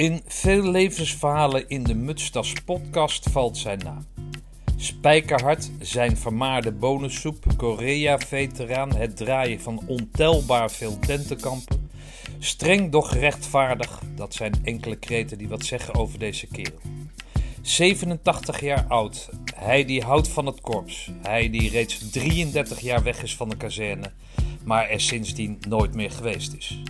[0.00, 4.06] In veel levensverhalen in de Mutstas podcast valt zijn naam.
[4.76, 11.90] Spijkerhard, zijn vermaarde bonussoep, Korea-veteraan, het draaien van ontelbaar veel tentenkampen.
[12.38, 16.78] Streng doch rechtvaardig, dat zijn enkele kreten die wat zeggen over deze kerel.
[17.62, 23.22] 87 jaar oud, hij die houdt van het korps, hij die reeds 33 jaar weg
[23.22, 24.12] is van de kazerne,
[24.64, 26.82] maar er sindsdien nooit meer geweest is.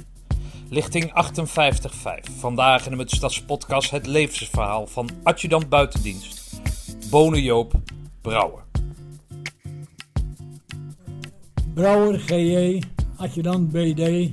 [0.72, 2.38] Lichting 58.5.
[2.38, 6.60] Vandaag in de Stadspodcast het levensverhaal van adjudant buitendienst.
[7.10, 7.72] Bone Joop
[8.20, 8.62] Brouwer.
[11.74, 12.82] Brouwer GJ,
[13.16, 14.30] adjudant BD,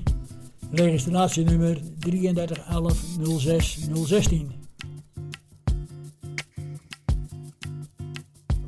[0.72, 4.48] registratienummer 3311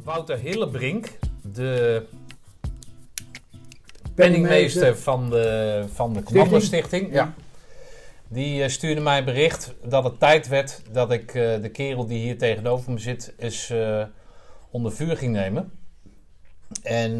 [0.03, 1.19] Wouter Hillebrink,
[1.53, 2.05] de
[4.15, 7.13] penningmeester van de, van de Commando Stichting.
[7.13, 7.33] Ja.
[8.31, 12.05] Die uh, stuurde mij een bericht dat het tijd werd dat ik uh, de kerel
[12.05, 14.03] die hier tegenover me zit eens uh,
[14.69, 15.71] onder vuur ging nemen.
[16.83, 17.19] En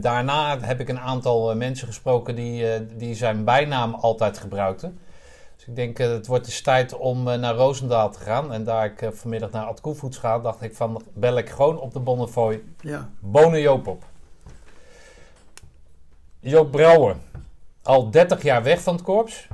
[0.00, 4.98] daarna heb ik een aantal mensen gesproken die, die zijn bijnaam altijd gebruikten.
[5.56, 8.52] Dus ik denk het wordt eens tijd om naar Roosendaal te gaan.
[8.52, 11.92] En daar ik vanmiddag naar Ad Koevoets ga, dacht ik van bel ik gewoon op
[11.92, 13.10] de Bonnefoy ja.
[13.20, 14.04] Bonen Joop op.
[16.40, 17.16] Joop Brouwer,
[17.82, 19.48] al 30 jaar weg van het korps.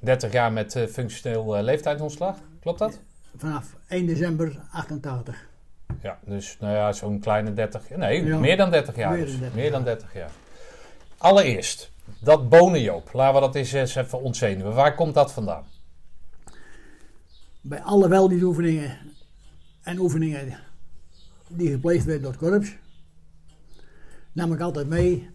[0.00, 3.00] 30 jaar met uh, functioneel uh, leeftijdsontslag, klopt dat?
[3.36, 5.48] Vanaf 1 december 88.
[6.02, 8.38] Ja, dus nou ja, zo'n kleine 30 Nee, ja.
[8.38, 9.12] meer dan 30 jaar.
[9.12, 9.30] Meer, dus.
[9.30, 10.30] dan 30, meer dan 30 jaar.
[11.18, 13.12] Allereerst, dat bonenjoop.
[13.12, 14.74] Laten we dat eens, even ontzenuwen.
[14.74, 15.64] Waar komt dat vandaan?
[17.60, 18.98] Bij alle weldienoefeningen
[19.82, 20.58] en oefeningen
[21.48, 22.76] die gepleegd werden door het korps,
[24.32, 25.30] nam ik altijd mee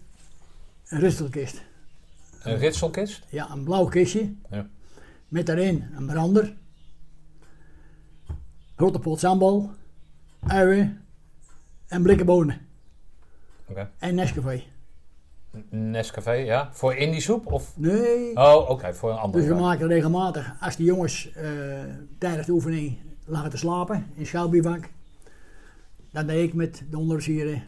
[0.87, 1.61] een rustelkist.
[2.45, 3.23] Een ritselkist?
[3.29, 4.33] Ja, een blauw kistje.
[4.49, 4.67] Ja.
[5.27, 6.55] Met daarin een brander.
[8.75, 9.69] Grote pot sambal.
[10.47, 11.01] Uien.
[11.87, 12.61] En blikken bonen.
[13.97, 14.63] En Nescafé.
[15.69, 16.69] Nescafé, ja.
[16.73, 17.51] Voor in die soep?
[17.51, 17.77] Of?
[17.77, 18.35] Nee.
[18.35, 18.93] Oh, oké.
[18.93, 19.43] voor een andere.
[19.43, 21.43] Dus we maken regelmatig, als de jongens uh,
[22.17, 24.89] tijdens de oefening lagen te slapen in schouwbivak,
[26.11, 27.63] dan deed ik met de onderofficieren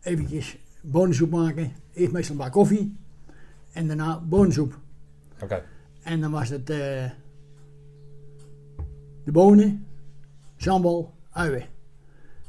[0.00, 1.72] eventjes bonensoep maken.
[1.92, 2.96] Eerst meestal een bak koffie
[3.74, 4.78] en daarna bonensoep.
[5.42, 5.62] Oké.
[6.02, 6.76] En dan was het uh,
[9.24, 9.86] de bonen,
[10.56, 11.62] sambal, uien.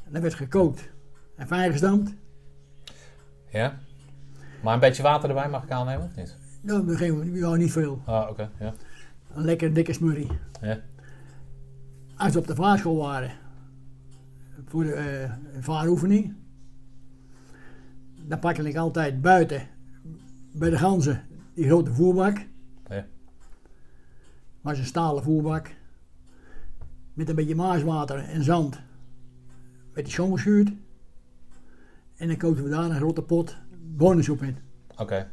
[0.06, 0.90] En dat werd gekookt
[1.36, 2.14] en fijn gestampt.
[3.50, 3.78] Ja.
[4.64, 6.36] Maar een beetje water erbij mag ik aannemen of niet?
[6.62, 8.02] Nou, geven ja, niet veel.
[8.06, 8.74] Ah, oké, ja.
[9.34, 10.32] Een lekker dikke smurrie.
[10.62, 10.80] Ja.
[12.18, 13.32] Als we op de vaarschool waren,
[14.66, 15.26] voor de
[15.58, 16.36] uh, vaaroefening,
[18.16, 19.68] dan pakte ik altijd buiten
[20.58, 21.24] bij de ganzen
[21.54, 22.46] die grote voerbak.
[22.90, 23.06] Ja.
[24.62, 25.70] Was een stalen voerbak.
[27.14, 28.80] Met een beetje maaswater en zand.
[29.94, 30.72] Werd die schoongeschuurd.
[32.16, 33.58] En dan kookten we daar een grote pot
[33.96, 34.58] bonensoep in.
[34.98, 35.30] Oké.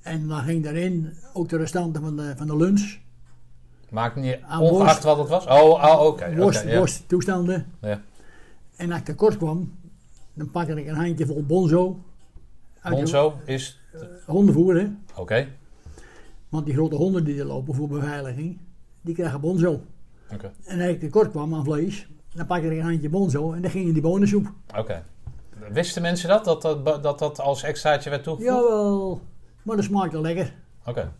[0.00, 2.98] En dan ging daarin ook de restanten van de, van de lunch.
[3.90, 5.46] Maakt niet ongeacht wat het was?
[5.46, 6.36] Oh, oh oké.
[6.36, 7.72] worst, okay, worst toestanden.
[7.80, 8.02] Ja.
[8.76, 9.78] En als ik tekort kwam,
[10.32, 12.00] dan pakte ik een handje vol bonzo.
[12.82, 13.79] Bonzo is
[14.26, 14.88] hondenvoer, hè?
[15.16, 15.48] Oké.
[16.48, 18.58] Want die grote honden die er lopen voor beveiliging,
[19.00, 19.72] die krijgen bonzo.
[19.72, 20.34] Oké.
[20.34, 20.50] Okay.
[20.64, 23.70] En als ik tekort kwam aan vlees, dan pakte ik een handje bonzo en dan
[23.70, 24.52] ging in die bonensoep.
[24.76, 25.04] Oké.
[25.72, 28.54] Wisten mensen dat, dat dat, dat, dat als extraatje werd toegevoegd?
[28.54, 29.20] Jawel,
[29.62, 30.54] maar dat smaakte lekker.
[30.84, 31.12] Oké.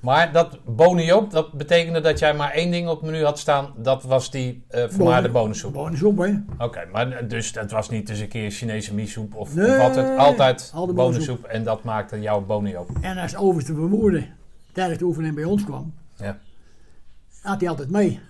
[0.00, 3.72] Maar dat bonenjoop, dat betekende dat jij maar één ding op het menu had staan.
[3.76, 5.72] Dat was die uh, vermaarde bonensoep.
[5.72, 6.34] Bonensoep, hè.
[6.58, 10.18] Oké, maar dus het was niet eens een keer Chinese misoep of, nee, wat het.
[10.18, 12.88] Altijd bonensoep en dat maakte jouw bonenjoop.
[13.00, 14.26] En als overste vermoeden
[14.72, 16.38] tijdens de oefening bij ons kwam, ja.
[17.42, 18.20] had hij altijd mee.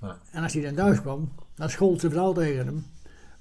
[0.00, 0.16] Ja.
[0.30, 2.86] En als hij dan thuis kwam, dan schold zijn vrouw tegen hem.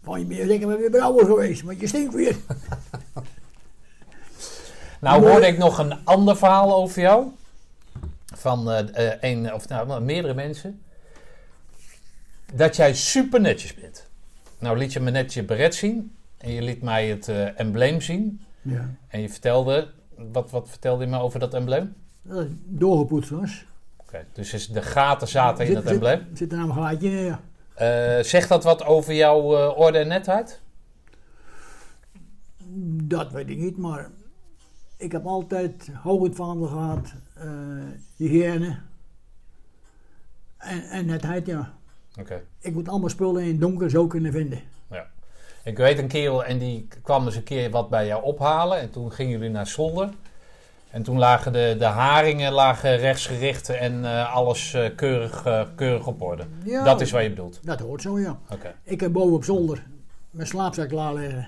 [0.04, 2.36] Van je bent zeker weer brouwer geweest, want je stinkt weer.
[5.02, 7.28] nou hoorde ik nog een ander verhaal over jou
[8.40, 10.82] van uh, een, of nou, meerdere mensen.
[12.54, 14.08] Dat jij super netjes bent.
[14.60, 16.16] Nou liet je me net je beret zien.
[16.38, 18.42] En je liet mij het uh, embleem zien.
[18.62, 18.90] Ja.
[19.08, 21.96] En je vertelde, wat, wat vertelde je me over dat embleem?
[22.22, 23.66] Dat het doorgepoetst was.
[23.98, 26.26] Oké, dus is de gaten zaten in het embleem?
[26.28, 27.42] Zit, zit er nou een gaatje in, ja.
[28.18, 29.42] Uh, zegt dat wat over jouw
[29.72, 30.62] orde en netheid?
[33.04, 34.10] Dat weet ik niet, maar
[34.98, 37.14] ik heb altijd hoog het vaandel gehad
[38.16, 38.78] hygiëne
[40.58, 41.74] en, en netheid, ja.
[42.20, 42.42] Oké.
[42.60, 44.62] Ik moet allemaal spullen in het donker zo kunnen vinden.
[44.92, 45.08] Ja.
[45.64, 48.92] Ik weet een kerel en die kwam eens een keer wat bij jou ophalen en
[48.92, 50.10] toen gingen jullie naar zolder.
[50.90, 56.08] En toen lagen de, de haringen lagen rechtsgericht en eh, alles eh, keurig, eh, keurig
[56.08, 56.46] op orde.
[56.64, 57.60] Ja, Dat is wat je bedoelt.
[57.64, 58.40] Dat hoort zo, ja.
[58.50, 59.84] Oké, Ik heb boven op zolder
[60.30, 61.48] mijn slaapzak klaar liggen.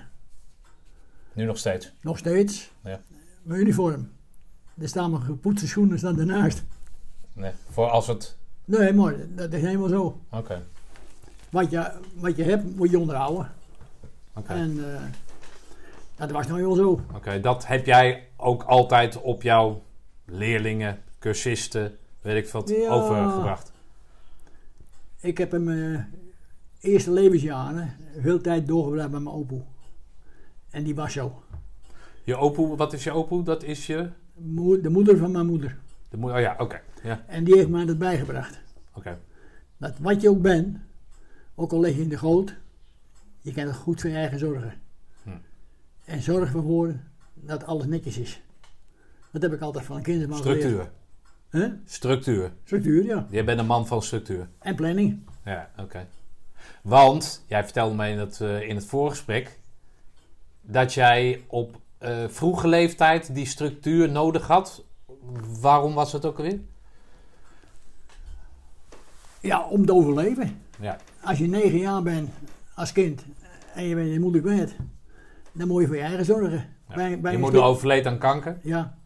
[1.32, 1.92] nu nog steeds.
[2.00, 2.70] Nog steeds.
[2.84, 3.00] Ja.
[3.42, 4.10] Mijn uniform.
[4.78, 6.62] Er staan mijn gepoetste schoenen staan ernaast.
[7.32, 8.36] Nee, voor als het...
[8.64, 10.20] Nee, maar dat is helemaal zo.
[10.30, 10.62] Oké,
[11.50, 13.52] Wat je, wat je hebt, moet je onderhouden.
[14.34, 14.52] oké.
[14.52, 15.00] En eh,
[16.16, 17.00] dat was nou wel zo.
[17.14, 19.82] Oké, dat heb jij ook altijd op jouw
[20.24, 22.88] leerlingen, cursisten, weet ik wat, Ja.
[22.88, 23.72] overgebracht.
[25.20, 26.14] Ik heb in mijn
[26.80, 29.62] eerste levensjaren veel tijd doorgebracht bij mijn opoe.
[30.70, 31.42] En die was zo.
[32.24, 33.42] Je opoe, wat is je opoe?
[33.42, 34.08] Dat is je...
[34.34, 35.78] De moeder van mijn moeder.
[36.08, 36.80] De moe- oh ja, oké.
[37.02, 38.60] Ja, En die heeft mij dat bijgebracht.
[38.94, 39.18] oké.
[39.76, 40.78] Dat wat je ook bent,
[41.54, 42.54] ook al lig je in de goot,
[43.40, 44.74] je kan het goed voor je eigen zorgen.
[45.22, 45.30] Hm.
[46.04, 46.94] En zorg ervoor
[47.34, 48.42] dat alles netjes is.
[49.30, 50.60] Dat heb ik altijd van kinderen maar geleerd.
[50.60, 50.90] Structuur.
[51.48, 51.68] Hè?
[51.84, 52.52] Structuur.
[52.64, 53.26] Structuur, ja.
[53.30, 54.48] Jij bent een man van structuur.
[54.58, 55.20] En planning.
[55.44, 56.06] Ja, oké.
[56.82, 59.58] Want, jij vertelde mij in het, eh, in het voorgesprek...
[60.60, 64.84] dat jij op eh, vroege leeftijd die structuur nodig had.
[65.60, 66.60] Waarom was het ook alweer?
[69.40, 70.60] Ja, om te overleven.
[70.80, 72.30] Ja, Als je negen jaar bent
[72.74, 73.24] als kind
[73.74, 74.76] en je bent je moeder kwijt,
[75.52, 76.68] dan moet je voor je eigen zorgen.
[76.88, 76.94] Ja.
[76.94, 78.58] Bij, bij je moeder overleed aan kanker.
[78.62, 78.96] Ja.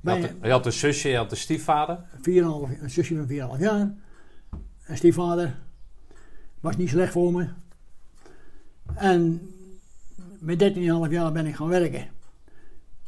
[0.00, 2.04] Je had, je had een zusje, je had een stiefvader.
[2.22, 3.94] een 4,5 een zusje van 4,5 jaar.
[4.86, 5.58] Een stiefvader.
[6.60, 7.48] Was niet slecht voor me.
[8.94, 9.52] En
[10.38, 12.11] met 13,5 jaar ben ik gaan werken.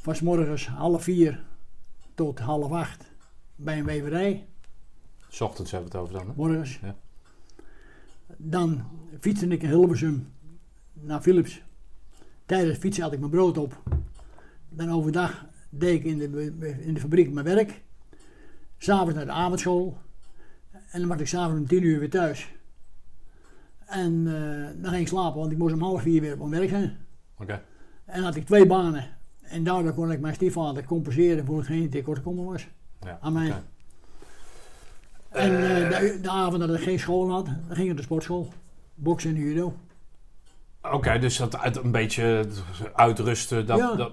[0.04, 1.44] Van 's morgens half vier
[2.14, 3.12] tot half acht
[3.56, 4.46] bij een weverij.
[5.28, 6.28] S ochtends hebben we het over dan.
[6.28, 6.36] Hè?
[6.36, 6.78] Morgens.
[6.82, 6.96] Ja.
[8.36, 8.84] Dan
[9.20, 10.32] fietste ik in Hilversum
[10.92, 11.62] naar Philips.
[12.46, 13.82] Tijdens het fietsen had ik mijn brood op.
[14.68, 17.82] Dan overdag deed ik in de, in de fabriek mijn werk.
[18.78, 19.98] S'avonds naar de avondschool.
[20.70, 22.54] En dan was ik s'avonds om tien uur weer thuis.
[23.86, 26.50] En eh, dan ging ik slapen, want ik moest om half vier weer op mijn
[26.50, 27.06] werk zijn.
[27.38, 27.62] Oké.
[28.04, 29.22] En dan had ik twee banen.
[29.48, 32.68] En daardoor kon ik mijn stiefvader compenseren voor hetgeen die tekort gekomen was.
[33.00, 33.52] Ja, Aan mij.
[35.28, 35.50] En
[35.84, 38.52] eh, de, de avond dat ik geen school had, ging ik de sportschool.
[38.94, 39.74] Boksen en judo.
[40.82, 42.46] Oké, dus dat uit een beetje
[42.94, 43.66] uitrusten.
[43.66, 43.94] Dat, Ja.
[43.94, 44.12] dat,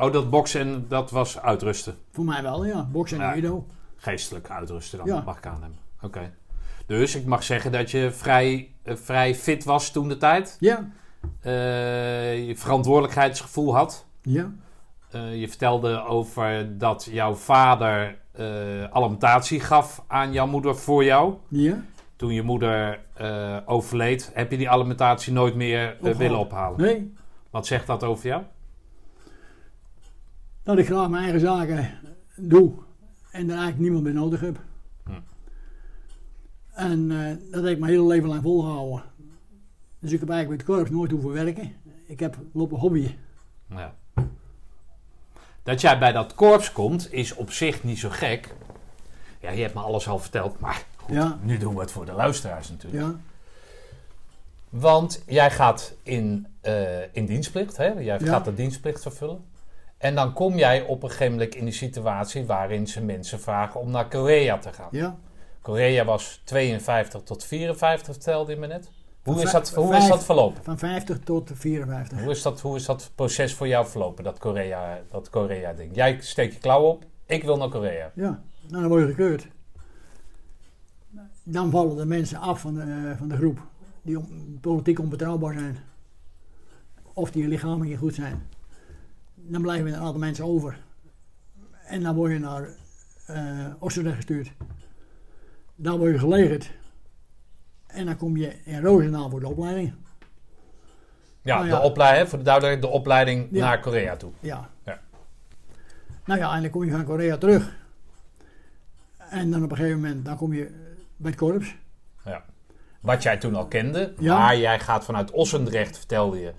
[0.00, 1.94] oh, dat boksen, en dat was uitrusten.
[2.12, 2.84] Voor mij wel, ja.
[2.92, 3.34] Boksen en Ja.
[3.34, 3.66] judo.
[3.96, 5.22] Geestelijk uitrusten dan, Ja.
[5.24, 5.78] mag ik aannemen.
[6.02, 6.32] Oké.
[6.86, 10.56] Dus ik mag zeggen dat je vrij, eh, vrij fit was toen de tijd.
[10.60, 10.88] Ja.
[11.40, 14.06] Eh, je verantwoordelijkheidsgevoel had.
[14.28, 14.52] Ja.
[15.10, 21.34] Eh, je vertelde over dat jouw vader eh, alimentatie gaf aan jouw moeder voor jou.
[21.48, 21.84] Ja.
[22.16, 26.80] Toen je moeder eh, overleed, heb je die alimentatie nooit meer willen ophalen.
[26.80, 27.12] Nee.
[27.50, 28.42] Wat zegt dat over jou?
[30.62, 31.90] Dat ik graag mijn eigen zaken
[32.36, 32.72] doe.
[33.30, 34.60] En daar eigenlijk niemand meer nodig heb.
[35.04, 35.12] Hm.
[36.72, 37.08] En
[37.50, 39.02] dat heb ik mijn hele leven lang volgehouden.
[39.98, 41.72] Dus ik heb eigenlijk met het korps nooit hoeven werken.
[42.06, 43.14] Ik heb lopen hobbyen.
[43.68, 43.94] Ja.
[45.68, 48.54] Dat jij bij dat korps komt, is op zich niet zo gek.
[49.40, 51.38] Ja, je hebt me alles al verteld, maar goed, Ja.
[51.42, 53.02] nu doen we het voor de luisteraars natuurlijk.
[53.04, 53.14] Ja.
[54.68, 57.86] Want jij gaat in, eh, in dienstplicht, hè?
[57.86, 58.18] jij Ja.
[58.18, 59.44] gaat de dienstplicht vervullen.
[59.98, 63.80] En dan kom jij op een gegeven moment in die situatie waarin ze mensen vragen
[63.80, 64.88] om naar Korea te gaan.
[64.90, 65.16] Ja.
[65.62, 68.90] Korea was 52 tot 54, vertelde je me net.
[69.28, 70.64] Hoe is dat, hoe is dat verlopen?
[70.64, 72.22] Van 50 tot 54.
[72.22, 75.94] Hoe is, dat, hoe is dat proces voor jou verlopen, dat Korea, dat Korea ding?
[75.94, 78.10] Jij steekt je klauw op, ik wil naar Korea.
[78.14, 79.48] Ja, nou, dan word je gekeurd.
[81.42, 83.58] Dan vallen de mensen af van de, van de groep
[84.02, 84.18] die
[84.60, 85.78] politiek onbetrouwbaar zijn.
[87.12, 88.48] Of die lichamelijk niet goed zijn.
[89.34, 90.80] Dan blijven er een aantal mensen over.
[91.86, 92.68] En dan word je naar
[93.26, 94.52] eh Oostenrijk gestuurd.
[95.74, 96.70] Daar word je gelegerd.
[97.98, 99.92] En dan kom je in Roosendaal voor de opleiding.
[101.42, 101.78] Ja, Nou ja.
[101.78, 103.64] de opleiding, voor de duidelijkheid, de opleiding Ja.
[103.64, 104.30] naar Korea toe.
[104.40, 104.68] Ja.
[104.84, 104.98] Ja.
[106.24, 107.76] Nou ja, en dan kom je van Korea terug.
[109.30, 110.70] En dan op een gegeven moment dan kom je
[111.16, 111.76] bij het korps.
[113.00, 114.38] Wat jij toen al kende, Ja.
[114.38, 116.52] maar jij gaat vanuit Ossendrecht, vertelde je,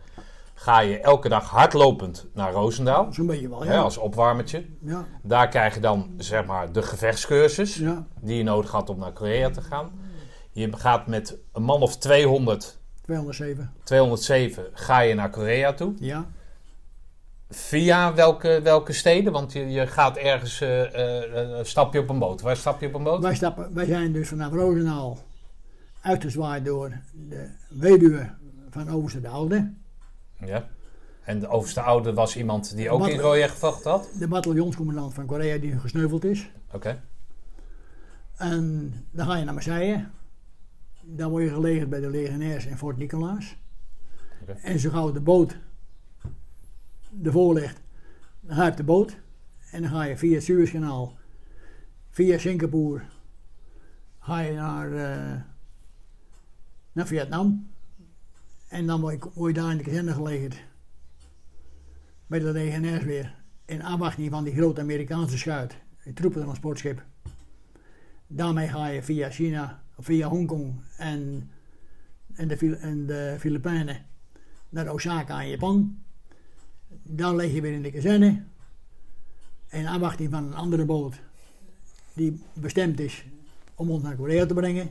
[0.54, 3.80] ga je elke dag hardlopend naar Roosendaal, Zo'n beetje wel, hè, ja.
[3.80, 4.66] als opwarmertje.
[4.82, 9.00] Ja, Daar krijg je dan, zeg maar, de gevechtscursus ja, die je nodig had om
[9.00, 9.92] naar Korea te gaan.
[10.52, 13.74] Je gaat met een man of 200, 207.
[13.84, 15.94] 207, ga je naar Korea toe.
[16.00, 16.28] Ja,
[17.52, 19.32] Via welke, welke steden?
[19.32, 22.42] Want je, je gaat ergens, eh, eh, eh, stap je op een boot.
[22.42, 23.22] Waar stap je op een boot?
[23.22, 25.18] wij, stappen, wij zijn dus vanaf Roosendaal
[26.02, 26.92] uitgezwaaid door
[27.30, 28.30] de weduwe
[28.70, 29.74] van Overste de Oude.
[30.46, 30.68] Ja.
[31.24, 34.10] En de overste oude was iemand die ook in Korea gevochten had?
[34.20, 36.50] De bataljonscommandant van Korea die gesneuveld is.
[36.72, 37.02] Oké.
[38.38, 40.06] En dan ga je naar Marseille.
[41.16, 43.58] Dan word je gelegerd bij de legionairs in Fort Nicolaas.
[44.62, 45.58] En zo gauw de boot
[47.24, 47.82] ervoor ligt,
[48.40, 49.18] dan ga je op de boot.
[49.72, 51.18] En dan ga je via het Suezkanaal,
[52.10, 53.02] via Singapore,
[54.20, 55.42] ga je naar, eh,
[56.92, 57.70] naar Vietnam.
[58.68, 60.64] En dan word je, word je daar in de kazerne gelegerd.
[62.28, 63.36] Bij de legionairs weer.
[63.66, 65.78] In afwachting van die grote Amerikaanse schuit.
[65.98, 67.04] Het troepentransportschip.
[68.28, 71.50] Daarmee ga je via China, via Hongkong en,
[72.36, 74.06] en, de, en de Filipijnen
[74.70, 75.98] naar Osaka in Japan.
[77.04, 78.44] Dan lig je weer in de kazerne.
[79.70, 81.16] In afwachting van een andere boot
[82.14, 83.26] die bestemd is
[83.76, 84.90] om ons naar Korea te brengen.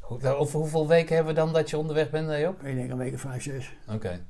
[0.00, 2.64] Hoe- Over hoeveel weken hebben we dan dat je onderweg bent, eh, Job?
[2.64, 3.72] Ik denk een week of vijf, zes.
[3.88, 4.24] Oké.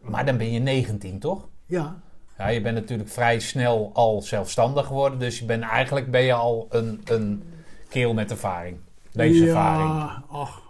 [0.00, 1.48] Maar dan ben je 19, toch?
[1.66, 2.00] Ja,
[2.38, 5.18] Ja, je bent natuurlijk vrij snel al zelfstandig geworden.
[5.18, 7.42] Dus je bent, eigenlijk ben je al een, een
[7.88, 8.76] kerel met ervaring.
[9.12, 9.88] Levenservaring.
[9.88, 10.62] Ja, ach.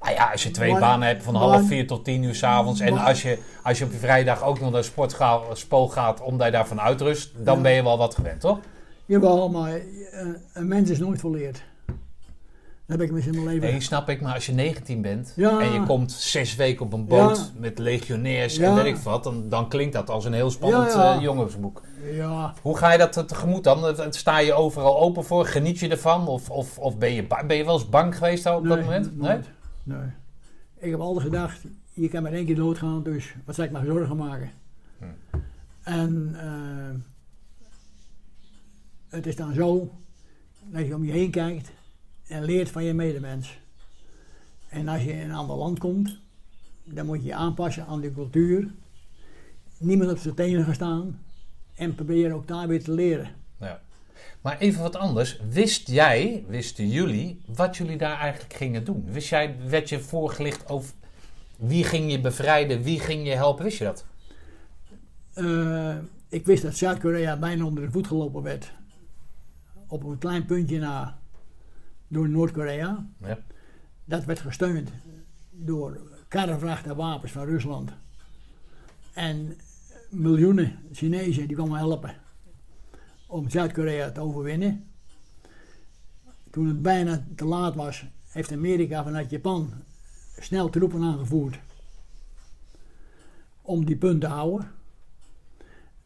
[0.00, 2.34] Nou ja, als je twee Maar- banen hebt van maar- half vier tot tien uur
[2.34, 2.80] s'avonds.
[2.80, 6.20] En Maar- als je, als je op je vrijdag ook nog naar de sportspool gaat
[6.20, 7.32] omdat je daarvan uitrust.
[7.44, 7.62] Dan Ja.
[7.62, 8.58] ben je wel wat gewend, toch?
[9.06, 9.80] Jawel, maar eh,
[10.52, 11.62] een mens is nooit volleerd.
[12.88, 13.70] Heb ik mis in mijn leven.
[13.70, 14.20] Nee, snap ik.
[14.20, 15.60] Maar als je 19 bent Ja.
[15.60, 17.60] en je komt zes weken op een boot Ja.
[17.60, 18.68] met legionairs Ja.
[18.68, 19.24] en weet ik wat.
[19.24, 21.16] Dan, dan klinkt dat als een heel spannend Ja, ja.
[21.16, 21.82] eh, jongensboek.
[22.12, 23.86] Ja, Hoe ga je dat te- tegemoet dan?
[23.86, 25.46] Eh, Sta je overal open voor?
[25.46, 26.26] Geniet je ervan?
[26.28, 29.18] Of, of, of ben, je, ben je wel eens bang geweest op dat moment?
[29.18, 29.38] Nee?
[29.82, 29.98] Nee.
[30.78, 31.60] Ik heb altijd gedacht,
[31.92, 34.50] je kan maar één keer doodgaan, dus wat zou ik maar zorgen maken?
[34.98, 35.04] Hm.
[35.82, 37.00] En eh,
[39.08, 39.90] het is dan zo
[40.64, 41.70] dat je om je heen kijkt
[42.28, 43.58] en leert van je medemens.
[44.68, 46.18] En als je in een ander land komt,
[46.84, 48.70] dan moet je je aanpassen aan de cultuur.
[49.78, 51.22] Niemand op zijn tenen gaan staan
[51.74, 53.30] en proberen ook daar weer te leren.
[53.60, 53.80] Ja.
[54.40, 55.40] Maar even wat anders.
[55.50, 59.04] Wist jij, wisten jullie, wat jullie daar eigenlijk gingen doen?
[59.06, 60.92] Wist jij, werd je voorgelicht over
[61.56, 63.64] wie ging je bevrijden, wie ging je helpen?
[63.64, 64.04] Wist je dat?
[65.32, 65.96] Eh,
[66.28, 68.72] ik wist dat Zuid-Korea bijna onder de voet gelopen werd.
[69.86, 71.17] Op een klein puntje na
[72.08, 73.06] door Noord-Korea.
[73.20, 73.38] Ja.
[74.04, 74.90] Dat werd gesteund
[75.50, 77.92] door karrevrachten wapens van Rusland.
[79.12, 79.56] En
[80.10, 82.14] miljoenen Chinezen die kwamen helpen
[83.26, 84.86] om Zuid-Korea te overwinnen.
[86.50, 89.72] Toen het bijna te laat was, heeft Amerika vanuit Japan
[90.38, 91.58] snel troepen aangevoerd
[93.62, 94.70] om die punt te houden.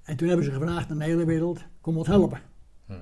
[0.02, 2.40] En toen hebben ze gevraagd aan de hele wereld, kom ons helpen.
[2.86, 2.92] Hm.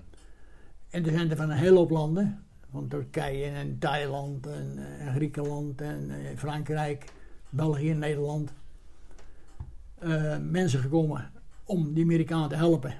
[0.90, 5.06] En er zijn er van een hele hoop landen, van Turkije en Thailand en, eh,
[5.06, 7.04] en Griekenland en eh, Frankrijk,
[7.48, 8.52] België en Nederland,
[9.98, 11.30] eh, mensen gekomen
[11.64, 12.94] om die Amerikanen te helpen,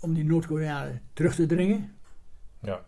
[0.00, 1.92] om die Noord-Koreanen terug te dringen.
[2.60, 2.80] Ja.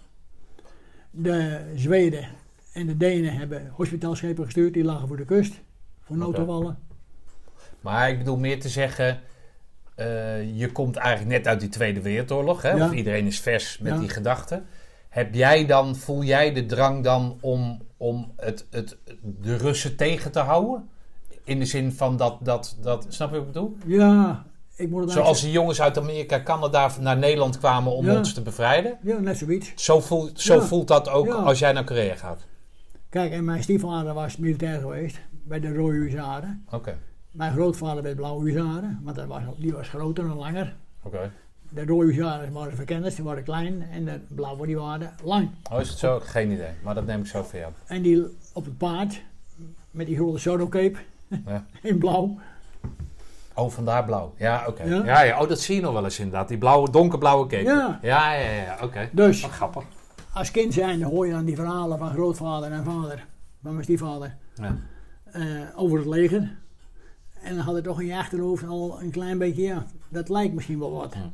[1.10, 2.28] De Zweden
[2.72, 5.60] en de Denen hebben hospitaalschepen gestuurd, die lagen voor de kust,
[6.00, 6.78] voor noodgevallen.
[7.80, 9.20] Maar ik bedoel meer te zeggen,
[10.54, 12.62] je komt eigenlijk net uit die Tweede Wereldoorlog.
[12.62, 12.70] Hè?
[12.70, 12.84] Ja.
[12.84, 13.98] Of iedereen is vers met Ja.
[13.98, 14.66] die gedachten.
[15.12, 18.96] Heb jij dan, voel jij de drang dan om, om het, het,
[19.40, 20.88] de Russen tegen te houden?
[21.44, 23.76] In de zin van dat, dat, dat snap je wat ik bedoel?
[23.86, 24.44] Ja,
[24.76, 28.16] ik moet het Zoals die jongens uit Amerika, Canada naar Nederland kwamen om Ja.
[28.16, 28.98] ons te bevrijden.
[29.02, 29.72] Ja, net zoiets.
[29.84, 30.60] Zo, voelt zo Ja.
[30.60, 31.32] voelt dat ook Ja.
[31.34, 32.46] als jij naar Korea gaat.
[33.08, 36.64] Kijk, en mijn stiefvader was militair geweest bij de Rode Huzaren.
[36.70, 36.98] Oké,
[37.30, 40.76] Mijn grootvader bij de Blauwe Huzaren, want dat was, die was groter en langer.
[41.02, 41.30] oké.
[41.74, 45.50] De Rode Huzaren waren verkenners, die waren klein en de Blauwe die waren lang.
[45.72, 46.20] Oh, is het zo?
[46.22, 47.72] Geen idee, maar dat neem ik zo jou.
[47.86, 49.22] En die op het paard,
[49.90, 50.98] met die grote sodo-cape
[51.46, 51.64] Ja.
[51.82, 52.38] in blauw.
[53.54, 54.34] Oh, vandaar blauw.
[54.36, 54.82] Ja, oké.
[54.82, 55.04] Ja.
[55.04, 55.22] Ja.
[55.22, 56.48] Ja, oh, dat zie je nog wel eens inderdaad.
[56.48, 57.62] Die blauwe, donkerblauwe cape.
[57.62, 57.98] Ja.
[58.02, 58.78] Ja, ja, ja.
[58.82, 59.08] Oké.
[59.12, 59.82] Dus Wat grappig.
[60.32, 63.26] als kind zijn hoor je dan die verhalen van grootvader en vader,
[63.62, 64.76] van mijn stiefvader, Ja.
[65.32, 65.42] eh,
[65.76, 66.56] over het leger.
[67.42, 70.54] En dan had ik toch in je achterhoofd al een klein beetje, ja, dat lijkt
[70.54, 71.14] misschien wel wat.
[71.14, 71.30] Ja.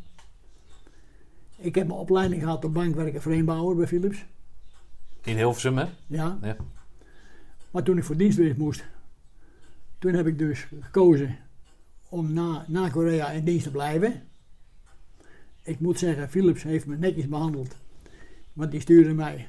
[1.58, 4.24] Ik heb mijn opleiding gehad tot bankwerker framebouwer bij Philips.
[5.24, 5.84] In Hilversum, hè?
[6.06, 6.38] Ja.
[6.42, 6.56] Ja.
[7.70, 8.84] Maar toen ik voor dienstweer moest,
[9.98, 11.36] toen heb ik dus gekozen
[12.08, 14.22] om na, na Korea in dienst te blijven.
[15.62, 17.76] Ik moet zeggen, Philips heeft me netjes behandeld.
[18.52, 19.48] Want die stuurde mij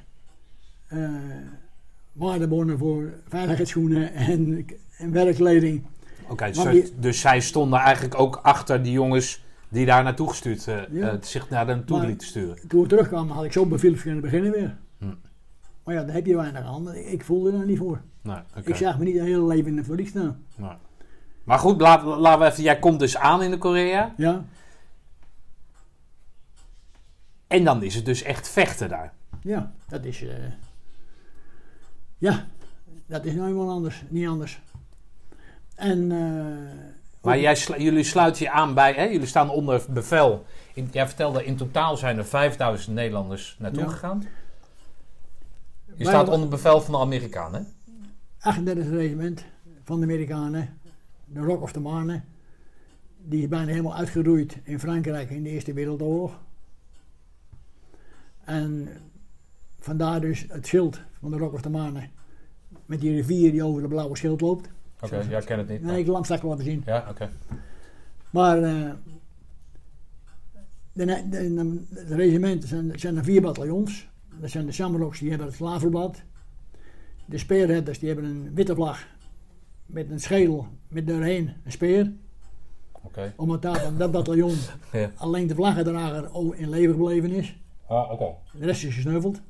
[0.86, 1.10] eh
[2.12, 4.66] waardebonnen voor veiligheidsschoenen en,
[4.98, 5.84] en werkkleding.
[6.28, 10.66] Oké, dus, die- dus zij stonden eigenlijk ook achter die jongens die daar naartoe gestuurd,
[10.68, 11.08] eh, Ja.
[11.10, 12.68] eh, zich naar naartoe Maar- lieten sturen.
[12.68, 14.76] Toen we terugkwamen had ik zo bij Philips kunnen beginnen weer.
[14.98, 15.14] Hm.
[15.84, 16.94] Maar ja, daar heb je weinig aan.
[16.94, 18.00] Ik voelde er niet voor.
[18.22, 18.36] Nee.
[18.64, 20.44] Ik zag me niet een hele leven in het verlies staan.
[20.56, 20.70] Nee.
[21.44, 22.62] Maar goed, laat- laten we even...
[22.62, 24.14] Jij komt dus aan in de Korea.
[24.16, 24.44] Ja,
[27.46, 29.12] En dan is het dus echt vechten daar.
[29.42, 30.22] ja, dat is.
[30.22, 30.34] eh,
[32.18, 32.46] ja,
[33.06, 34.60] dat is nou eenmaal anders, niet anders.
[35.74, 36.12] En.
[37.22, 38.92] Maar jij, slu- jullie sluiten je aan bij...
[38.92, 40.44] Hè, jullie staan onder bevel.
[40.74, 43.88] In, jij vertelde, in totaal zijn er 5000 Nederlanders naartoe Ja.
[43.88, 44.22] gegaan.
[45.86, 47.66] Je Wij staat onder bevel van de Amerikanen.
[48.40, 49.44] 38 regiment
[49.84, 50.78] van de Amerikanen,
[51.24, 52.20] de Rock of the Marne.
[53.22, 56.38] Die is bijna helemaal uitgeroeid in Frankrijk in de Eerste Wereldoorlog.
[58.44, 58.88] En
[59.78, 62.08] vandaar dus het schild van de Rock of the Marne.
[62.86, 64.68] Met die rivier die over de blauwe schild loopt.
[65.00, 65.82] Oké, jij kent het niet.
[65.82, 66.82] Nee, ik laat straks even zien.
[66.86, 67.28] Ja, oké.
[68.30, 68.90] Maar eh,
[70.92, 74.08] de, de, de, de regimenten zijn, zijn er vier bataljons.
[74.40, 76.22] Dat zijn de Shamrocks, die hebben het slavenblad.
[77.24, 79.06] De speerredders, die hebben een witte vlag.
[79.86, 82.12] Met een schedel, met doorheen een speer.
[83.02, 83.32] Oké.
[83.36, 84.54] Omdat daar van dat bataljon
[84.92, 85.10] Ja.
[85.16, 87.56] alleen de vlaggedrager in leven gebleven is.
[87.86, 88.26] Ah, oké.
[88.52, 89.40] De rest is gesneuveld.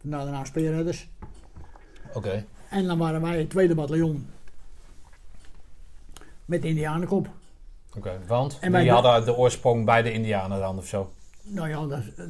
[0.00, 1.08] Vandaar de naam speerredders.
[2.14, 2.44] Oké.
[2.70, 4.26] En dan waren wij het tweede bataljon.
[6.50, 7.28] Met de Indianenkop.
[7.96, 11.12] Oké, want En die de- hadden de oorsprong bij de Indianen dan of zo.
[11.42, 12.24] Nou ja, dat, is-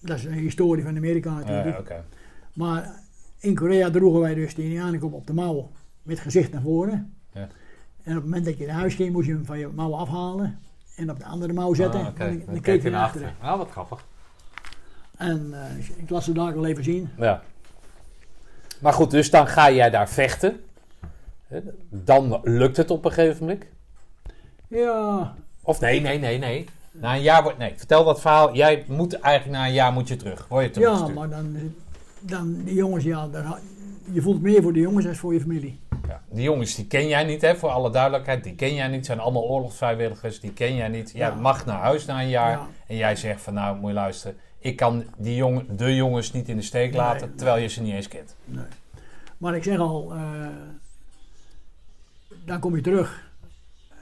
[0.00, 1.92] dat is een historie van Amerika natuurlijk.
[2.52, 2.90] Maar
[3.38, 5.70] in Korea droegen wij dus de Indianenkop op de mouw
[6.02, 7.14] met gezicht naar voren.
[7.32, 7.40] Ja.
[8.02, 9.94] En op het moment dat je naar huis ging, moest je hem van je mouw
[9.94, 10.58] afhalen
[10.96, 12.00] en op de andere mouw zetten.
[12.00, 12.22] Ah, oké.
[12.22, 13.34] En dan, Dan dan keek je naar achteren.
[13.40, 14.04] Ah, wat grappig.
[15.16, 17.08] En eh, ik las ze daar al even zien.
[17.18, 17.42] Ja.
[18.80, 20.60] Maar goed, dus dan ga jij daar vechten.
[21.88, 23.64] Dan lukt het op een gegeven moment.
[24.68, 26.66] Ja, Of nee, nee, nee, nee.
[26.92, 27.58] Na een jaar wordt...
[27.58, 28.54] Nee, vertel dat verhaal.
[28.54, 30.46] Jij moet eigenlijk na een jaar moet je terug.
[30.48, 31.14] Word je ja teruggestuurd.
[31.18, 31.56] maar dan,
[32.20, 33.54] dan die jongens, ja, dan,
[34.12, 35.80] je voelt meer voor de jongens als voor je familie.
[36.08, 36.20] Ja.
[36.30, 38.44] Die jongens die ken jij niet, hè, voor alle duidelijkheid.
[38.44, 39.06] Die ken jij niet.
[39.06, 40.40] zijn allemaal oorlogsvrijwilligers.
[40.40, 41.10] Die ken jij niet.
[41.14, 41.34] Jij Ja.
[41.34, 42.50] mag naar huis na een jaar.
[42.50, 42.66] Ja.
[42.86, 44.36] En jij zegt van nou, moet je luisteren.
[44.58, 47.26] Ik kan die jongen, de jongens niet in de steek laten.
[47.26, 47.36] nee.
[47.36, 48.36] Terwijl je ze niet eens kent.
[48.44, 48.64] Nee.
[49.38, 50.20] Maar ik zeg al, eh,
[52.44, 53.30] dan kom je terug.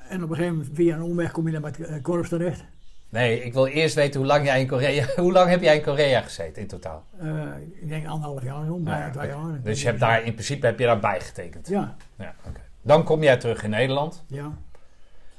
[0.09, 2.29] En op een gegeven moment, via een omweg, kom je dan bij het eh, korps
[2.29, 2.65] terecht.
[3.09, 5.07] Nee, ik wil eerst weten hoe lang jij in Korea...
[5.17, 7.05] Hoe lang heb jij in Korea gezeten in totaal?
[7.19, 7.47] Eh,
[7.81, 9.63] ik denk anderhalf jaar, zo, bijna Ja, twee jaar.
[9.63, 11.69] Dus je hebt daar in principe heb je daarbij getekend.
[11.69, 12.61] Ja, Ja, oké.
[12.83, 14.25] Dan kom jij terug in Nederland.
[14.27, 14.53] ja,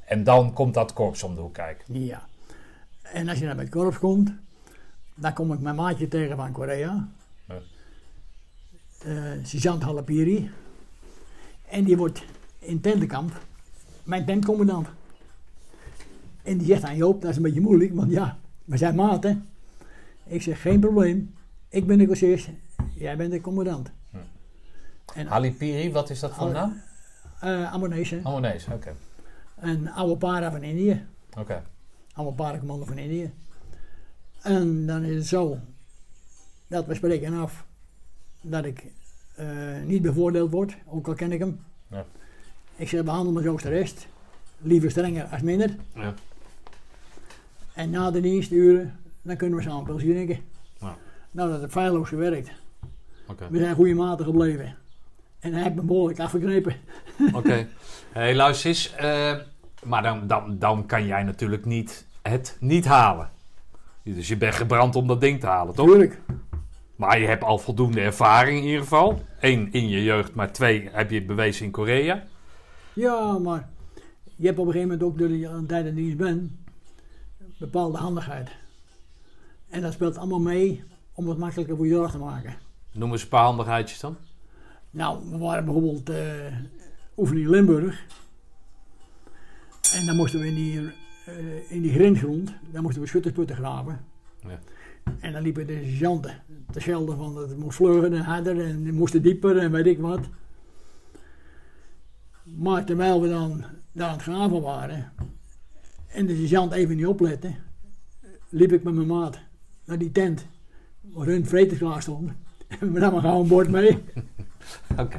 [0.06, 2.04] En dan komt dat korps om de hoek kijken.
[2.04, 2.30] ja.
[3.02, 4.34] En als je dan bij het korps komt,
[5.16, 7.08] dan kom ik mijn maatje tegen van Korea.
[7.46, 7.60] Ja.
[9.44, 10.52] Sergeant Halapiri.
[11.70, 12.24] En die wordt
[12.62, 13.42] in tentenkamp
[14.04, 14.88] mijn tentcommandant.
[16.44, 19.46] En die zegt aan Joop, dat is een beetje moeilijk, want ja, we zijn maten.
[20.26, 21.36] Ik zeg, geen probleem.
[21.70, 22.52] Ik ben de conciërge,
[22.96, 23.92] jij bent de commandant.
[24.10, 24.18] Hm.
[25.14, 26.82] En Halipiri, wat is dat voor naam?
[27.40, 28.96] eh Amonese, Oh nee, oké.
[29.60, 31.06] een oude para van Indië.
[31.38, 31.64] Oké.
[32.14, 33.32] Allemaal paardencommando van Indië.
[34.42, 35.58] En dan is het zo
[36.68, 37.66] dat we spreken af
[38.42, 38.86] dat ik
[39.36, 39.48] eh,
[39.86, 41.60] niet bevoordeeld word, ook al ken ik hem.
[41.88, 42.06] Ja.
[42.82, 44.08] Ik zeg, behandel me zoals de rest.
[44.58, 45.76] Liever strenger als minder.
[45.96, 46.14] Ja.
[47.74, 50.40] En na de diensturen, dan kunnen we samen pilsje drinken.
[50.80, 50.98] Ja.
[51.32, 52.52] Nou, dat heeft feilloos gewerkt.
[53.28, 53.48] Oké.
[53.50, 54.76] We zijn goede maten gebleven.
[55.40, 56.76] En hij heeft me behoorlijk afgeknepen.
[57.34, 57.68] Oké.
[58.12, 58.96] Hey, luister eens.
[58.96, 59.36] eh,
[59.84, 63.30] maar dan, dan, dan kan jij natuurlijk niet het niet halen.
[64.04, 65.88] Dus je bent gebrand om dat ding te halen, toch?
[65.88, 66.20] Tuurlijk.
[66.96, 69.22] Maar je hebt al voldoende ervaring in ieder geval.
[69.40, 72.24] Eén, in je jeugd, maar twee, heb je bewezen in Korea.
[72.94, 73.70] Ja, maar
[74.36, 76.52] je hebt op een gegeven moment ook, doordat je een tijd in dienst bent,
[77.60, 78.50] bepaalde handigheid.
[79.70, 82.56] En dat speelt allemaal mee om het makkelijker voor jezelf te maken.
[82.92, 84.16] Noem eens een paar handigheidjes dan.
[84.90, 86.54] Nou, we waren bijvoorbeeld eh
[87.18, 88.06] oefening in Limburg.
[89.94, 90.80] En dan moesten we in die,
[91.26, 94.06] eh, in die grindgrond, daar moesten we schuttersputten graven.
[94.48, 94.60] Ja.
[95.20, 98.86] En dan liepen de sergeanten te schelden van dat het moest vlugger en harder en
[98.86, 100.20] het moest dieper en weet ik wat.
[102.56, 105.12] Maar terwijl we dan daar aan het graven waren
[106.08, 107.56] en de sergeant even niet oplette,
[108.50, 109.40] liep ik met mijn maat
[109.86, 110.46] naar die tent
[111.02, 112.32] waar hun vreten klaar stond.
[112.80, 114.04] En we namen gauw een bord mee.
[114.98, 115.18] Oké.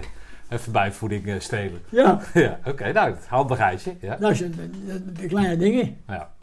[0.48, 1.80] Even bijvoeding eh, stelen.
[1.90, 2.92] Ja, ja, oké.
[2.92, 3.96] nou, handigheidje.
[4.00, 4.16] Ja.
[4.16, 5.96] dat zijn de, de- de kleine dingen.
[6.06, 6.34] ja.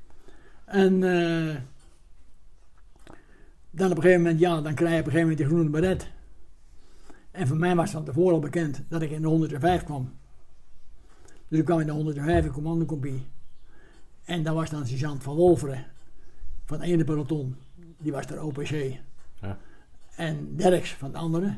[0.66, 1.56] En eh,
[3.72, 5.70] dan op een gegeven moment, ja, dan krijg je op een gegeven moment die groene
[5.70, 6.08] beret.
[7.32, 10.12] En voor mij was van tevoren al bekend dat ik in de 105 kwam.
[11.50, 13.28] Dus ik kwam in de 105 in commandocompie.
[14.24, 15.86] En daar was dan sergeant van Wolveren
[16.66, 17.56] van het ene peloton.
[17.98, 19.00] Die was daar OPC.
[19.42, 19.58] Ja.
[20.16, 21.58] En Derks van het andere.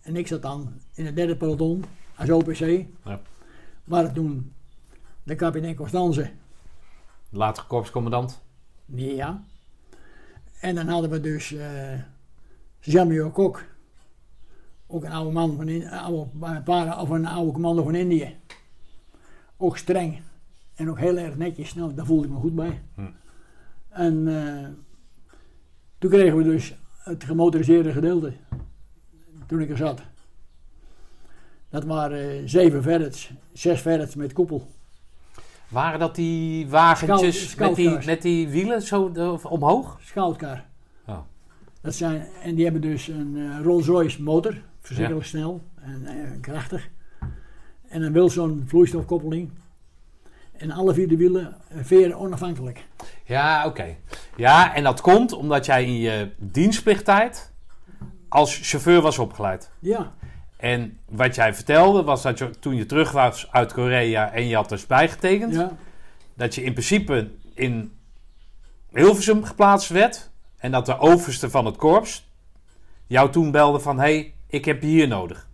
[0.00, 1.84] En ik zat dan in het derde peloton
[2.16, 2.86] als OPC.
[3.04, 3.20] Ja.
[3.84, 4.52] Waar het toen
[5.22, 6.30] de kapitein Constance.
[7.30, 8.42] Later korpscommandant.
[8.84, 9.44] Ja.
[10.60, 11.92] En dan hadden we dus uh,
[12.80, 13.64] Samuel Kok.
[14.86, 18.36] Ook een oude man van een oude, paar, of een oude commando van Indië.
[19.56, 20.20] Ook streng.
[20.74, 21.74] En ook heel erg netjes.
[21.74, 22.82] Nou, daar voelde ik me goed bij.
[22.94, 23.00] Hm.
[23.88, 24.66] En uh,
[25.98, 28.32] toen kregen we dus het gemotoriseerde gedeelte.
[29.46, 30.02] Toen ik er zat.
[31.68, 34.66] Dat waren uh, zeven verrets, zes verrets met koepel.
[35.68, 39.98] Waren dat die wagentjes Scout- met, die, met die wielen zo de- omhoog?
[40.00, 40.64] Scoutkar.
[41.06, 41.18] Oh.
[41.80, 46.40] Dat zijn, en die hebben dus een eh, Rolls Royce motor, verschrikkelijk snel en eh,
[46.40, 46.88] krachtig.
[47.88, 49.50] En een Wilson vloeistofkoppeling.
[50.56, 52.84] En alle vier de wielen eh, veren onafhankelijk.
[53.24, 53.96] Ja, oké.
[54.36, 57.52] Ja, en dat komt omdat jij in je dienstplichttijd
[58.28, 59.70] als chauffeur was opgeleid.
[59.78, 60.12] Ja,
[60.56, 64.54] En wat jij vertelde was dat je toen je terug was uit Korea en je
[64.54, 65.76] had dus bijgetekend, ja,
[66.34, 67.92] dat je in principe in
[68.92, 72.30] Hilversum geplaatst werd en dat de overste van het korps
[73.06, 75.48] jou toen belde van hé, hey, ik heb je hier nodig.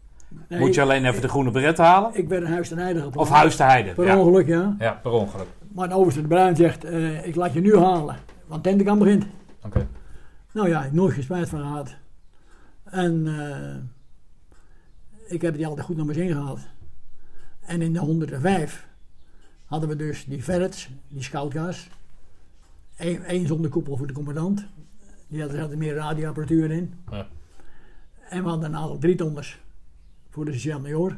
[0.49, 2.11] Nee, Moet je alleen even de groene beret halen?
[2.14, 3.31] Ik werd in Huis ten Heide geplaatst.
[3.31, 3.92] Of Huis te Heide?
[3.92, 4.18] Per Ja.
[4.18, 4.77] ongeluk, ja.
[4.79, 5.47] ja, per ongeluk.
[5.75, 8.16] Maar de overste de Bruin zegt, eh, ik laat je nu halen.
[8.47, 9.27] Want tentenkamp begint.
[9.64, 9.87] Oké.
[10.53, 11.95] Nou ja, ik heb nooit geen spijt van gehad.
[12.85, 16.59] En eh, ik heb die altijd goed naar mijn zin gehad.
[17.61, 18.87] En in de 105
[19.66, 21.88] hadden we dus die ferrets, die scoutgas.
[22.97, 24.66] Eén één zonder koepel voor de commandant.
[25.29, 26.95] Die had, er er meer radioapparatuur in.
[27.11, 27.27] Ja.
[28.29, 29.61] En we hadden een aantal drietonders
[30.33, 31.16] voor de sociaal-major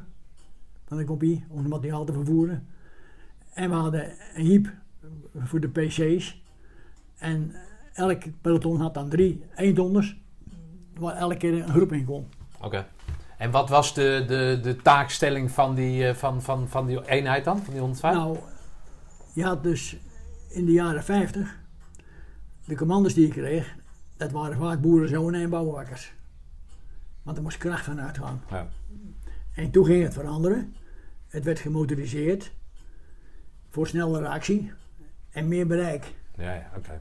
[0.86, 2.66] van de kopie, om het materiaal te vervoeren.
[3.52, 4.72] En we hadden een jeep
[5.38, 6.42] voor de PC's.
[7.18, 7.54] En
[7.92, 10.16] elk peloton had dan drie eentonders,
[10.98, 12.26] waar elke keer een groep in kon.
[12.60, 12.86] Oké.
[13.38, 17.44] En wat was de, de, de taakstelling van die, eh, van, van, van die eenheid
[17.44, 18.14] dan, van die 105?
[18.14, 18.38] Nou,
[19.32, 19.96] je had dus
[20.48, 21.58] in de jaren 50,
[22.64, 23.76] de commandos die je kreeg,
[24.16, 26.12] dat waren vaak boerenzonen en bouwvakkers.
[27.22, 28.42] Want er moest kracht van uitgaan.
[28.50, 28.68] Ja.
[29.54, 30.74] En toen ging het veranderen.
[31.28, 32.52] Het werd gemotoriseerd
[33.70, 34.72] voor snellere actie
[35.30, 36.14] en meer bereik.
[36.36, 37.00] Ja, ja, oké.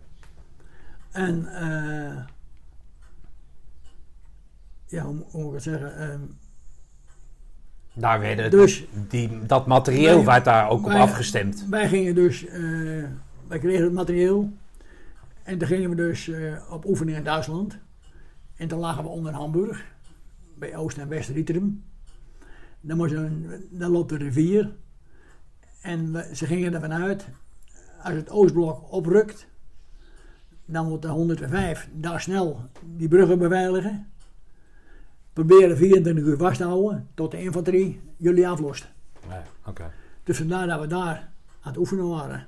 [1.11, 2.23] En eh
[4.85, 5.97] ja, hoe, hoe moet ik het zeggen?
[5.97, 6.19] ehm,
[7.93, 11.65] Daar werden Dus- die, dat materieel Wij- werd daar ook op afgestemd.
[11.69, 12.59] Wij gingen dus, eh,
[13.47, 14.53] wij kregen het materieel.
[15.43, 17.77] En toen gingen we dus eh, op oefening in Duitsland.
[18.55, 19.85] En toen lagen we onder Hamburg,
[20.55, 21.83] bij Oost- en West-Rieteren.
[22.85, 24.71] Dan, moest een, dan loopt de rivier.
[25.81, 27.27] En we- ze gingen ervan uit,
[28.03, 29.47] als het Oostblok oprukt,
[30.65, 34.11] dan moet de 105 daar snel die bruggen beveiligen.
[35.33, 38.91] Proberen 24 uur vast te houden tot de infanterie jullie aflost.
[40.23, 41.15] Dus vandaar dat we daar
[41.61, 42.47] aan het oefenen waren.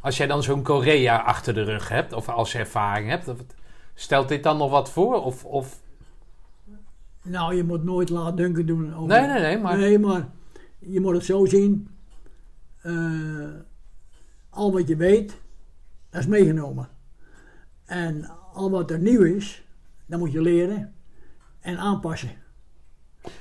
[0.00, 3.30] Als jij dan zo'n Korea achter de rug hebt, of als je ervaring hebt,
[3.94, 5.22] stelt dit dan nog wat voor?
[5.24, 5.80] Of, of...
[7.26, 9.06] Nou, je moet nooit laat dunken doen over...
[9.08, 9.76] Nee, nee, nee, maar...
[9.78, 10.28] Nee, maar
[10.78, 11.88] je moet het zo zien.
[12.82, 12.92] eh,
[14.50, 15.36] al wat je weet,
[16.10, 16.88] dat is meegenomen.
[17.84, 19.64] En al wat er nieuw is,
[20.06, 20.94] dat moet je leren
[21.60, 22.30] en aanpassen.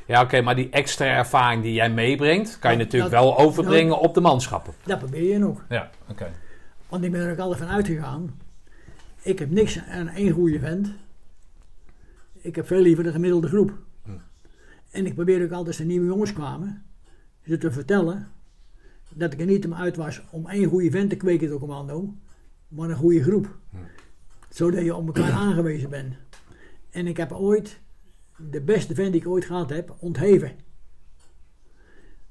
[0.08, 3.38] Ja, oké, maar die extra ervaring die jij meebrengt, kan je Dat- natuurlijk dat- wel
[3.38, 4.74] overbrengen op de manschappen.
[4.84, 5.66] Dat probeer je ook.
[5.70, 6.32] Ja, oké.
[6.90, 8.40] Want ik ben er ook altijd van uitgegaan.
[9.22, 10.94] Ik heb niks aan één goede vent.
[12.46, 13.78] Ik heb veel liever de gemiddelde groep.
[14.04, 14.12] Hm.
[14.92, 16.86] En ik probeer ook altijd als er nieuwe jongens kwamen,
[17.46, 18.28] ze te vertellen
[19.14, 22.16] dat ik er niet om uit was om één goede vent te kweken door commando,
[22.68, 23.58] maar een goede groep.
[23.70, 23.78] Hm.
[24.50, 26.16] Zodat je op elkaar aangewezen bent.
[26.90, 27.80] En ik heb ooit
[28.38, 30.52] de beste vent die ik ooit gehad heb, ontheven.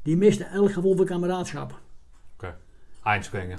[0.02, 1.80] Die miste elk gevoel van kameraadschap.
[3.04, 3.58] Eindsbrengen.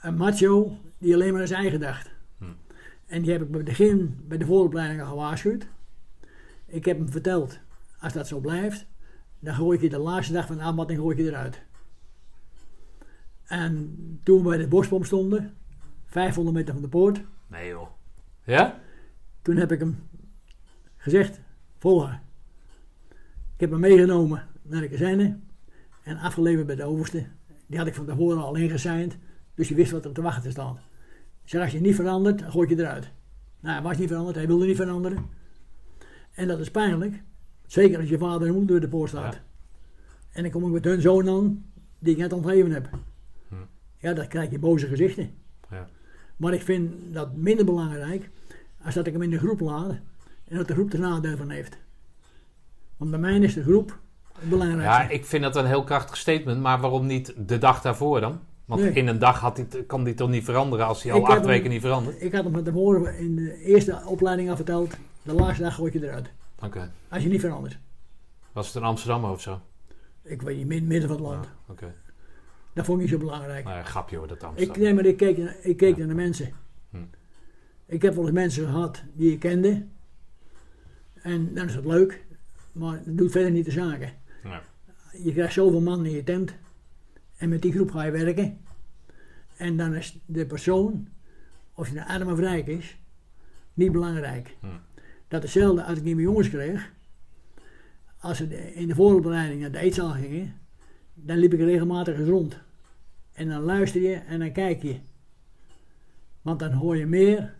[0.00, 2.10] een macho die alleen maar aan zijn eigen dacht.
[3.10, 5.66] En die heb ik bij het begin bij de vooropleiding gewaarschuwd.
[6.66, 7.58] Ik heb hem verteld,
[7.98, 8.86] als dat zo blijft,
[9.38, 11.62] dan gooi ik je de laatste dag van de aanmatting gooi ik je eruit.
[13.46, 15.54] En toen we bij de bospom stonden,
[16.04, 17.88] 500 meter van de poort, Nee joh.
[18.44, 18.80] Ja?
[19.42, 20.08] toen heb ik hem
[20.96, 21.40] gezegd,
[21.78, 22.22] volgen.
[23.54, 25.38] Ik heb hem meegenomen naar de kazerne
[26.02, 27.26] en afgeleverd bij de overste.
[27.66, 29.16] Die had ik van tevoren al ingeseind,
[29.54, 30.89] dus je wist wat er te wachten staat.
[31.50, 33.10] Zei, als je niet verandert, dan gooi je eruit.
[33.60, 35.28] Nou, hij was niet veranderd, hij wilde niet veranderen.
[36.32, 37.22] En dat is pijnlijk,
[37.66, 39.34] zeker als je vader en moeder poort staat.
[39.34, 39.40] Ja.
[40.32, 41.64] En dan kom ik met hun zoon aan,
[41.98, 42.88] die ik net ontheven heb.
[43.48, 43.54] Hm.
[43.98, 45.34] Ja, dan krijg je boze gezichten.
[45.70, 45.88] Ja.
[46.36, 48.30] Maar ik vind dat minder belangrijk
[48.82, 49.90] als dat ik hem in de groep laat
[50.44, 51.78] en dat de groep er nadeel van heeft.
[52.96, 53.98] Want bij mij is de groep
[54.48, 54.82] Belangrijk.
[54.82, 58.40] Ja, ik vind dat een heel krachtig statement, maar waarom niet de dag daarvoor dan?
[58.70, 58.92] Want Nee.
[58.92, 61.36] in een dag had die, kan die toch niet veranderen als hij al Ik acht
[61.38, 62.22] hem- weken niet verandert?
[62.22, 64.96] Ik had hem van tevoren in de eerste opleiding al verteld.
[65.22, 66.30] De laatste dag gooi je eruit.
[66.64, 66.92] Oké.
[67.08, 67.78] Als je niet verandert.
[68.52, 69.60] Was het in Amsterdam of zo?
[70.22, 71.44] Ik weet niet, midden, van het land.
[71.44, 71.94] Ja, Oké.
[72.72, 73.64] Dat vond ik niet zo belangrijk.
[73.64, 74.82] Nou ja, grapje hoor, dat Ik, Amsterdam.
[74.82, 76.52] nee, maar ik keek, naar- ik keek naar de mensen.
[76.90, 76.96] Hm.
[77.86, 79.86] Ik heb wel eens mensen gehad die ik kende.
[81.22, 82.24] En dan is het leuk.
[82.72, 84.12] Maar dat doet verder niet de zaken.
[84.44, 84.62] Ja.
[85.22, 86.54] Je krijgt zoveel man in je tent.
[87.40, 88.58] En met die groep ga je werken.
[89.56, 91.08] En dan is de persoon,
[91.74, 92.96] of je nou arm of rijk is,
[93.74, 94.56] niet belangrijk.
[94.60, 94.66] Hm.
[95.28, 96.92] Dat hetzelfde als ik nieuwe jongens kreeg.
[98.18, 100.54] Als ze in de vooropleiding naar de eetzaal gingen,
[101.14, 102.58] dan liep ik regelmatig eens rond.
[103.32, 104.98] En dan luister je en dan kijk je.
[106.42, 107.54] Want dan hoor je meer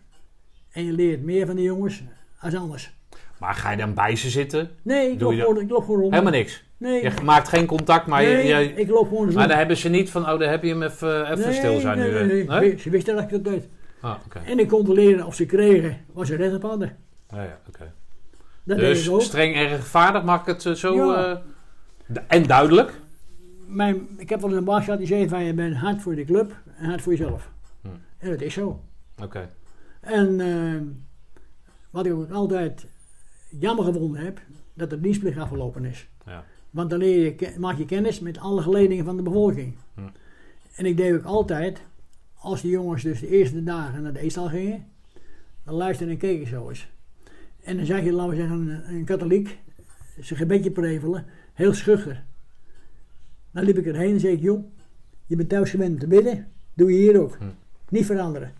[0.71, 2.03] en je leert meer van de jongens
[2.39, 2.93] als anders.
[3.41, 4.69] Maar ga je dan bij ze zitten?
[4.81, 6.11] Nee, ik Doe loop, je gewoon, ik loop gewoon rond.
[6.13, 6.63] Helemaal niks.
[6.77, 9.47] Nee, Je maakt geen contact, maar, nee je, je- ik loop gewoon eens maar rond.
[9.47, 11.97] dan hebben ze niet van, oh, daar heb je hem even, even nee, stil zijn
[11.97, 12.25] nee, nu.
[12.25, 12.59] nee, eh.
[12.59, 12.77] nee.
[12.79, 13.67] Ze wisten dat ik dat deed.
[14.01, 14.39] Ah, oké.
[14.45, 16.97] En ik controleerde of ze kregen wat ze recht op hadden.
[17.29, 17.93] Ja, ja, oké.
[18.63, 20.95] Dat deed Dus streng en rechtvaardig mag ik het eh, zo...
[20.95, 21.41] Ja.
[22.07, 22.91] eh, en duidelijk.
[23.67, 26.15] Mijn, ik heb wel eens een baas gehad die zei van je bent hard voor
[26.15, 27.49] de club en hard voor jezelf.
[27.81, 27.87] Hm.
[28.17, 28.83] En dat is zo.
[29.23, 29.49] Oké.
[30.01, 30.81] En eh,
[31.89, 32.85] wat ik ook altijd
[33.59, 34.41] jammer gevonden heb,
[34.73, 36.07] dat de dienstplicht afgelopen is.
[36.25, 36.43] Ja.
[36.69, 39.75] Want dan leer je, maak je kennis met alle geledingen van de bevolking.
[39.93, 40.01] Hm.
[40.75, 41.81] En ik deed ook altijd,
[42.33, 44.85] als die jongens dus de eerste dagen naar de eetstal gingen,
[45.63, 46.89] dan luisterde en keek ik zo eens.
[47.63, 49.57] En dan zag je, laten we zeggen, een, een katholiek,
[50.19, 52.23] zijn gebedje prevelen, heel schuchter.
[53.51, 54.63] Dan liep ik erheen en zei ik, joh,
[55.25, 57.35] je bent thuis gewend te bidden, doe je hier ook.
[57.37, 57.45] Hm.
[57.89, 58.53] Niet veranderen.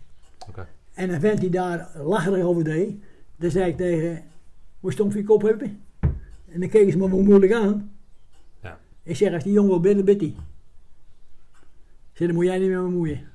[0.94, 2.94] En een vent die daar lacherig over deed,
[3.36, 4.22] dan zei ik tegen,
[4.82, 5.80] hoe stom voor je kop hebben?
[6.52, 7.92] En dan keken ze me wel moeilijk aan.
[8.62, 8.78] Ja.
[9.02, 10.34] Ik zeg, als die jongen wil bidden, bidt hij.
[12.12, 13.30] Zeg, dan moet jij niet meer bemoeien.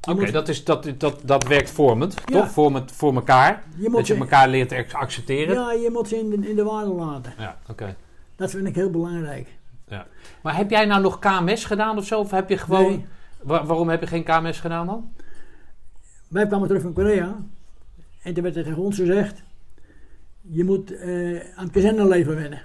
[0.00, 2.40] Je Oké, dat, is, dat, dat, dat werkt vormend, Ja.
[2.40, 2.50] toch?
[2.50, 3.62] Vormend, voor elkaar.
[3.76, 5.54] Je Dat je elkaar leert te accepteren.
[5.54, 7.32] Ja, ja, je moet ze in de, in de waarde laten.
[7.70, 7.96] oké.
[8.36, 9.56] Dat vind ik heel belangrijk.
[10.42, 12.18] Maar heb jij nou nog KMS gedaan of zo?
[12.20, 12.82] Of heb je gewoon...
[12.90, 13.04] Nee.
[13.42, 15.12] Wa- waarom heb je geen KMS gedaan dan?
[16.28, 17.36] Wij kwamen terug van Korea.
[18.22, 19.42] En toen werd er tegen ons gezegd,
[20.50, 22.62] je moet eh, aan het kazerneleven wennen.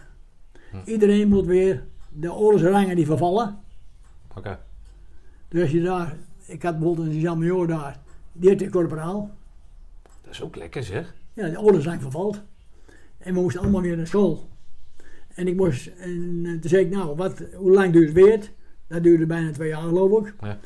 [0.70, 0.78] Hm.
[0.86, 3.60] Iedereen moet weer de oorlogsrangen die vervallen.
[4.36, 4.60] Oké.
[5.48, 6.16] Dus als je daar,
[6.46, 8.00] ik had bijvoorbeeld een Jean daar,
[8.32, 9.32] die de corporaal.
[10.22, 11.14] Dat is ook lekker zeg.
[11.34, 12.42] Ja, de oorlogsrang vervalt.
[13.18, 14.50] En we moesten allemaal weer naar school.
[15.36, 18.50] En ik moest, en eh, toen zei ik, nou, wat, hoe lang duurt het weer?
[18.88, 20.34] Dat duurde bijna twee jaar geloof ik.
[20.42, 20.60] Ja.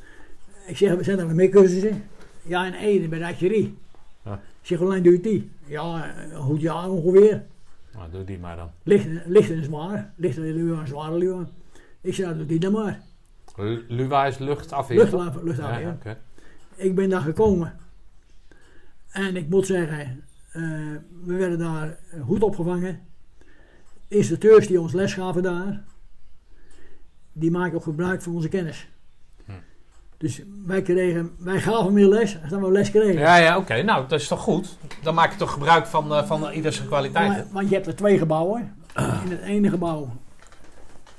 [0.67, 2.03] Ik zeg, zijn er nog meer cursussen?
[2.43, 3.77] Ja, in Ede bij de archerie.
[4.25, 4.33] Ja.
[4.33, 5.49] Ik zeg, hoe lang duurt die?
[5.67, 7.45] Ja, een goed jaar ongeveer.
[7.93, 8.71] Nou, doe die maar dan.
[8.83, 10.13] Licht, licht en zwaar.
[10.15, 11.47] Licht en luwa en zware luwa.
[12.01, 13.01] Ik nou, doe die dan maar.
[13.55, 14.97] Lu- Luwa is luchtafweer.
[14.99, 15.97] Lucht, luchtafweer.
[16.03, 16.17] Ja.
[16.75, 17.73] Ik ben daar gekomen.
[19.09, 20.61] En ik moet zeggen, eh,
[21.25, 22.99] we werden daar goed opgevangen.
[24.07, 25.83] Instructeurs die ons les gaven daar,
[27.33, 28.89] die maken ook gebruik van onze kennis.
[30.17, 33.19] Dus wij, kregen, wij gaven meer les als dat we les kregen.
[33.19, 33.81] Ja, ja, oké.
[33.81, 34.77] Nou, dat is toch goed?
[35.01, 37.35] Dan maak je toch gebruik van, eh, van ieders kwaliteiten.
[37.37, 38.75] Maar- want je hebt er twee gebouwen.
[38.95, 40.09] In het ene gebouw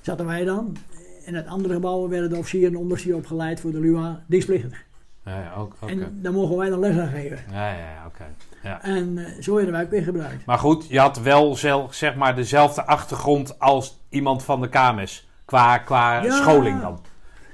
[0.00, 0.76] zaten wij dan.
[1.24, 4.84] In het andere gebouw werden de officieren en opgeleid voor de LUA dienstplichtig.
[5.24, 5.74] Ja, ja, ook-.
[5.86, 7.38] En daar mogen wij dan les aan geven.
[7.52, 8.24] Ja, ja, oké.
[8.62, 8.82] Ja.
[8.82, 10.46] En eh, zo werden wij ook weer gebruikt.
[10.46, 15.28] Maar goed, je had wel zelf, zeg maar dezelfde achtergrond als iemand van de KMS.
[15.44, 16.36] Qua, qua Ja.
[16.36, 17.00] scholing dan.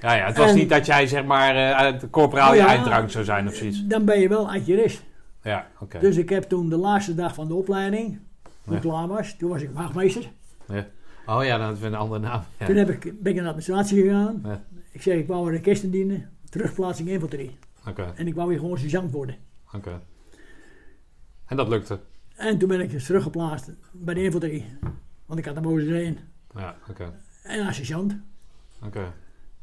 [0.05, 1.55] Ja, ja, het was En- niet dat jij zeg maar
[2.01, 3.09] de corporaal je ja.
[3.09, 3.85] zou zijn of zoiets.
[3.87, 5.05] Dan ben je wel adjurist.
[5.43, 5.99] Ja, oké.
[5.99, 8.75] Dus ik heb toen de laatste dag van de opleiding, toen Ja.
[8.75, 10.31] ik klaar was, toen was ik wachtmeester.
[11.27, 12.43] Oh ja, hebben we een andere naam.
[12.59, 12.67] Ja.
[12.67, 14.41] Toen heb ik, ben ik in de administratie gegaan.
[14.45, 14.63] Ja.
[14.91, 17.59] Ik zeg, ik wou een kisten dienen, terugplaatsing infanterie.
[17.89, 19.37] Oké, En ik wou weer gewoon sergeant worden.
[19.75, 20.01] oké.
[21.47, 21.99] En dat lukte.
[22.37, 24.65] En toen ben ik dus teruggeplaatst bij de infanterie.
[25.27, 26.17] Want ik had een boze.
[26.55, 27.13] Ja, oké.
[27.43, 28.17] En als sergeant.
[28.85, 29.13] Oké.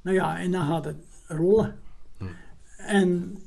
[0.01, 1.79] Nou ja, en dan gaat het rollen.
[2.17, 2.25] Hm.
[2.77, 3.37] En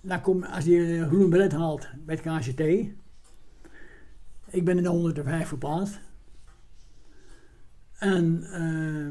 [0.00, 2.60] dan kom, als je een groen beret haalt bij het KCT.
[4.50, 6.00] Ik ben in de 105 verplaatst.
[7.98, 9.06] En eh,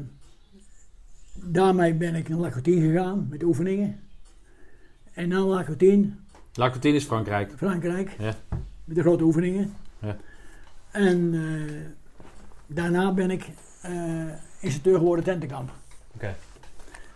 [1.52, 4.00] daarmee ben ik naar La Coutine gegaan met oefeningen.
[5.12, 6.10] En na La Coutine,
[6.54, 7.52] La Coutine is Frankrijk.
[7.56, 8.34] Frankrijk, Ja.
[8.84, 9.72] met de grote oefeningen.
[9.98, 10.16] Ja.
[10.90, 11.74] En eh,
[12.66, 13.48] daarna ben ik
[13.82, 14.26] eh
[14.60, 15.70] instructeur geworden tentenkamp.
[16.14, 16.34] Oké.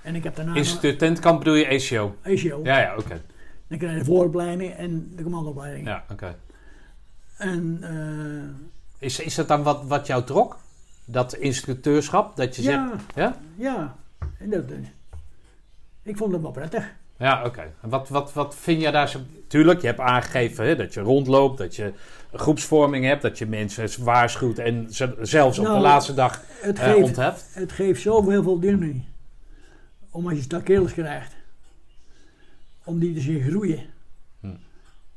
[0.02, 2.16] En ik heb daarna Instituut Tentkamp bedoel je ACO?
[2.22, 2.60] ACO.
[2.64, 3.20] Ja, ja, oké.
[3.68, 5.86] Dan krijg je de vooropleiding en de commandoopleiding.
[5.86, 6.36] Ja, oké.
[7.36, 10.58] En eh, Is, is dat dan wat, wat jou trok?
[11.04, 12.88] Dat instructeurschap, dat je Ja.
[12.90, 13.02] zegt...
[13.14, 13.36] Ja?
[13.56, 13.96] Ja,
[14.40, 14.76] dat, eh,
[16.02, 16.92] ik vond het wel prettig.
[17.18, 17.60] Ja, oké.
[17.82, 19.18] En Wat, wat, wat vind je daar zo...
[19.48, 21.92] Tuurlijk, je hebt aangegeven hè, dat je rondloopt, dat je
[22.32, 26.78] groepsvorming hebt, dat je mensen waarschuwt en ze- zelfs op de Nou, laatste dag Het
[26.78, 27.54] eh, geeft, ontheft.
[27.54, 29.04] het geeft zoveel voldoening.
[30.12, 31.36] Om als je stakels krijgt.
[32.84, 33.86] Om die te zien groeien.
[34.40, 34.56] Hm.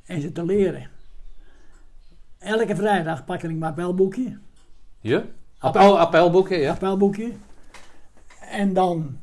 [0.05, 0.89] En ze te leren.
[2.38, 4.38] Elke vrijdag pak ik mijn appelboekje.
[4.99, 5.25] Je?
[5.58, 6.71] Appel, appelboeken, ja?
[6.71, 7.31] appelboekje.
[8.39, 9.17] En dan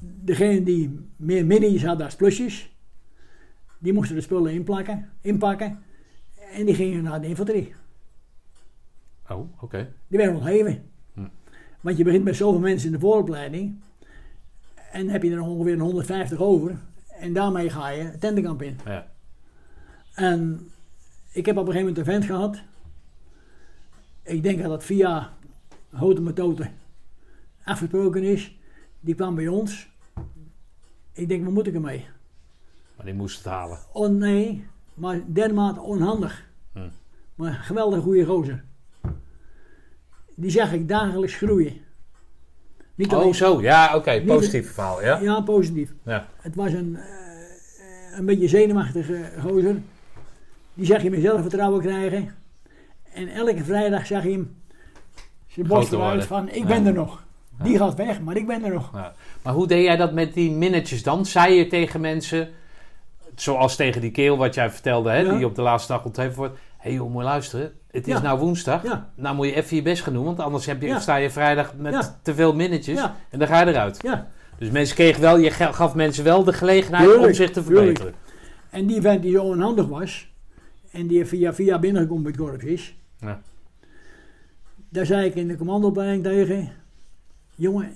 [0.00, 2.76] degene die meer minis hadden als plusjes.
[3.78, 5.82] Die moesten de spullen inplakken, inpakken.
[6.52, 7.74] En die gingen naar de infanterie.
[9.28, 9.92] Oh, oké.
[10.08, 10.90] Die werden ontgeven.
[11.14, 11.28] Hm.
[11.80, 13.80] Want je begint met zoveel mensen in de vooropleiding.
[14.92, 16.78] En heb je er ongeveer een 150 over.
[17.08, 18.78] En daarmee ga je tentenkamp in.
[18.84, 19.06] Ja.
[20.14, 20.70] En
[21.32, 22.62] ik heb op een gegeven moment een vent gehad.
[24.22, 25.32] Ik denk dat dat via
[25.90, 26.70] Houten Methode
[27.64, 28.58] afgesproken is.
[29.00, 29.90] Die kwam bij ons.
[31.12, 32.06] Ik denk, waar moet ik ermee?
[32.96, 33.78] Maar die moest het halen.
[33.92, 36.50] Oh nee, maar dermate onhandig.
[36.72, 36.88] Hm.
[37.34, 38.64] Maar geweldig goede gozer.
[40.34, 41.80] Die zag ik dagelijks groeien.
[42.98, 43.60] Niet Oh, alleen, zo.
[43.62, 44.22] Ja, oké.
[44.26, 45.18] Positief verhaal, ja?
[45.20, 45.92] ja, positief.
[46.02, 46.26] Ja.
[46.40, 49.76] Het was een, eh, een beetje zenuwachtige gozer.
[50.74, 52.34] Die zag je meer zelfvertrouwen krijgen.
[53.12, 54.56] En elke vrijdag zag je hem
[55.46, 56.66] zijn borst eruit van ik Ja.
[56.66, 57.22] ben er nog.
[57.62, 58.90] Die gaat weg, maar ik ben er nog.
[58.94, 59.14] Ja.
[59.42, 61.26] Maar hoe deed jij dat met die minnetjes dan?
[61.26, 62.48] Zei je tegen mensen,
[63.34, 66.54] zoals tegen die keel wat jij vertelde, hè, die op de laatste dag ontheven wordt.
[66.54, 67.72] Hé hey joh, moet je luisteren.
[67.90, 68.20] Het is Ja.
[68.22, 68.82] nou woensdag.
[68.82, 69.10] Ja.
[69.14, 70.98] Nou moet je even je best gaan doen, want anders heb je, Ja.
[71.00, 73.00] sta je vrijdag met te veel minnetjes.
[73.30, 74.02] En dan ga je eruit.
[74.02, 74.28] Ja.
[74.58, 78.14] Dus mensen kregen wel, je gaf mensen wel de gelegenheid om zich te verbeteren.
[78.70, 80.28] En die vent die zo onhandig was.
[80.90, 82.96] En die via via binnengekomen bij het korps is.
[83.20, 83.40] Ja.
[84.88, 86.72] Daar zei ik in de commandoopleiding tegen.
[87.54, 87.94] Jongen,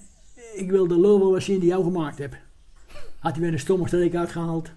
[0.54, 2.36] ik wil de lul wel zien die jou gemaakt hebt.
[3.18, 4.70] Had hij weer een stomme streek uitgehaald.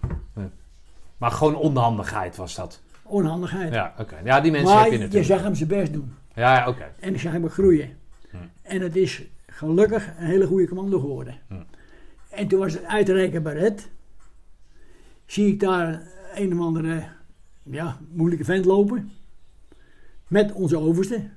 [1.16, 2.80] Maar gewoon onhandigheid was dat.
[3.06, 3.72] Onhandigheid.
[3.72, 4.16] Ja, oké.
[4.24, 6.14] Ja, die mensen maar heb je je zag hem zijn best doen.
[6.34, 6.92] Ja, ja, oké.
[7.00, 7.96] En ik zag hem groeien.
[8.30, 8.36] Hm.
[8.62, 11.38] En het is gelukkig een hele goede commando geworden.
[11.48, 11.54] Hm.
[12.28, 13.88] En toen was het uitreiken bij Red.
[15.26, 16.02] Zie ik daar
[16.34, 17.04] een of andere
[17.62, 19.12] ja, moeilijke vent lopen.
[20.26, 21.28] Met onze overste.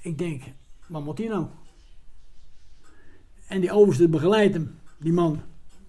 [0.00, 0.42] Ik denk,
[0.86, 1.46] wat moet die nou?
[3.46, 5.42] En die overste begeleidt hem, die man,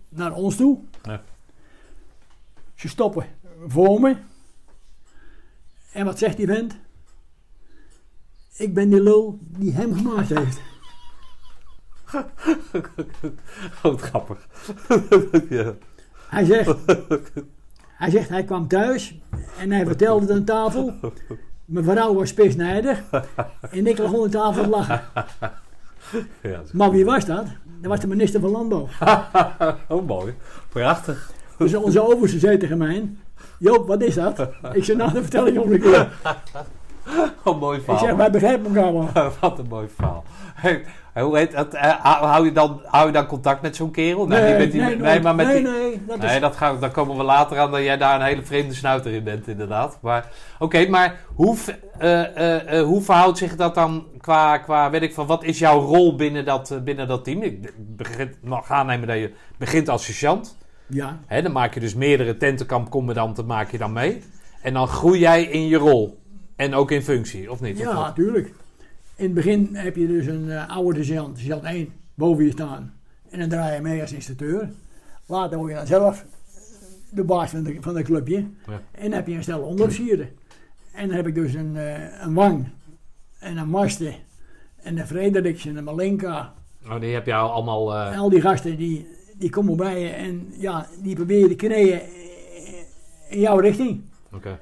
[0.10, 0.80] naar ons toe.
[1.03, 1.23] Ja.
[2.75, 3.25] Ze stoppen
[3.65, 4.15] voor me.
[5.91, 6.78] En wat zegt die vent?
[8.58, 10.62] Ik ben die lul die hem gemaakt heeft.
[13.82, 14.48] Goed grappig.
[15.50, 15.74] ja.
[16.28, 16.76] Hij zegt,
[17.84, 19.20] hij zegt, hij kwam thuis
[19.58, 20.93] en hij vertelde het aan tafel.
[21.65, 23.04] Mijn vrouw was pisnijdig
[23.72, 25.04] en ik lag onder tafel te lachen.
[26.41, 27.46] Ja, Maar wie was dat?
[27.82, 28.88] Dat was de minister van Landbouw.
[29.88, 30.34] oh, mooi.
[30.70, 31.32] Prachtig.
[31.58, 33.10] Dus onze overste zei tegen mij,
[33.60, 34.39] Joop, wat is dat?
[34.74, 36.08] Ik zei, nou, dat vertel ik nog een keer.
[37.43, 38.06] Oh, mooi Ik verhaal.
[38.06, 39.10] zeg, wij begrijpen elkaar wel.
[39.41, 40.24] Wat een mooi verhaal.
[40.56, 41.74] Hey, hoe heet dat?
[41.74, 41.91] eh,
[42.22, 44.28] hou, je dan, hou je dan contact met zo'n kerel?
[44.28, 45.24] Niet met die- nooit.
[45.24, 46.30] maar met nee, die, nee, dat is...
[46.30, 49.12] Nee, dat gaan, daar komen we later aan dat jij daar een hele vreemde snuiter
[49.12, 49.98] in bent, inderdaad.
[50.02, 51.56] Maar oké, maar hoe,
[51.98, 55.80] eh, eh, hoe verhoudt zich dat dan qua, qua weet ik van, wat is jouw
[55.80, 57.41] rol binnen dat, binnen dat team?
[57.41, 60.58] Ik begin, mag aannemen dat je begint als sergeant.
[60.88, 64.21] Ja, Hè, dan maak je dus meerdere tentenkampcommandanten maak je dan mee.
[64.62, 66.19] En dan groei jij in je rol.
[66.56, 67.78] En ook in functie, of niet?
[67.78, 68.47] Ja, natuurlijk.
[69.15, 72.93] In het begin heb je dus een eh, oude sergeant, sergeant 1, boven je staan.
[73.30, 74.69] En dan draai je mee als instructeur.
[75.26, 76.26] Later word je dan zelf
[77.10, 78.36] de baas van de, van clubje.
[78.67, 78.82] Ja.
[78.91, 80.30] En dan heb je een stel onderofficieren.
[80.93, 82.67] En dan heb ik dus een, eh, een Wang,
[83.39, 84.13] en een Maste,
[84.76, 86.54] en een Frederiks en een Malenka.
[86.86, 87.95] Oh, die heb je al allemaal...
[87.95, 92.02] eh, al die gasten die, die komen bij je en ja, die proberen de knieën
[93.30, 94.02] in jouw richting.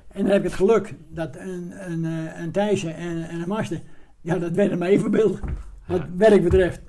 [0.08, 3.48] En dan heb ik het geluk dat een, een, eh, een Thijssen en, en een
[3.48, 3.80] Master,
[4.22, 5.40] ja, dat werden mij evenbeeld.
[5.86, 6.08] Wat Ja.
[6.18, 6.80] werk betreft.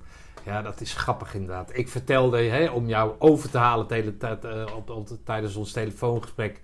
[0.45, 1.71] Ja, dat is grappig inderdaad.
[1.73, 5.73] Ik vertelde, hè, om jou over te halen tele- tijd, eh, op, op, tijdens ons
[5.73, 6.61] telefoongesprek,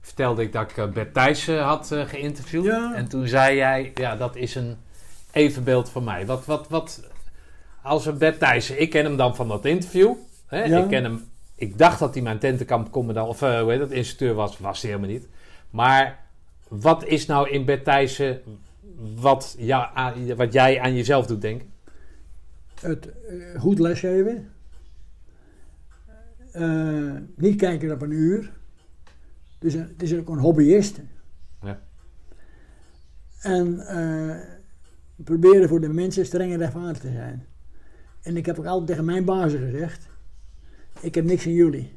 [0.00, 2.64] vertelde ik dat ik eh, Bert Thijssen had geïnterviewd.
[2.64, 2.94] Ja.
[2.94, 4.76] En toen zei jij, ja, dat is een
[5.32, 6.26] evenbeeld van mij.
[6.26, 7.02] Wat, wat, wat,
[7.82, 10.14] als een Bert Thijssen, ik ken hem dan van dat interview.
[10.48, 10.64] Hè?
[10.64, 10.82] Ja.
[10.82, 11.24] Ik ken hem,
[11.54, 14.90] ik dacht dat hij mijn tentenkampcommandant, of eh, hoe heet dat, instructeur was, was hij
[14.90, 15.28] helemaal niet.
[15.70, 16.18] Maar
[16.68, 18.40] wat is nou in Bert Thijssen
[19.14, 19.56] wat,
[19.94, 21.68] aan- wat jij aan jezelf doet denken?
[22.80, 24.48] Het eh, goed lesgeven.
[26.52, 28.50] Eh, niet kijken op een uur.
[29.58, 31.00] Dus het is ook een hobbyist.
[31.62, 31.80] Ja.
[33.40, 34.36] En eh,
[35.16, 37.46] proberen voor de mensen streng en rechtvaardig te zijn.
[38.22, 40.07] En ik heb ook altijd tegen mijn bazen gezegd:
[41.00, 41.92] ik heb niks aan jullie.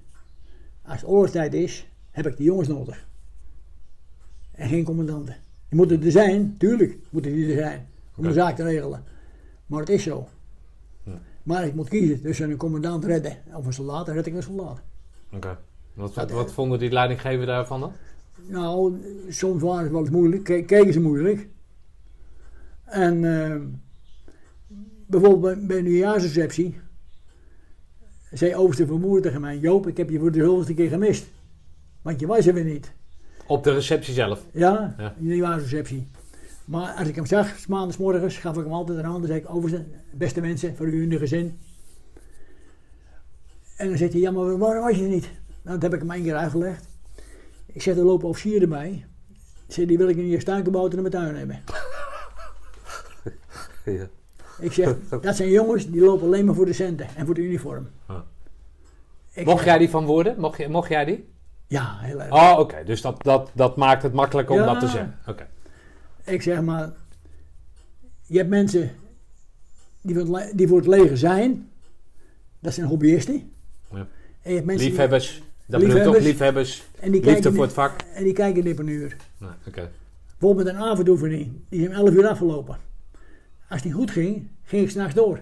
[0.81, 3.07] Als het oorlogstijd is, heb ik de jongens nodig.
[4.51, 5.35] En geen commandanten.
[5.69, 7.87] Die moeten er zijn, tuurlijk moeten die er zijn.
[8.15, 9.03] Om de zaak te regelen.
[9.65, 10.27] Maar het is zo.
[11.03, 11.19] Ja.
[11.43, 14.43] Maar ik moet kiezen tussen een commandant redden of een soldaat, dan red ik een
[14.43, 14.81] soldaat.
[15.31, 15.57] Oké.
[15.93, 17.91] Wat, wat, wat vonden die leidinggever daarvan dan?
[18.47, 18.97] Nou,
[19.29, 21.47] soms waren ze wel eens moeilijk, ke- keken ze moeilijk.
[22.83, 23.55] En eh,
[25.05, 26.79] bijvoorbeeld bij, bij een nieuwjaarsreceptie
[28.31, 31.25] zei overste vermoeder tegen mij: Joop, ik heb je voor de zoveelste keer gemist.
[32.01, 32.91] Want je was er weer niet.
[33.47, 34.45] Op de receptie zelf.
[34.51, 35.13] Ja, Ja.
[35.17, 36.07] in de nieuwjaarsreceptie.
[36.65, 39.17] Maar als ik hem zag, 's maandags morgens, gaf ik hem altijd een hand.
[39.17, 41.59] Dan zei ik, overste, beste mensen, voor u en de gezin.
[43.77, 45.29] En dan zegt hij, ja, maar waarom was je er niet?
[45.61, 46.87] Nou, dat heb ik hem één keer uitgelegd.
[47.65, 49.05] Ik zeg, er lopen officieren bij.
[49.67, 51.59] Ik zeg, die wil ik in je stuinkenbouten in mijn tuin hebben.
[53.85, 54.07] Ja.
[54.67, 57.41] Ik zeg, dat zijn jongens, die lopen alleen maar voor de centen en voor de
[57.41, 57.87] uniform.
[58.07, 58.23] Ja.
[59.33, 60.39] Ik Mocht zeg, jij die van worden?
[60.39, 61.29] Mocht, je, mocht jij die?
[61.67, 62.31] Ja, heel erg.
[62.33, 62.83] Oh, oké.
[62.85, 64.65] Dus dat, dat, dat maakt het makkelijker om Ja.
[64.65, 65.17] dat te zeggen.
[65.27, 65.47] Oké.
[66.25, 66.93] Ik zeg maar,
[68.25, 68.91] je hebt mensen
[70.01, 71.69] die voor het, die voor het leger zijn.
[72.59, 73.51] Dat zijn hobbyisten.
[73.91, 73.97] Ja.
[74.41, 75.43] En je hebt mensen die- Liefhebbers.
[75.65, 76.25] Dat bedoel je toch Liefhebbers.
[76.25, 76.83] liefhebbers.
[76.99, 78.01] en die Liefde voor het vak.
[78.13, 79.17] En die kijken niet per uur.
[79.37, 79.89] Nee, oké.
[80.39, 81.51] Bijvoorbeeld een avondoefening.
[81.69, 82.77] Die is om 11 uur afgelopen.
[83.71, 85.39] Als die goed ging, ging ik s'nachts door.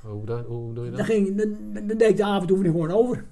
[0.00, 1.06] Hoe, dan, hoe doe je Dan, dat?
[1.08, 3.24] ging, dan, dan deed ik de avondoefening gewoon over.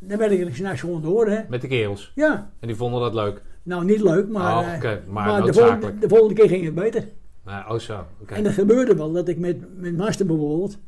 [0.00, 1.40] Dan werd ik er s'nachts gewoon door, hè.
[1.48, 2.12] Met de kerels.
[2.14, 3.42] Ja, En die vonden dat leuk.
[3.62, 5.02] nou niet leuk, maar, Oh, eh, oké.
[5.08, 7.08] Maar maar de, volgende, de volgende keer ging het beter.
[7.46, 8.04] Nee, oh zo.
[8.20, 8.34] Oké.
[8.34, 10.78] En dat gebeurde wel, dat ik met, met Master bijvoorbeeld,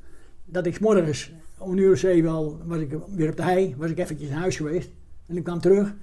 [0.45, 3.43] dat ik 's morgens om een uur of zeven al, was ik weer op de
[3.43, 4.91] hei, was ik eventjes naar huis geweest.
[5.27, 5.95] En ik kwam terug,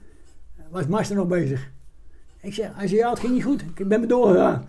[0.70, 1.70] was Master nog bezig.
[2.42, 4.68] Ik zeg, hij zei, ja, het ging niet goed, ik ben me doorgegaan.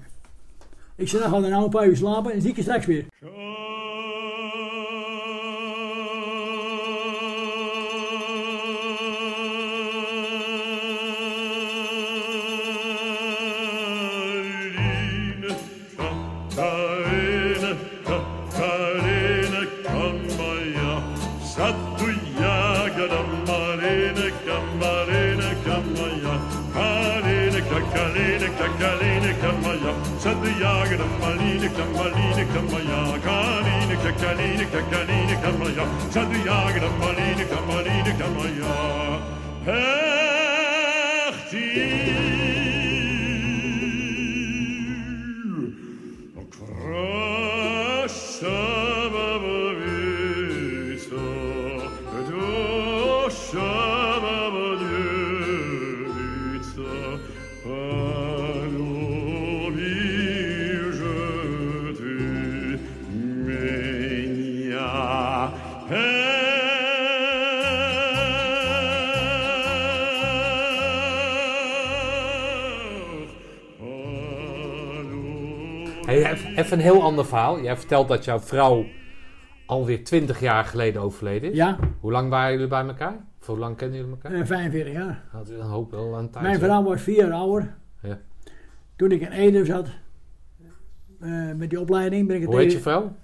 [0.96, 2.86] Ik zei, nou gaan we nou een paar uur slapen en zie ik je straks
[2.86, 3.04] weer.
[31.82, 38.74] Kamaline, Kamaya, Kaline Kakaline Kakaline Kamaya, Saduyagda Maline Kamaline Kamaya.
[41.50, 42.31] Hertie!
[76.72, 77.60] Even een heel ander verhaal.
[77.62, 78.84] Jij vertelt dat jouw vrouw
[79.66, 81.56] alweer 20 jaar geleden overleden is.
[81.56, 83.16] Ja, Hoe lang waren jullie bij elkaar?
[83.40, 84.32] Of hoe lang kennen jullie elkaar?
[84.32, 85.24] eh, 45 jaar.
[85.32, 86.44] Dat is een hoop wel aan tijd.
[86.44, 86.64] Mijn hè?
[86.64, 87.74] vrouw was vier jaar ouder.
[88.00, 88.18] Ja.
[88.96, 89.88] Toen ik in Ede zat,
[91.20, 93.16] eh, met die opleiding, ben ik het Hoe heet je vrouw?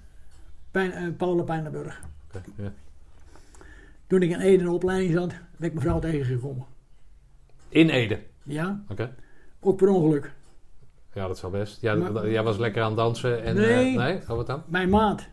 [0.71, 2.01] Pijn, eh, Paula Pijnenburg.
[2.55, 2.71] Ja.
[4.07, 5.27] Toen ik in Ede in de opleiding zat,
[5.57, 6.65] ben ik mijn vrouw tegengekomen.
[7.69, 8.19] In Ede.
[8.43, 9.15] Ja, Oké.
[9.59, 10.31] ook per ongeluk.
[11.19, 11.81] Ja, dat zou best.
[11.81, 13.55] Ja, Maar- jij was lekker aan het dansen en...
[13.55, 13.89] Nee.
[13.89, 14.15] eh, nee?
[14.21, 14.63] Oh, wat dan?
[14.67, 15.27] Mijn maat,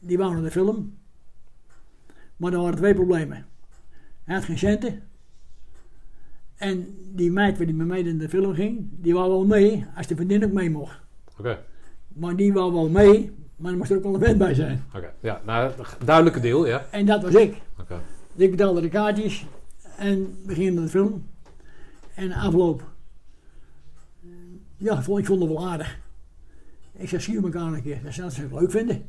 [0.00, 0.98] die wou naar de film.
[2.36, 3.46] Maar er waren twee problemen.
[4.24, 5.02] Hij had geen centen.
[6.56, 9.86] En die meid waar die met mij in de film ging, die wou wel mee
[9.96, 10.98] als de vriendin ook mee mocht.
[11.38, 11.58] Oké.
[12.08, 14.84] Maar die wou wel mee, maar er moest er ook wel een vent bij zijn.
[14.94, 15.12] Oké.
[15.20, 15.72] Ja, nou,
[16.04, 16.86] duidelijke deel, ja.
[16.90, 17.60] En dat was ik.
[17.80, 18.00] Oké.
[18.34, 19.46] Dus ik betaalde de kaartjes
[19.96, 21.26] en we gingen naar de film.
[22.14, 22.96] En afloop.
[24.78, 25.98] Ja, ik vond, ik vond het wel aardig.
[26.92, 28.02] Ik zei, zie je elkaar een keer.
[28.02, 29.04] Dat zou ze leuk vinden.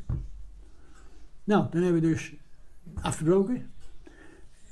[1.44, 2.34] Nou, dan hebben we dus
[3.02, 3.70] afgebroken.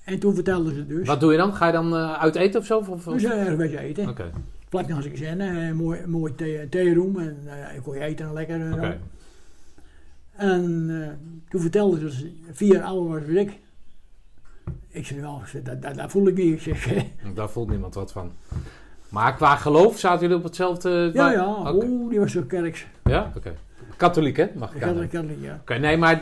[0.03, 1.07] En toen vertelden ze dus.
[1.07, 1.53] Wat doe je dan?
[1.53, 2.77] Ga je dan eh, uit eten of zo?
[2.77, 4.09] Of, of- Dus uh, een beetje eten.
[4.09, 4.31] Oké.
[4.69, 7.19] Vlak naast de kazerne, een mooi, een mooi thee, theeroom.
[7.19, 8.61] En uh, ik kon je eten en lekker.
[8.61, 8.77] en zo.
[8.77, 8.99] Oké.
[10.35, 11.09] En eh,
[11.49, 13.59] toen vertelde ze dat ze vier jaar ouder was ik.
[14.87, 16.53] Ik zei, nou, ik zei, dat, dat, dat voel ik niet.
[16.53, 17.03] Ik zeg, eh,
[17.35, 18.31] Daar voelt niemand wat van.
[19.09, 21.09] Maar qua geloof zaten jullie op hetzelfde...
[21.13, 22.85] ja, ja, oeh, die was zo kerks.
[23.03, 23.31] Ja?
[23.35, 23.53] Oké.
[23.97, 24.47] Katholiek, hè?
[24.55, 25.57] Mag ik ik had, ja.
[25.61, 26.21] Oké, nee, maar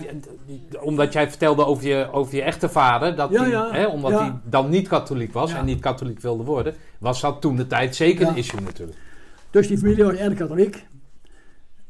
[0.79, 4.11] omdat jij vertelde over je, over je echte vader, dat Ja, die, ja, hè, omdat
[4.11, 4.19] ja.
[4.19, 7.95] hij dan niet katholiek was en niet katholiek wilde worden, was dat toen de tijd
[7.95, 8.97] zeker een issue natuurlijk.
[9.49, 10.85] Dus die familie was erg katholiek.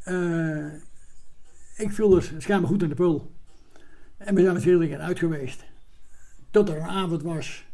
[0.04, 0.66] Eh,
[1.76, 3.32] ik viel dus schijnbaar goed in de pul.
[4.18, 5.64] En we zijn natuurlijk eruit geweest.
[6.52, 7.66] Tot er een avond was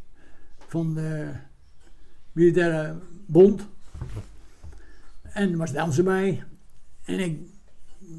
[0.68, 1.30] van de
[2.32, 2.96] militaire
[3.32, 3.68] bond.
[5.22, 6.44] En er was dansen bij.
[7.04, 7.40] En ik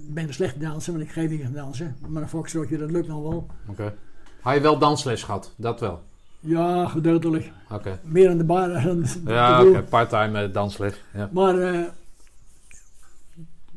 [0.08, 1.96] ben een slechte danser, want ik geef niet aan dansen.
[2.08, 3.46] Maar een foxtrotje, dat lukt nog wel.
[3.66, 3.94] Oké.
[4.40, 5.54] Had je wel dansles gehad?
[5.56, 6.02] Dat wel?
[6.40, 7.50] Ja, gedeeltelijk.
[7.70, 7.98] Oké.
[8.02, 9.82] Meer aan de bar dan Ja, oké.
[9.82, 11.02] Part-time eh, dansles.
[11.14, 11.30] Ja.
[11.32, 11.86] Maar eh,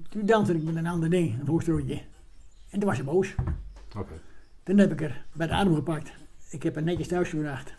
[0.10, 2.02] toen danste ik met een ander ding, een foxtrotje.
[2.70, 3.36] En toen was ze boos.
[3.98, 4.14] Oké.
[4.64, 6.12] Toen heb ik er bij de arm gepakt.
[6.50, 7.74] Ik heb haar netjes thuis gebracht.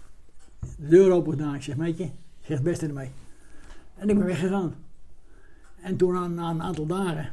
[0.79, 1.55] De deur open gedaan.
[1.55, 3.11] Ik zeg, meidje, zeg het beste ermee.
[3.97, 4.75] En ik ben weggegaan.
[5.83, 7.33] En toen na, na een aantal dagen,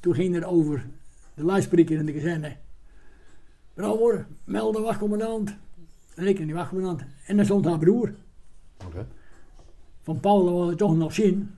[0.00, 0.86] toen ging het over
[1.34, 2.56] de luidspreker in de kazerne.
[3.74, 5.54] Brouwer, meld de wachtcommandant.
[6.14, 7.02] En ik in die wachtcommandant.
[7.26, 8.12] En daar stond haar broer.
[10.02, 11.54] Van Paul wilde ik toch nog zien.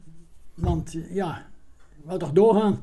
[0.54, 1.46] Want eh, ja,
[2.04, 2.80] wou toch doorgaan.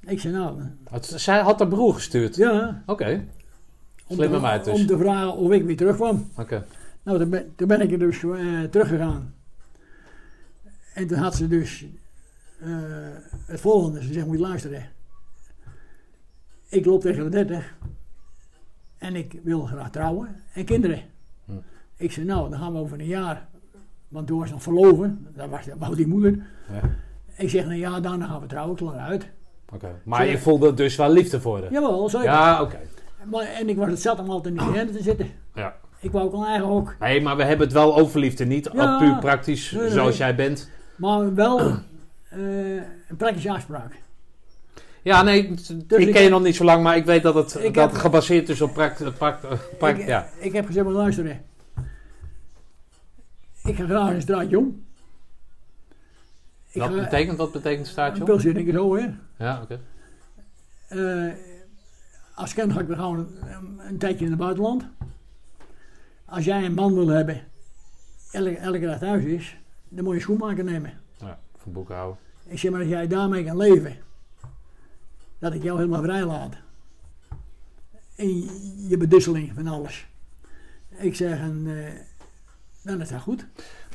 [0.00, 2.36] Ik zei nou, Het- Zij had haar broer gestuurd?
[2.36, 2.82] ja.
[2.86, 3.24] Oké.
[4.06, 4.80] Om Slimme meid dus.
[4.80, 6.28] om te vragen of ik weer terugkwam.
[6.36, 6.66] Oké.
[7.02, 9.34] Nou, toen ben, toen ben ik er dus eh, teruggegaan.
[10.98, 11.84] En toen had ze dus
[12.60, 12.68] eh,
[13.46, 14.02] het volgende.
[14.02, 14.82] Ze zegt, moet je luisteren.
[16.68, 17.74] Ik loop tegen de 30.
[18.98, 21.02] En ik wil graag trouwen en kinderen.
[21.44, 21.52] Hm.
[21.96, 23.46] Ik zei, nou, dan gaan we over een jaar.
[24.08, 25.26] Want toen was nog verloven.
[25.34, 26.38] Dat was, dat die moeder.
[26.72, 26.80] Ja.
[27.36, 29.28] Ik zeg, een jaar daarna gaan we trouwen, klaar uit.
[30.02, 31.72] Maar je voelde dus wel liefde voor haar?
[31.72, 32.26] Jawel, zeker.
[32.26, 32.78] Ja, oké.
[33.24, 35.30] Maar, en ik was het zat om altijd in de te zitten.
[35.54, 35.76] Ja.
[36.00, 36.96] Ik wou ook een eigen hok.
[37.00, 38.44] Nee, maar we hebben het wel over liefde.
[38.44, 38.98] Niet Ja.
[38.98, 39.90] puur praktisch, Nee, nee.
[39.90, 40.70] zoals jij bent.
[40.98, 41.58] Maar wel
[42.28, 42.74] eh,
[43.08, 43.92] een praktische afspraak.
[45.02, 45.68] Ja, nee, ik Dus
[46.06, 48.48] ik- ken je nog niet zo lang, maar ik weet dat het dat heb- gebaseerd
[48.48, 49.00] is op pract-
[49.80, 50.28] ik, ja.
[50.40, 51.42] ik heb gezegd, maar luisteren.
[53.64, 54.86] Ik ga graag een straatje om.
[56.72, 58.24] Wat betekent, wat betekent Een staartje?
[58.24, 59.06] pilsje denk ik zo hè.
[59.38, 59.80] Ja, oké.
[60.88, 61.32] Eh,
[62.34, 64.86] als kind ga ik weer gewoon een, een tijdje in het buitenland.
[66.24, 67.40] Als jij een man wil hebben,
[68.32, 69.56] elke, elke dag thuis is,
[69.88, 70.92] dan moet je schoenmaker nemen.
[71.20, 72.18] Ja, van boekhouden.
[72.46, 73.96] Ik zeg maar, als jij daarmee kan leven,
[75.38, 76.54] dat ik jou helemaal vrij laat.
[78.14, 78.50] In
[78.88, 80.06] je bedusseling van alles.
[80.98, 81.92] Ik zeg, en, eh,
[82.82, 83.46] dan is dat goed.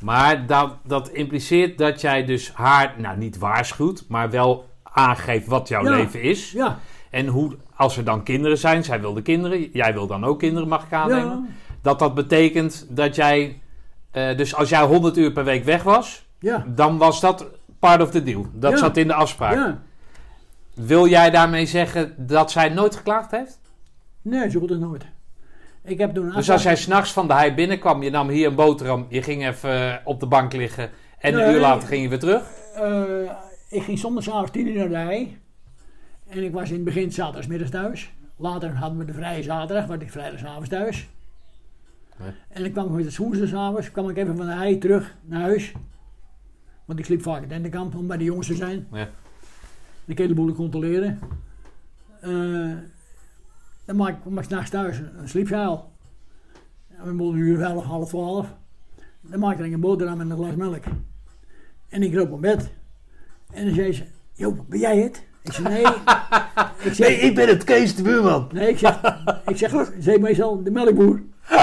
[0.01, 5.67] Maar dat, dat impliceert dat jij dus haar, nou niet waarschuwt, maar wel aangeeft wat
[5.67, 5.91] jouw Ja.
[5.97, 6.51] leven is.
[6.51, 6.79] Ja,
[7.09, 10.39] En hoe, als er dan kinderen zijn, zij wil de kinderen, jij wil dan ook
[10.39, 11.23] kinderen, mag ik aannemen.
[11.47, 13.61] ja, Dat dat betekent dat jij,
[14.13, 17.45] eh, dus als jij 100 uur per week weg was, ja, dan was dat
[17.79, 18.45] part of the deal.
[18.53, 18.77] Dat Ja.
[18.77, 19.53] zat in de afspraak.
[19.53, 19.81] ja.
[20.73, 23.59] Wil jij daarmee zeggen dat zij nooit geklaagd heeft?
[24.21, 25.05] Nee, goed als nooit.
[25.83, 28.47] Ik heb toen Dus afspraak- als jij s'nachts van de hei binnenkwam, je nam hier
[28.47, 30.89] een boterham, je ging even eh, op de bank liggen
[31.19, 32.43] en een uur later ging je weer terug?
[32.75, 33.03] Eh,
[33.69, 35.37] ik ging zondagsavond tien uur naar de hei.
[36.29, 38.11] En ik was in het begin zaterdagsmiddags thuis.
[38.37, 41.07] Later hadden we de vrije zaterdag, werd ik vrijdagavond thuis.
[42.19, 42.31] Nee.
[42.49, 45.73] En ik kwam met de woensdagavond, kwam ik even van de hei terug naar huis.
[46.85, 48.87] Want ik sliep vaak in tentenkamp om bij de jongens te zijn.
[48.91, 49.09] Ja.
[50.05, 51.19] Ik hele boel te controleren.
[52.21, 52.71] Eh,
[53.85, 55.91] dan maak ik, ik s'nachts thuis een sliepzeil.
[56.89, 58.55] En we moeten uur elf, half twaalf.
[59.21, 60.83] Dan maakte ik een boterham en een glas melk.
[61.89, 62.71] En ik loop op bed.
[63.51, 64.03] En dan zei ze,
[64.33, 65.23] Joop, ben jij het?
[65.41, 65.85] Ik zei, nee.
[66.83, 68.49] ik zeg, ben het Kees de buurman.
[68.51, 69.01] nee, ik zeg,
[69.45, 71.21] ik zeg, ze meestal de melkboer.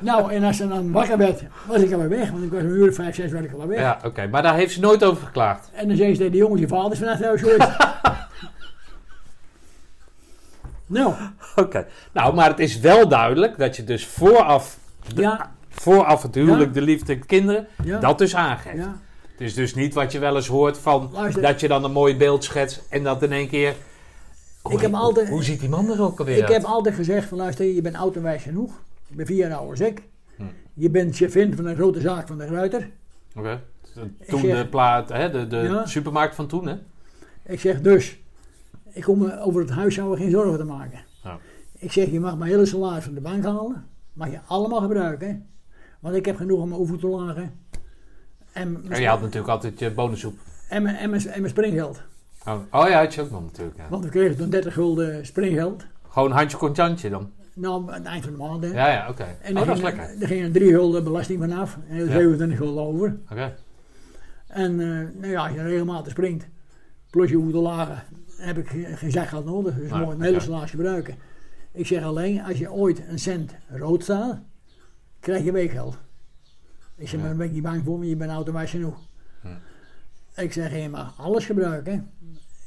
[0.00, 2.30] nou, en als ze dan wakker werd, was ik alweer weg.
[2.30, 3.78] Want ik was een uur vijf, zes werd ik alweer weg.
[3.80, 5.70] Ja, oké, maar daar heeft ze nooit over geklaagd.
[5.74, 7.68] En dan zei ze tegen de jongens, je vader is vannacht thuis geweest.
[10.86, 11.14] nou,
[11.56, 14.78] Oké, nou, maar het is wel duidelijk dat je dus vooraf,
[15.14, 16.80] de, ja, vooraf het huwelijk, Ja.
[16.80, 18.76] de liefde, de kinderen, ja, dat dus aangeeft.
[18.76, 18.96] ja.
[19.32, 21.42] Het is dus niet wat je wel eens hoort van Luister.
[21.42, 23.74] dat je dan een mooi beeld schetst en dat in één keer.
[24.64, 26.52] Ik heb hoe- altijd- Hoe ziet die man er ook alweer Ik uit?
[26.52, 28.82] heb altijd gezegd van luister, je bent oud en wijs genoeg.
[29.08, 30.02] Je bent vier jaar ouder als ik.
[30.36, 30.42] Hm.
[30.74, 32.90] Je bent chefin van een grote zaak van de Ruiter.
[33.36, 33.60] Oké.
[34.28, 35.86] Toen zeg- de, plaat, hè, de, de Ja.
[35.86, 36.74] supermarkt van toen, hè?
[37.42, 38.18] Ik zeg dus,
[38.92, 41.00] ik kom me over het huishouden geen zorgen te maken.
[41.22, 41.38] Ja.
[41.78, 43.86] Ik zeg, je mag mijn hele salaris van de bank halen.
[44.12, 45.28] Mag je allemaal gebruiken.
[45.28, 45.34] hè.
[46.00, 47.52] Want ik heb genoeg om mijn over te lagen.
[48.52, 50.38] En je had natuurlijk altijd je bonussoep.
[50.68, 52.02] en, mijn, en, mijn, en mijn springgeld.
[52.46, 53.76] Oh, oh ja, had je ook nog natuurlijk.
[53.76, 53.88] Ja.
[53.88, 55.86] Want we kregen toen 30 gulden springgeld.
[56.08, 57.32] Gewoon handje contantje dan.
[57.54, 58.62] Nou, aan het eind van de maand.
[58.64, 58.68] hè.
[58.70, 59.22] Ja, ja, oké.
[59.42, 60.20] En Oh, dat is ging- lekker.
[60.22, 61.78] Er gingen 3 gulden belasting vanaf.
[61.88, 62.12] En er Ja.
[62.12, 63.16] 27 gulden over.
[63.30, 63.56] Oké.
[64.46, 64.86] En eh,
[65.20, 66.48] nou ja, als je regelmatig springt,
[67.10, 68.02] plus je hoeft te lagen,
[68.36, 69.74] heb ik ge- geen zak gehad nodig.
[69.74, 71.14] Dus mooi een hele salaris gebruiken.
[71.72, 74.38] Ik zeg alleen, als je ooit een cent rood staat,
[75.20, 75.98] krijg je weekgeld.
[76.96, 78.98] Ik zeg, maar daar ben ik niet bang voor, want je bent wijs genoeg.
[79.42, 79.58] Ja.
[80.42, 82.10] Ik zeg, je mag alles gebruiken.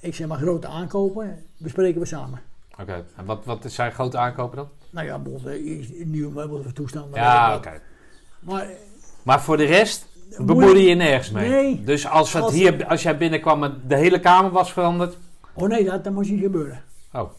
[0.04, 2.42] Ik zeg, maar grote aankopen bespreken we samen.
[2.80, 4.68] Oké, en wat, wat zijn grote aankopen dan?
[4.90, 7.20] Nou ja, bijvoorbeeld eh, nieuwe meubels of toestanden.
[7.20, 7.82] Ja, oké.
[8.40, 8.68] Maar
[9.24, 10.06] Maar voor de rest
[10.38, 11.50] Moet bemoei je- je nergens mee.
[11.50, 11.84] Nee.
[11.84, 15.18] Dus als, het Als- hier, als jij binnenkwam en de hele kamer was veranderd.
[15.54, 16.84] oh nee, dat, dat moest niet gebeuren.
[17.14, 17.30] Oh,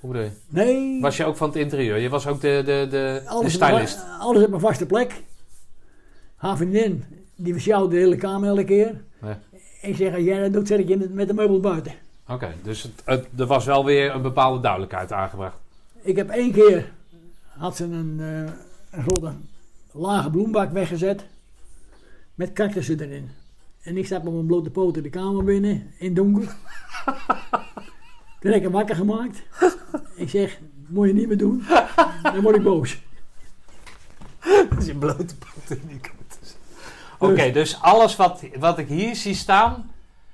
[0.00, 0.30] hoe bedoel je?
[0.48, 1.96] Nee, Was je ook van het interieur?
[1.98, 4.04] Je was ook de, de, de, alles, stylist?
[4.18, 5.22] alles op een vaste plek.
[6.36, 7.04] Haar vriendin,
[7.36, 9.00] die versjouwde de hele kamer elke keer.
[9.22, 9.38] Ja.
[9.88, 11.92] Ik zeg, als jij dat doet, zet ik je met de meubel buiten.
[12.28, 15.56] Oké, dus het, het- er was wel weer een bepaalde duidelijkheid aangebracht.
[16.00, 16.92] Ik heb één keer,
[17.48, 18.52] had ze een, eh,
[18.98, 19.32] een grote
[19.92, 21.24] lage bloembak weggezet.
[22.34, 23.30] Met cactussen erin.
[23.82, 26.56] En ik stap op mijn blote poten de kamer binnen, in het donker.
[28.40, 29.42] Toen heb ik hem wakker gemaakt.
[30.14, 31.62] Ik zeg, moet je niet meer doen.
[32.22, 32.98] Dan word ik boos.
[34.74, 36.17] Dat je blote poten in die kant
[37.18, 39.90] Oké, dus alles wat, wat ik hier zie staan,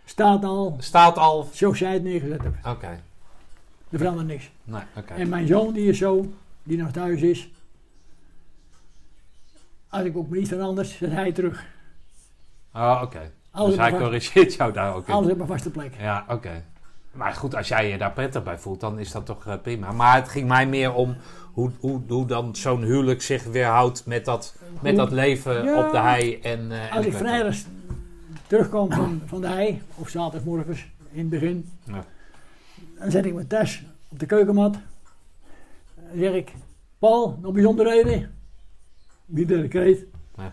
[0.07, 1.49] Staat al, staat al...
[1.53, 2.67] zoals jij het neergezet hebt.
[2.67, 3.01] Oké,
[3.91, 4.51] Er verandert niks.
[4.65, 5.13] nee, oké.
[5.15, 6.27] En mijn zoon, die is zo,
[6.63, 7.49] die nog thuis is.
[9.89, 11.65] Als ik ook niet verander, zet hij terug.
[12.75, 13.31] Oh, oké.
[13.67, 15.15] Dus hij corrigeert jou daar ook in.
[15.15, 15.95] alles op een vaste plek.
[16.01, 16.65] Ja, oké.
[17.15, 19.93] Maar goed, als jij je daar prettig bij voelt, dan is dat toch eh, prima.
[19.93, 21.17] Maar het ging mij meer om
[21.53, 25.87] hoe, hoe, hoe dan zo'n huwelijk zich weerhoudt met dat, met dat leven Ja.
[25.87, 26.39] op de hei.
[26.41, 27.67] En, eh, en Als ik vrijdags
[28.47, 32.05] terugkom van, van de hei, of zaterdagmorgens in het begin, Ja.
[32.99, 34.73] dan zet ik mijn tas op de keukenmat.
[35.95, 36.53] Dan zeg ik,
[36.99, 38.35] Paul, nog bijzonderheden?
[39.27, 40.05] Niet dat ik weet.
[40.37, 40.53] Ja.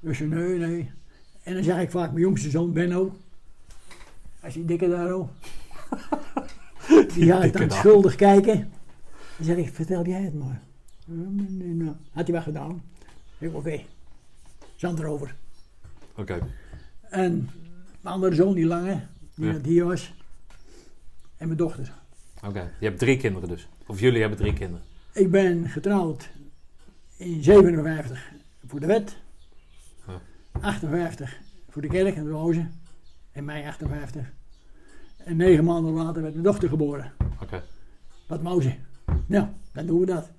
[0.00, 0.90] Dus nee, nee.
[1.42, 3.16] En dan zeg ik vaak mijn jongste zoon, Benno.
[4.46, 5.30] Als die dikke daar al.
[7.14, 8.72] Die gaat dan schuldig kijken.
[9.36, 10.62] Dan zeg ik, vertel jij het maar.
[12.12, 12.82] Had hij wel gedaan.
[13.38, 13.80] Ik, oké.
[14.76, 15.34] Zand erover.
[16.16, 16.38] Oké.
[17.02, 17.50] En
[18.00, 19.00] mijn andere zoon, die lange,
[19.34, 19.58] die Ja.
[19.62, 20.14] hier was.
[21.36, 21.92] En mijn dochter.
[22.44, 22.72] Oké.
[22.80, 23.68] Je hebt drie kinderen dus.
[23.86, 24.84] Of jullie hebben drie kinderen.
[25.12, 26.30] Ik ben getrouwd
[27.16, 28.32] in 57
[28.66, 29.16] voor de wet.
[30.06, 30.20] Ja.
[30.60, 31.38] 58
[31.68, 32.80] voor de kerk en de rozen.
[33.36, 34.22] En mei 58.
[35.24, 37.12] En negen maanden later werd mijn dochter geboren.
[37.42, 37.62] Oké.
[38.26, 38.72] Wat wou ze?
[39.26, 40.30] Nou, dan doen we dat.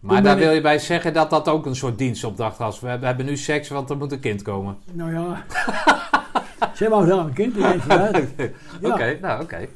[0.00, 2.80] Maar Toen daar wil je bij zeggen dat dat ook een soort dienstopdracht was.
[2.80, 4.78] We, hebben nu seks, want er moet een kind komen.
[4.92, 5.44] Nou ja.
[6.74, 8.30] Zij wou daar een kind, die weet vooruit.
[8.82, 9.18] Oké, Ja.
[9.20, 9.68] nou oké.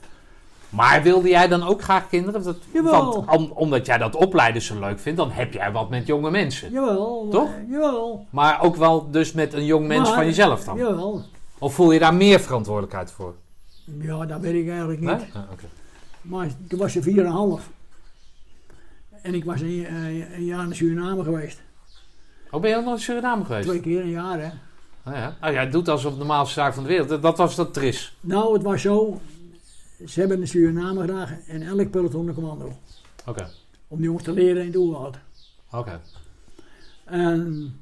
[0.69, 2.43] Maar wilde jij dan ook graag kinderen?
[2.43, 2.93] Dat, Jawel.
[3.15, 6.31] want om- omdat jij dat opleiden zo leuk vindt, dan heb jij wat met jonge
[6.31, 6.71] mensen.
[6.71, 7.29] Jawel.
[7.31, 7.49] Toch?
[7.49, 8.27] eh, Jawel.
[8.31, 10.77] Maar ook wel dus met een jong mens Maar- van jezelf dan?
[10.79, 11.23] Jawel.
[11.59, 13.35] Of voel je daar meer verantwoordelijkheid voor?
[14.01, 15.09] Ja, dat weet ik eigenlijk niet.
[15.09, 15.27] Nee?
[15.35, 15.43] Ah.
[16.23, 17.69] Maar toen was ze 4,5.
[19.23, 21.61] En ik was een, eh, een jaar in Suriname geweest.
[22.51, 23.69] Oh, ben je ook nog in Suriname geweest?
[23.69, 24.49] Twee keer een jaar, hè.
[25.03, 25.37] Ah, ja.
[25.43, 27.23] oh, jij doet alsof het de normaalste zaak van de wereld.
[27.23, 28.17] Dat was dat tris.
[28.21, 29.21] Nou, het was zo.
[30.07, 32.79] Ze hebben in Suriname graag en elk peloton een commando.
[33.27, 33.51] Oké.
[33.89, 35.19] Om die jongens te leren in het oerwoud.
[35.71, 36.01] Oké.
[37.05, 37.73] En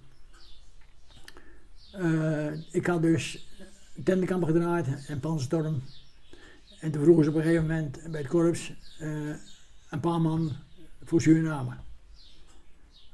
[1.92, 3.48] eh, ik had dus
[4.04, 5.82] tentenkamp gedraaid en panzerstorm.
[6.80, 9.08] En toen vroegen ze op een gegeven moment bij het korps eh,
[9.90, 10.52] een paar man
[11.04, 11.74] voor Suriname.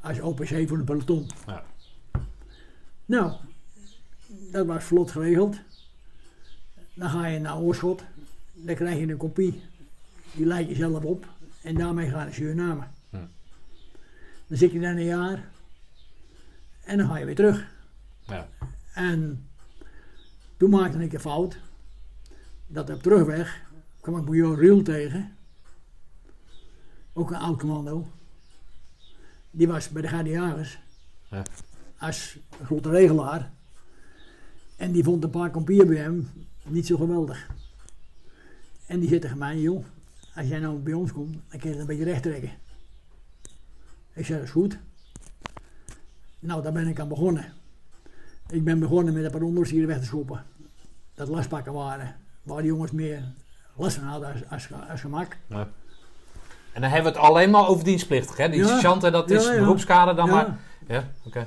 [0.00, 1.26] Als OPC voor een peloton.
[1.46, 1.64] Ja.
[3.04, 3.32] Nou,
[4.50, 5.56] dat was vlot geregeld.
[6.94, 8.04] Dan ga je naar Oorschot.
[8.64, 9.62] Dan krijg je een kopie.
[10.32, 11.26] Die leid je zelf op.
[11.62, 12.84] En daarmee ga je naar Suriname.
[13.10, 13.16] Hm.
[14.46, 15.50] Dan zit je daar een jaar.
[16.84, 17.66] En dan ga je weer terug.
[18.26, 18.48] Ja.
[18.94, 19.48] En
[20.56, 21.56] toen maakte ik een fout.
[22.66, 23.60] Dat op terugweg
[24.00, 25.36] kwam ik Major Riel tegen.
[27.12, 28.06] Ook een oud commando.
[29.50, 30.78] Die was bij de Gardiaris.
[31.28, 31.42] Ja.
[31.98, 33.50] Als grote regelaar.
[34.76, 36.30] En die vond een paar kompier bij hem
[36.62, 37.50] niet zo geweldig.
[38.92, 39.84] En die zei tegen mij, joh,
[40.34, 42.50] als jij nou bij ons komt, dan kun je het een beetje recht trekken.
[44.12, 44.78] Ik zei, dat is goed.
[46.38, 47.52] Nou, daar ben ik aan begonnen.
[48.48, 50.44] Ik ben begonnen met een paar onderofficieren weg te schoppen.
[51.14, 53.22] Dat lastpakken waren, waar die jongens meer
[53.76, 55.36] last van hadden als, als, als gemak.
[55.46, 55.68] Ja.
[56.72, 58.48] En dan hebben we het alleen maar over dienstplichtig, hè?
[58.48, 58.94] Die Ja.
[59.10, 59.58] dat is Ja, ja.
[59.58, 60.32] beroepskader dan Ja.
[60.32, 60.58] maar.
[60.88, 61.46] Ja, oké.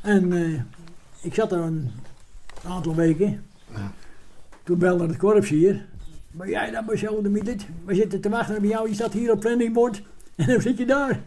[0.00, 0.60] En eh,
[1.20, 1.90] ik zat er een
[2.64, 3.46] aantal weken.
[4.62, 5.86] Toen belde het korps hier.
[6.36, 7.58] Ben jij dan bij zo de midden?
[7.84, 8.88] We zitten te wachten op jou.
[8.88, 10.02] Je staat hier op planningbord.
[10.36, 11.20] En dan zit je daar.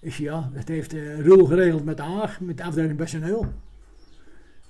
[0.00, 3.46] Ik zei ja, dat heeft eh Rul geregeld met de Haag, met de afdeling personeel.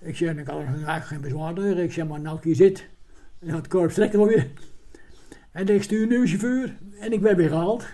[0.01, 1.83] Ik zei, ik had er eigenlijk geen bezwaar tegen.
[1.83, 2.89] Ik zeg, maar nou ik hier zit.
[3.39, 4.51] En het korps trekt wel weer.
[5.53, 6.77] En ik stuur nu een chauffeur.
[7.01, 7.87] En ik ben weer gehaald.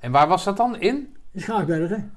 [0.00, 0.80] En waar was dat dan?
[0.80, 1.16] In?
[1.32, 2.12] In Schaakbergen.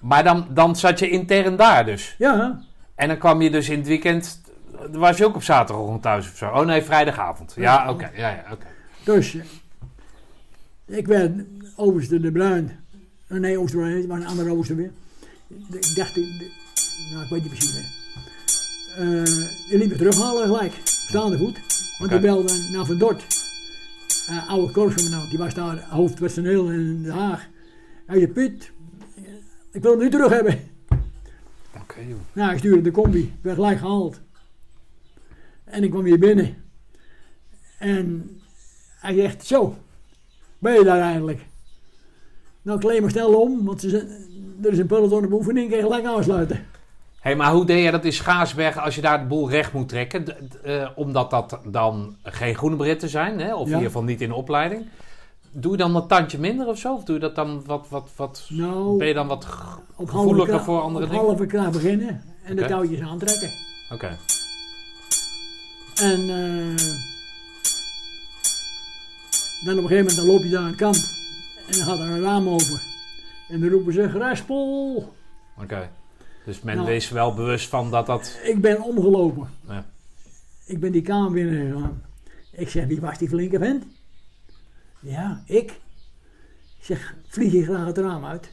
[0.00, 2.14] Maar dan, dan zat je intern daar dus.
[2.18, 2.60] Ja,
[2.94, 4.42] En dan kwam je dus in het weekend...
[4.92, 6.46] Was je ook op zaterdagochtend thuis of zo?
[6.48, 7.52] Oh nee, vrijdagavond.
[7.56, 8.10] Ja, oké.
[8.16, 8.66] Ja, ja, oké.
[9.04, 11.40] Dus, eh, ik werd
[11.76, 12.70] overste de Bruin.
[13.26, 14.90] Eh, Nee, Ooster Bruin, het was een andere Ooster weer.
[15.46, 16.50] De- Ik dacht, de- de-
[17.12, 17.86] nou ik weet niet precies meer.
[18.96, 19.24] Eh,
[19.68, 21.60] die liep me terughalen gelijk, staande voet.
[21.98, 22.20] Want Oké.
[22.20, 23.26] die belde naar Van Dort.
[24.28, 27.46] Eh, oude korpscommandant, die was daar hoofdpersoneel in Den Haag.
[28.06, 28.72] Hij zei, Piet,
[29.72, 30.58] ik wil hem nu terug hebben.
[31.82, 32.18] Oké, joh.
[32.32, 34.20] Nou, hij stuurde de combi, ik werd gelijk gehaald.
[35.64, 36.56] En ik kwam weer binnen.
[37.78, 38.30] En
[39.00, 39.76] hij zegt, zo,
[40.58, 41.40] ben je daar eindelijk?
[42.62, 43.96] Nou, kleed maar snel om, want ze,
[44.62, 46.66] er is een peloton op oefening, kan je gelijk aansluiten.
[47.20, 49.88] Hé, maar hoe deed je dat in Schaarsbergen als je daar de boel recht moet
[49.88, 50.24] trekken?
[50.62, 53.54] Eh, omdat dat dan geen groene britten zijn, hè?
[53.54, 53.76] of in Ja.
[53.76, 54.86] ieder geval niet in de opleiding.
[55.50, 56.94] Doe je dan een tandje minder of zo?
[56.94, 58.46] Of doe je dat dan wat, wat, wat...
[58.48, 59.44] Nou, Ben je dan wat...
[59.96, 61.26] gevoeliger voor andere op dingen?
[61.26, 63.50] halve kracht beginnen en de touwtjes aantrekken.
[63.92, 64.16] Oké.
[66.00, 66.76] En eh,
[69.64, 70.94] dan op een gegeven moment dan loop je daar het kamp
[71.66, 72.80] en dan gaat er een raam open.
[73.48, 75.12] En dan roepen ze, Graspol!
[75.58, 75.90] Oké.
[76.44, 76.88] Dus men Nou.
[76.88, 78.38] wees wel bewust van dat dat...
[78.42, 79.48] Ik ben omgelopen.
[79.68, 79.86] Ja.
[80.66, 82.02] Ik ben die kamer binnen gegaan.
[82.52, 83.84] Ik zeg, wie was die flinke vent?
[85.00, 85.70] Ja, ik.
[86.78, 88.52] Ik zeg, vlieg je graag het raam uit?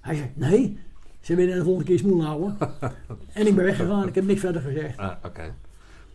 [0.00, 0.78] Hij zegt, nee.
[1.20, 2.56] Ze willen de volgende keer smoel houden.
[3.32, 4.08] en ik ben weggegaan.
[4.08, 4.96] Ik heb niks verder gezegd.
[4.98, 5.54] Ah, Oké.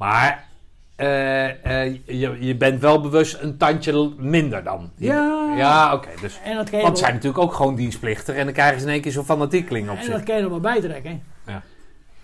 [0.01, 0.47] Maar
[0.95, 4.91] eh, eh, je, je bent wel bewust een tandje minder dan.
[4.95, 5.53] Je- Ja.
[5.57, 6.09] Ja, oké.
[6.21, 8.35] Dus, En kan want zijn natuurlijk ook gewoon dienstplichtig.
[8.35, 10.13] En dan krijgen ze in één keer zo'n fanatiekeling op En zich.
[10.13, 11.23] dat kan je er wel bijtrekken.
[11.45, 11.63] Ja.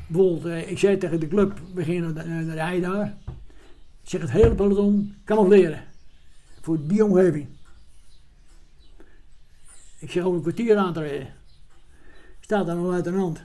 [0.08, 3.14] Bijvoorbeeld, eh, ik zei tegen de club, we gingen naar de, naar de hei daar.
[4.04, 5.84] Ik zeg, het hele peloton camoufleren.
[6.62, 7.48] Voor die omgeving.
[10.00, 11.28] Ik zeg, over een kwartier aan te rijden.
[12.40, 13.42] Staat daar een luitenant.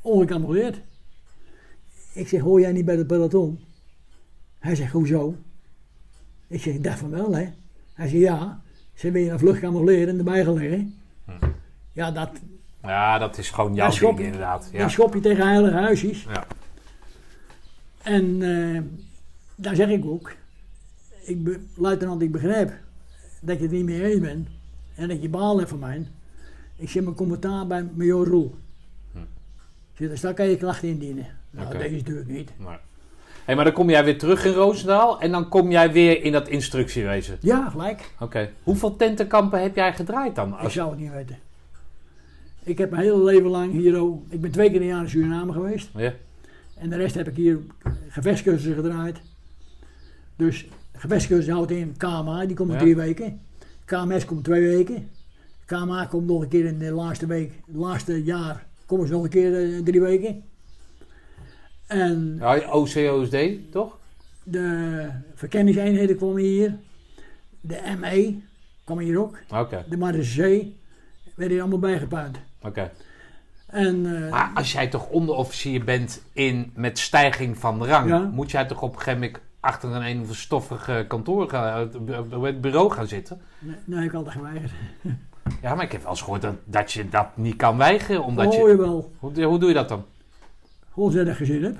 [0.00, 0.80] Ongecamoufleerd.
[2.18, 3.60] Ik zeg, hoor jij niet bij het peloton?
[4.58, 5.36] Hij zegt, hoezo?
[6.46, 7.48] Ik zeg, ik dacht van wel, hè.
[7.94, 8.60] Hij zegt, ja.
[8.94, 10.94] Ze willen een vlucht camoufleren en erbij gelegen.
[11.92, 12.30] Ja, dat,
[12.82, 14.68] Ja, dat is gewoon jouw schop- ding inderdaad.
[14.72, 14.88] Ja.
[14.88, 16.22] schop je tegen heilige huisjes.
[16.22, 16.46] Ja.
[18.02, 18.82] En eh,
[19.54, 20.32] daar zeg ik ook,
[21.22, 22.72] ik be, luitenant, ik begrijp
[23.40, 24.48] dat je het niet mee eens bent
[24.94, 26.06] en dat je baal hebt van mij.
[26.76, 28.54] Ik zeg mijn commentaar bij Major Roel.
[29.12, 29.18] Hm.
[29.18, 29.24] Ik
[29.94, 31.26] zeg, dus daar kan je klachten indienen.
[31.50, 32.50] Nou, deze ik niet.
[32.56, 32.80] Maar,
[33.44, 35.20] hey, maar dan kom jij weer terug in Roosendaal.
[35.20, 37.36] En dan kom jij weer in dat instructiewezen.
[37.40, 38.12] Ja, gelijk.
[38.20, 38.50] Oké.
[38.62, 40.60] Hoeveel tentenkampen heb jij gedraaid dan?
[40.62, 41.38] Ik zou het niet weten.
[42.62, 45.08] Ik heb mijn hele leven lang hier ook, ik ben twee keer een jaar in
[45.08, 45.88] Suriname geweest.
[45.96, 46.12] ja.
[46.74, 47.58] En de rest heb ik hier
[48.08, 49.20] gevechtscursussen gedraaid.
[50.36, 52.78] Dus gevechtscursus houdt in KMA, die komt Ja.
[52.78, 53.40] drie weken.
[53.84, 55.08] KMS komt twee weken.
[55.64, 59.22] KMA komt nog een keer in de laatste week, het laatste jaar, komen ze nog
[59.22, 60.42] een keer eh, drie weken.
[61.88, 63.36] En Ja, OCOSD,
[63.70, 63.96] toch?
[64.42, 66.74] de verkenningseenheden kwamen hier.
[67.60, 68.38] De ME
[68.84, 69.38] kwam hier ook.
[69.88, 70.66] De Marseillais
[71.34, 72.38] werden hier allemaal bijgepuind.
[72.62, 72.90] Oké.
[73.66, 78.18] En eh, Maar als jij toch onderofficier bent in, met stijging van rang, Ja.
[78.18, 82.00] moet jij toch op een gegeven moment achter een een of stoffig kantoor gaan, eh,
[82.00, 83.40] bu- bu- bureau gaan zitten?
[83.58, 84.72] nee, nee, ik had altijd geweigerd.
[85.62, 88.24] Ja, maar ik heb wel eens gehoord dat, dat je dat niet kan weigeren.
[88.24, 89.12] Omdat oh, je, jawel.
[89.18, 90.04] hoe, hoe doe je dat dan?
[90.98, 91.76] Ik gezin heb.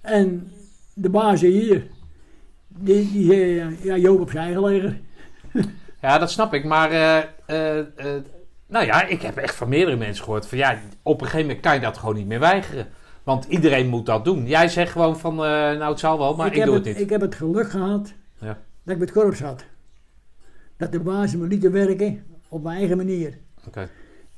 [0.00, 0.52] En
[0.94, 1.86] de baas hier,
[2.68, 5.04] die, die zei, eh, ja, Joop op zijn.
[6.00, 6.64] Ja, dat snap ik.
[6.64, 8.22] Maar eh, eh,
[8.66, 11.64] nou ja, ik heb echt van meerdere mensen gehoord van ja, op een gegeven moment
[11.64, 12.86] kan je dat gewoon niet meer weigeren.
[13.22, 14.46] Want iedereen moet dat doen.
[14.46, 17.00] Jij zegt gewoon van, nou het zal wel, maar ik, doe het niet.
[17.00, 18.58] Ik heb het geluk gehad Ja.
[18.82, 19.64] dat ik met korps had.
[20.76, 23.38] Dat de baas me lieten werken op mijn eigen manier.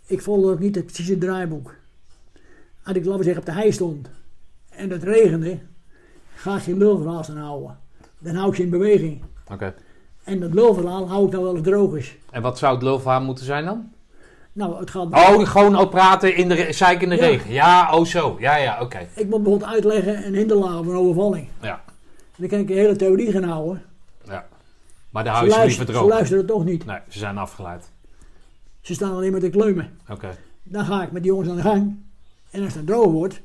[0.07, 1.75] Ik volgde ook niet het precieze draaiboek.
[2.89, 4.11] Als ik, laten we zeggen, op de hei stond
[4.68, 5.59] en het regende,
[6.34, 7.78] ga ik geen lulverhaal staan houden.
[8.18, 9.22] Dan hou ik ze in beweging.
[9.53, 9.74] Oké.
[10.24, 12.16] En dat lulverhaal hou ik dan wel eens droog is.
[12.30, 13.93] En wat zou het lulverhaal moeten zijn dan?
[14.53, 15.07] Nou, het gaat...
[15.07, 17.20] Oh, gewoon ook praten in de zeik in de Ja.
[17.26, 17.53] regen.
[17.53, 18.36] Ja, oh zo.
[18.39, 18.99] Ja, ja, oké.
[19.14, 21.49] Ik moet bijvoorbeeld uitleggen een hinderlaag of een overvalling.
[21.62, 21.84] Ja.
[22.36, 23.82] Dan kan ik de hele theorie gaan houden.
[24.24, 24.47] ja.
[25.11, 26.09] Maar daar Ze, hou je ze luisteren, liever ze droog.
[26.09, 26.84] luisteren toch niet.
[26.86, 27.91] Nee, ze zijn afgeleid.
[28.80, 29.91] Ze staan alleen maar te kleumen.
[30.09, 30.28] Oké.
[30.62, 31.97] Dan ga ik met die jongens aan de gang.
[32.51, 33.41] En als het droog wordt,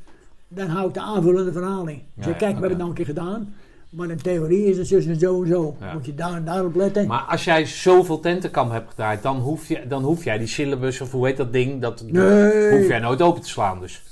[0.48, 2.04] dan hou ik de aanvullende verhaling.
[2.14, 3.54] Ja, zeg, ja, kijk, we hebben het nou een keer gedaan.
[3.90, 5.76] Maar in theorie is het en zo en zo.
[5.80, 5.94] Ja.
[5.94, 7.08] Moet je daar en daarop letten.
[7.08, 11.02] Maar als jij zoveel tentenkamp hebt gedraaid, dan hoef, je, dan hoef jij die syllabus,
[11.02, 12.78] of hoe heet dat ding, dat Nee.
[12.78, 14.04] hoef jij nooit open te slaan dus.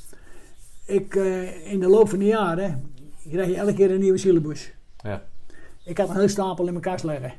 [0.86, 2.94] Ik, eh, in de loop van de jaren
[3.30, 4.72] krijg je elke keer een nieuwe syllabus.
[5.04, 5.24] Ja.
[5.86, 7.34] Ik had een hele stapel in mijn kast leggen.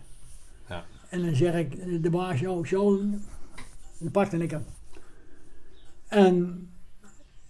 [0.69, 0.85] Ja.
[1.09, 3.01] En dan zeg ik, de baas, oh, zo,
[3.99, 4.65] dan pakte ik hem.
[6.09, 6.67] En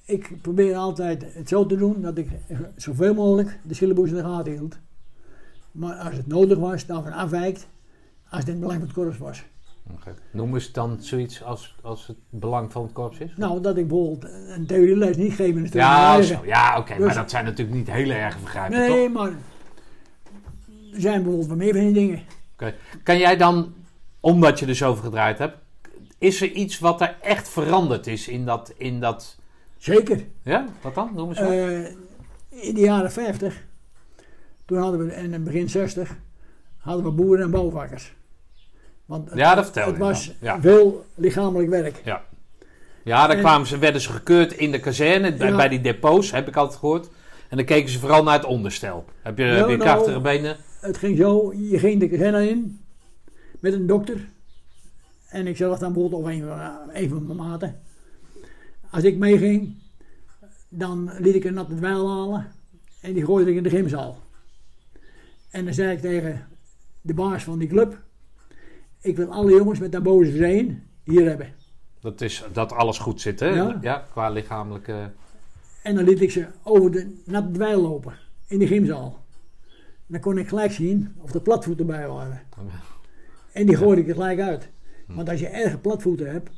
[0.04, 2.28] ik probeer altijd het zo te doen dat ik
[2.76, 4.78] zoveel mogelijk de syllabus in de gaten hield.
[5.72, 7.68] Maar als het nodig was, daarvan afwijkt
[8.28, 9.44] als het in het belang van het korps was.
[9.92, 10.14] Oké.
[10.30, 13.32] Noem eens dan zoiets als, als het belang van het korps is?
[13.36, 16.40] Nou, dat ik bijvoorbeeld een theorieles niet geef in stuk ja, zo.
[16.44, 16.96] ja oké.
[16.96, 19.12] Dus- maar dat zijn natuurlijk niet hele erg vergrijpen, Nee, toch?
[19.12, 19.28] maar
[20.92, 22.22] er zijn bijvoorbeeld wel meer van die dingen.
[23.02, 23.74] Kan jij dan,
[24.20, 25.56] omdat je er zoveel gedraaid hebt,
[26.18, 28.72] is er iets wat er echt veranderd is in dat...
[28.76, 29.38] In dat
[29.82, 30.24] Zeker.
[30.42, 31.10] ja, wat dan?
[31.14, 31.48] Noem eens wat.
[31.48, 31.84] Eh,
[32.48, 33.64] in de jaren 50,
[34.64, 36.16] toen hadden we, en in het begin 60,
[36.76, 38.14] hadden we boeren en bouwvakkers.
[39.04, 40.32] Want het, Ja, dat vertel het was.
[40.40, 40.60] Ja.
[40.60, 42.00] veel lichamelijk werk.
[43.04, 45.56] Ja, dan En- kwamen ze, werden ze gekeurd in de kazerne, bij, Ja.
[45.56, 47.08] bij die depots, heb ik altijd gehoord.
[47.48, 49.04] En dan keken ze vooral naar het onderstel.
[49.22, 50.56] Heb je, Ja, nou- krachtige benen?
[50.80, 52.80] Het ging zo, je ging de kazerne in
[53.60, 54.28] met een dokter.
[55.28, 57.80] En ik zelf dan bijvoorbeeld of een, van- een van mijn maten.
[58.92, 59.74] Als ik meeging,
[60.68, 62.52] dan liet ik een natte dweil halen
[63.00, 64.18] en die gooide ik in de gymzaal.
[65.50, 66.46] En dan zei ik tegen
[67.00, 68.02] de baas van die club,
[69.00, 71.54] ik wil alle jongens met boze zijn hier hebben.
[72.00, 73.48] Dat is dat alles goed zit, hè?
[73.48, 73.78] Ja.
[73.80, 75.10] Ja, qua lichamelijke...
[75.82, 78.14] En dan liet ik ze over de natte dweil lopen
[78.46, 79.24] in de gymzaal.
[80.06, 82.40] Dan kon ik gelijk zien of er platvoeten bij waren.
[83.52, 84.68] En die gooide ik er gelijk uit.
[85.06, 86.50] Want als je erge platvoeten hebt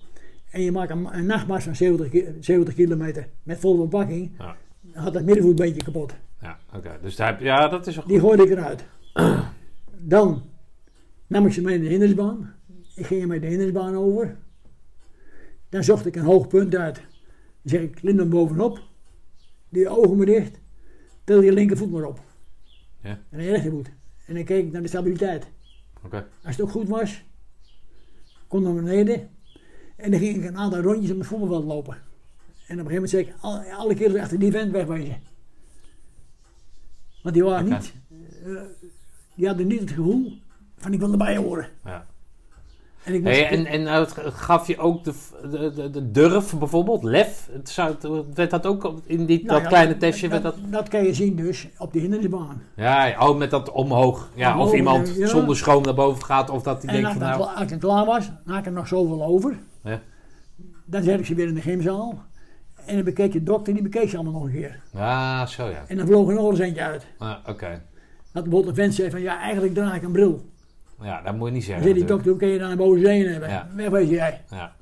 [0.54, 4.56] en je maakt een, een nachtmars van 70, ki- 70 kilometer met volle bepakking, Ja.
[4.80, 6.14] dan had dat middenvoetbeentje kapot.
[6.40, 6.98] Ja, oké.
[7.02, 8.84] Dus daar ja, dat is ook Die gooide ik eruit.
[9.98, 10.42] Dan
[11.26, 12.54] nam ik ze mee in de hindersbaan.
[12.94, 14.36] Ik ging er met de hindersbaan over.
[15.68, 16.94] Dan zocht ik een hoog punt uit.
[16.94, 17.04] Dan
[17.62, 18.78] zeg ik, lint hem bovenop.
[19.68, 20.60] Doe je ogen maar dicht.
[21.24, 22.20] Til je linkervoet maar op.
[23.00, 23.18] Ja.
[23.30, 23.90] En je rechtervoet.
[24.26, 25.46] En dan keek ik naar de stabiliteit.
[26.04, 26.26] Oké.
[26.44, 27.24] Als het ook goed was,
[28.48, 29.28] kon naar beneden.
[30.04, 31.94] En dan ging ik een aantal rondjes op het voetbalveld lopen.
[31.94, 35.16] En op een gegeven moment zei ik, alle, alle keer achter die vent wegwezen.
[37.22, 37.92] Want die waren niet,
[38.44, 38.50] eh,
[39.34, 40.32] die hadden niet het gevoel
[40.76, 41.68] van ik wil erbij horen.
[41.84, 42.06] Ja.
[43.04, 45.12] En ik was, Hey, en en het gaf je ook de,
[45.50, 47.48] de, de, durf bijvoorbeeld, lef?
[47.52, 50.28] Het zou, het- werd dat ook in die, Nou dat ja, kleine testje?
[50.28, 52.62] dat, dat, dat kan je zien dus op de hindernisbaan.
[52.76, 54.30] ja, ja, oh, met dat omhoog.
[54.34, 55.26] Ja, Omhoog, of iemand ja.
[55.26, 57.56] zonder schroom naar boven gaat of dat En denkt als, van nou...
[57.56, 59.58] als ik klaar was, dan had ik er nog zoveel over.
[59.84, 60.00] Ja.
[60.84, 62.22] Dan zet ik ze weer in de gymzaal.
[62.86, 64.80] En dan bekeek de dokter, die bekeek ze allemaal nog een keer.
[64.90, 65.84] Ja, zo ja.
[65.86, 67.06] En dan vloog er nog eens eentje uit.
[67.18, 67.82] Ah, Oké.
[68.32, 70.44] Dat bijvoorbeeld een vent zei van ja, eigenlijk draag ik een bril.
[71.02, 72.76] Ja, dat moet je niet Dan zeggen zei die dokter, hoe kun je dan een
[72.76, 73.48] boze zeen hebben?
[73.48, 74.00] Ja.
[74.00, 74.40] Jij.
[74.50, 74.72] Ja,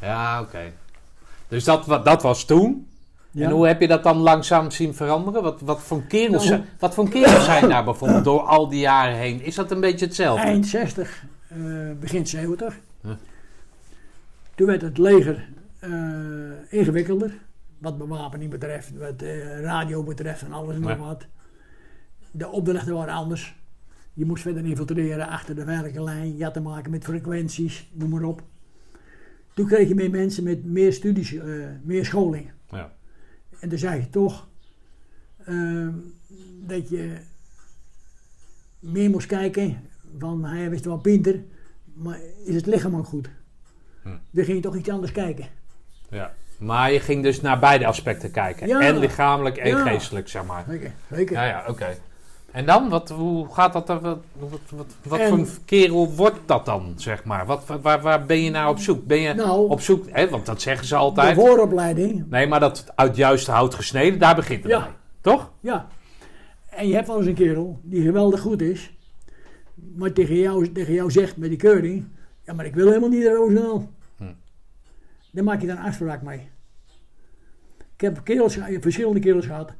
[0.00, 0.72] ja oké.
[1.48, 2.86] Dus dat, dat was toen.
[3.30, 3.44] Ja.
[3.44, 5.42] En hoe heb je dat dan langzaam zien veranderen?
[5.42, 8.80] Wat, wat voor kerels, Nou, zijn, wat voor kerels zijn daar bijvoorbeeld door al die
[8.80, 9.42] jaren heen?
[9.42, 10.46] Is dat een beetje hetzelfde?
[10.46, 11.58] Eind 60, eh,
[12.00, 12.78] begin 70.
[14.56, 15.48] Toen werd het leger
[15.78, 15.90] eh,
[16.68, 17.38] ingewikkelder.
[17.78, 20.96] Wat bewapening betreft, wat eh, radio betreft en alles en nog Ja.
[20.96, 21.26] wat.
[22.30, 23.56] De opdrachten waren anders.
[24.12, 26.36] Je moest verder infiltreren achter de werkelijke lijn.
[26.36, 28.42] Je had te maken met frequenties, noem maar op.
[29.54, 32.50] Toen kreeg je meer mensen met meer studies, eh, meer scholing.
[32.70, 32.92] Ja.
[33.60, 34.48] En toen zei je toch
[35.44, 35.92] ehm,
[36.66, 37.16] dat je
[38.78, 39.76] meer moest kijken
[40.18, 41.42] van hij wist wel pinter,
[41.94, 43.30] maar is het lichaam ook goed?
[44.06, 44.16] Hm.
[44.30, 45.46] Dan ging je toch iets anders kijken.
[46.10, 46.32] Ja.
[46.58, 48.66] Maar je ging dus naar beide aspecten kijken.
[48.66, 48.80] Ja.
[48.80, 49.86] En lichamelijk en Ja.
[49.86, 50.64] geestelijk, zeg maar.
[50.68, 51.34] Zeker, zeker.
[51.36, 51.96] Ja, ja, oké.
[52.50, 52.88] En dan?
[52.88, 54.00] Wat, hoe gaat dat dan?
[54.02, 57.46] Wat, wat, wat, voor een kerel wordt dat dan, zeg maar?
[57.46, 59.06] Wat, waar, waar ben je naar op zoek?
[59.06, 61.34] Ben je Nou, op zoek, hè, want dat zeggen ze de altijd.
[61.34, 64.78] vooropleiding, Nee, maar dat uit juist hout gesneden, daar begint het Ja.
[64.78, 64.88] mee.
[65.20, 65.50] Toch?
[65.60, 65.86] ja.
[66.70, 68.92] En je hebt wel eens een kerel die geweldig goed is,
[69.94, 72.04] maar tegen jou, tegen jou zegt met die keuring,
[72.44, 73.88] ja maar ik wil helemaal niet naar Roosendaal.
[75.36, 76.48] Dan maak je daar een afspraak mee.
[77.94, 79.72] Ik heb kerels, verschillende kerels gehad,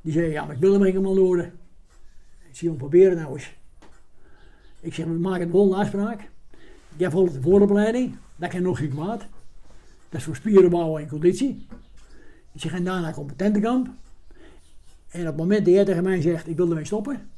[0.00, 1.52] die zeggen, ja maar ik wil hem helemaal worden.
[2.48, 3.56] Ik zie hem proberen nou eens.
[4.80, 6.30] Ik zeg, we maken de volgende afspraak.
[6.96, 9.26] Jij volgt de vooropleiding, dat kan nog geen kwaad.
[10.08, 11.66] Dat is voor spieren bouwen en conditie.
[12.52, 13.88] Ik zeg, en daarna competentenkamp.
[15.10, 17.30] En op het moment dat jij tegen mij zegt, ik wil ermee stoppen,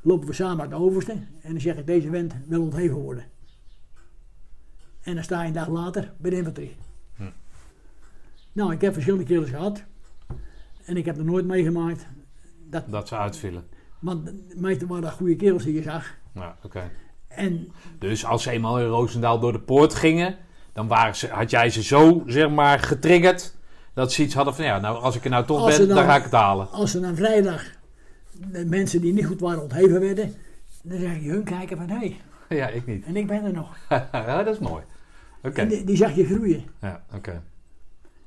[0.00, 1.12] lopen we samen naar de overste.
[1.12, 3.24] En dan zeg ik, deze vent wil ontheven worden.
[5.02, 6.85] En dan sta je een dag later bij de infanterie.
[8.56, 9.82] Nou, ik heb verschillende kerels gehad.
[10.84, 12.06] En ik heb er nooit meegemaakt.
[12.70, 13.64] Dat, Dat ze uitvielen.
[13.98, 14.30] want
[14.60, 16.14] meestal waren dat goede kerels die je zag.
[16.34, 16.90] Ja, oké.
[17.28, 20.36] En Dus als ze eenmaal in Roosendaal door de poort gingen,
[20.72, 23.56] dan waren ze, had jij ze zo, zeg maar, getriggerd,
[23.94, 25.96] dat ze iets hadden van, ja, nou, als ik er nou toch ze ben, dan-
[25.96, 26.70] dan ga ik het halen.
[26.70, 27.64] als er dan vrijdag
[28.50, 30.34] de mensen die niet goed waren ontheven werden,
[30.82, 32.16] dan zeg je hun kijken van hé, hey,
[32.58, 33.04] Ja, ik niet.
[33.04, 33.76] en ik ben er nog.
[34.12, 34.82] ja, dat is mooi.
[35.42, 35.60] Oké.
[35.60, 36.64] En die, die zag je groeien.
[36.80, 37.42] Ja, oké.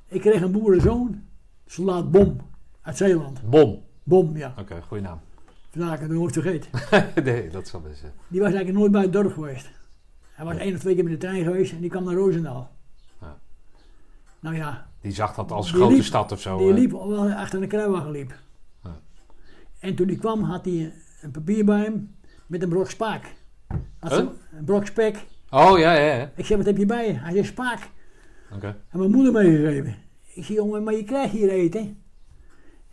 [0.10, 1.24] Ik kreeg een boerenzoon,
[1.66, 2.38] soldaat Bom,
[2.82, 3.50] uit Zeeland.
[3.50, 3.84] Bom.
[4.04, 4.54] Bom, ja.
[4.60, 5.20] Oké, goede naam.
[5.70, 6.70] Vandaar ik het nooit vergeet.
[7.24, 8.12] nee, dat zal best zijn.
[8.28, 9.70] Die was eigenlijk nooit bij het dorp geweest.
[10.32, 12.72] Hij was één of twee keer met de trein geweest en die kwam naar Roosendaal.
[13.22, 13.38] Ja.
[14.40, 16.58] Nou ja, Die zag dat als grote liep- stad of zo.
[16.58, 16.74] die eh.
[16.74, 18.34] liep wel achter een kruiwagen liep.
[18.84, 19.00] Ja.
[19.80, 22.16] En toen die kwam had hij een papier bij hem
[22.48, 23.36] met een brok spaak.
[24.02, 24.18] Huh?
[24.52, 25.26] Een brok spek.
[25.50, 26.32] Oh, ja, ja, ja.
[26.36, 27.14] Ik zeg, wat heb je bij je?
[27.14, 27.90] Hij zegt, spaak.
[28.56, 28.68] Oké.
[28.90, 29.96] En mijn moeder meegegeven.
[30.34, 31.98] Ik zeg, jongen, maar je krijgt hier eten.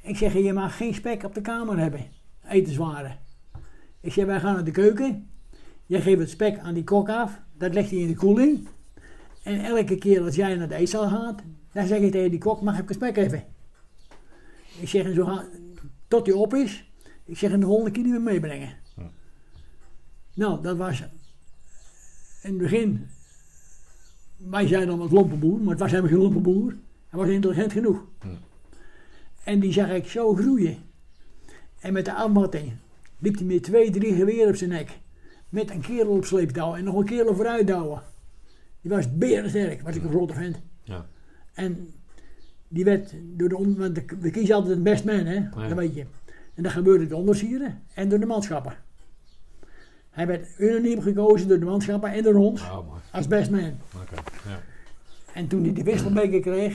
[0.03, 2.07] Ik zeg, je mag geen spek op de kamer hebben.
[2.49, 3.19] Etenswaren.
[4.01, 5.31] Ik zeg, wij gaan naar de keuken.
[5.87, 7.41] Jij geeft het spek aan die kok af.
[7.59, 8.69] Dat legt hij in de koeling.
[9.43, 11.43] En elke keer als jij naar de eetzaal gaat,
[11.73, 13.45] dan zeg je tegen die kok, mag ik een spek even?
[14.81, 15.45] Ik zeg, en zo gaan,
[16.09, 16.91] tot die op is.
[17.25, 18.77] Ik zeg, en de volgende keer niet meer meebrengen.
[20.35, 21.01] Nou, dat was
[22.43, 23.09] in het begin
[24.51, 26.77] wij zeiden dan wat lompenboer, maar het was helemaal geen lompenboer.
[27.09, 28.05] Hij was intelligent genoeg.
[28.21, 28.29] Hm.
[29.45, 30.77] En die zag ik zo groeien.
[31.81, 32.73] En met de afmatting
[33.19, 34.99] liep hij met twee, drie geweren op zijn nek.
[35.49, 38.03] Met een kerel op sleeptouw en nog een kerel vooruit douwen.
[38.81, 40.61] Die was berensterk, was ik een grote vent.
[40.83, 41.07] Ja.
[41.55, 41.89] En
[42.69, 45.41] die werd door de, on- want we kiezen altijd het best man, hè?
[45.69, 46.07] dat weet je.
[46.55, 48.77] En dat gebeurde door de ondersieren en door de manschappen.
[50.17, 53.61] Hij werd unaniem gekozen door de manschappen en door ons Oh, als best man.
[53.61, 54.61] Ja.
[55.33, 56.75] En toen hij die wisselbeker kreeg,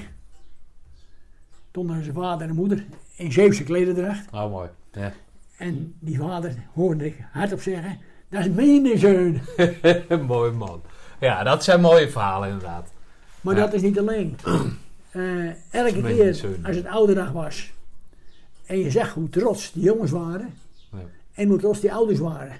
[1.69, 2.85] stonden zijn vader en moeder
[3.15, 4.31] in Zeeuwse klederdracht.
[4.31, 4.69] Oh, mooi.
[4.91, 5.13] Ja.
[5.57, 7.97] En die vader hoorde ik hardop zeggen,
[8.29, 9.39] dat is mijn zoon.
[10.27, 10.81] mooi man.
[11.19, 12.89] Ja, dat zijn mooie verhalen inderdaad.
[13.41, 13.61] Maar Ja.
[13.61, 14.35] dat is niet alleen.
[15.11, 16.27] Eh, elke keer
[16.63, 17.71] als het oude dag was
[18.65, 20.53] en je zag hoe trots die jongens waren
[20.91, 20.97] Ja.
[21.33, 22.55] en hoe trots die ouders waren.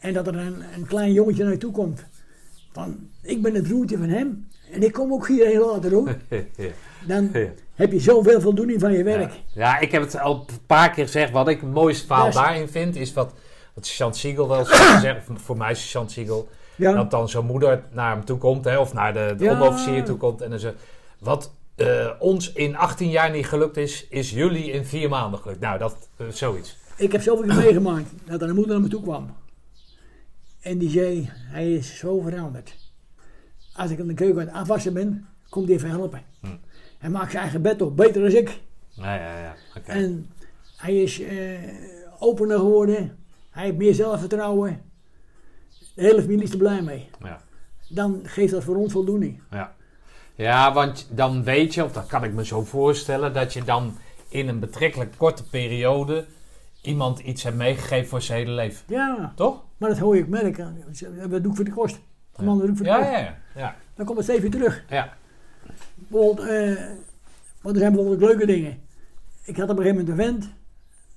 [0.00, 2.04] En dat er een, een klein jongetje naar je toe komt
[2.72, 6.16] van ik ben het broertje van hem en ik kom ook hierheen later hoor.
[6.56, 6.68] ja.
[7.06, 7.30] Dan
[7.74, 9.32] heb je zoveel voldoening van je werk.
[9.54, 11.30] Ja, ik heb het al een paar keer gezegd.
[11.32, 13.32] Wat ik het mooiste verhaal daarin vind, is wat,
[13.74, 15.26] wat Chant Siegel wel eens gezegd.
[15.34, 16.48] Voor mij is Chant Siegel.
[16.76, 16.92] Ja.
[16.92, 19.52] Dat dan zo'n moeder naar hem toe komt, hè, of naar de, de Ja.
[19.52, 20.40] onderofficier toe komt.
[20.40, 20.74] En dan zegt:
[21.18, 25.60] Wat eh, ons in 18 jaar niet gelukt is, is jullie in vier maanden gelukt.
[25.60, 26.76] Nou, dat eh, zoiets.
[26.96, 29.30] Ik heb zoveel meegemaakt dat er een moeder naar me toe kwam.
[30.60, 32.76] En die zei, hij is zo veranderd.
[33.72, 36.22] Als ik in de keuken aan het afwassen ben, komt hij even helpen.
[36.40, 36.46] Hm.
[36.98, 38.60] Hij maakt zijn eigen bed op, beter dan ik.
[38.88, 39.54] Ja, ja, ja.
[39.84, 40.30] En
[40.76, 41.58] hij is eh,
[42.18, 43.18] opener geworden.
[43.50, 44.82] Hij heeft meer zelfvertrouwen.
[45.94, 47.08] De hele familie is er blij mee.
[47.22, 47.40] Ja.
[47.88, 49.42] Dan geeft dat voor ons voldoening.
[49.50, 49.74] Ja.
[50.34, 53.96] ja, want dan weet je, of dat kan ik me zo voorstellen, dat je dan
[54.28, 56.26] in een betrekkelijk korte periode
[56.82, 58.84] iemand iets hebt meegegeven voor zijn hele leven.
[58.86, 59.62] Ja, Toch?
[59.80, 60.76] Maar dat hoor je ook merken.
[61.28, 61.98] Wat doe ik voor de kost?
[62.36, 63.10] De man doet voor de Ja, kost.
[63.10, 63.36] ja, ja.
[63.54, 63.76] ja.
[63.94, 64.84] Dan komt het steeds weer terug.
[64.88, 65.16] ja.
[65.94, 66.84] Bijvoorbeeld, eh,
[67.60, 68.78] want er zijn bijvoorbeeld leuke dingen.
[69.44, 70.52] Ik had op een gegeven moment een vent.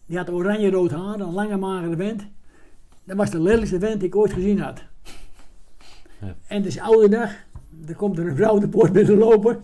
[0.06, 2.28] Die had oranje-rood haar, een lange magere vent.
[3.04, 4.82] Dat was de lelijkste vent die ik ooit gezien had.
[6.20, 6.36] Ja.
[6.48, 7.32] En het is oude dag.
[7.88, 9.64] Er komt er een vrouw de poort binnen lopen.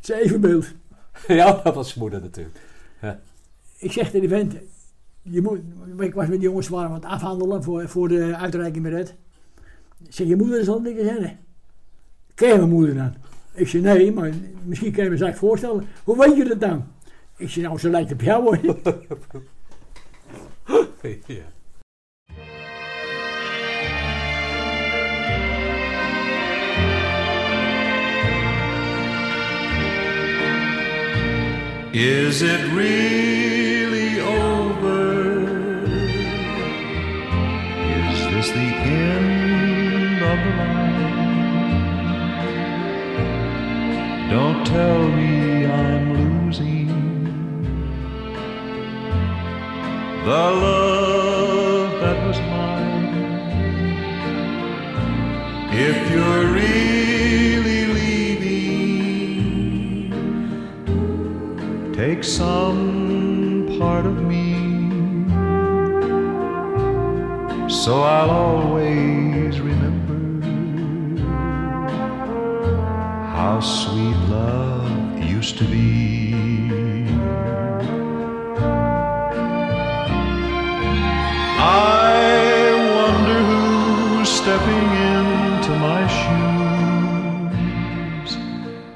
[0.00, 0.66] Zijn evenbeeld.
[1.28, 2.58] Ja, dat was zijn moeder natuurlijk.
[3.78, 4.54] Ik zeg tegen die vent.
[5.22, 5.60] Je moet,
[5.98, 9.14] ik was met die jongens waren aan het afhandelen voor, voor de uitreiking met het.
[10.04, 11.38] Ik zeg, je moeder zal niks zeggen.
[12.34, 13.14] Ken je mijn moeder dan?
[13.54, 14.32] Ik zeg, nee, maar
[14.64, 15.86] misschien kan je me zaak voorstellen.
[16.04, 16.84] Hoe weet je dat dan?
[17.36, 18.58] Ik zeg, nou, ze lijkt op jou hoor.
[21.26, 21.50] ja.
[31.94, 33.51] Is it really
[38.42, 41.50] Is the end of the line?
[44.30, 46.88] Don't tell me I'm losing
[50.24, 53.14] the love that was mine.
[55.88, 59.12] If you're really leaving,
[61.94, 62.91] take some
[67.82, 70.46] so I'll always remember
[73.34, 76.32] how sweet love used to be.
[81.58, 86.38] I wonder who's stepping into my shoes.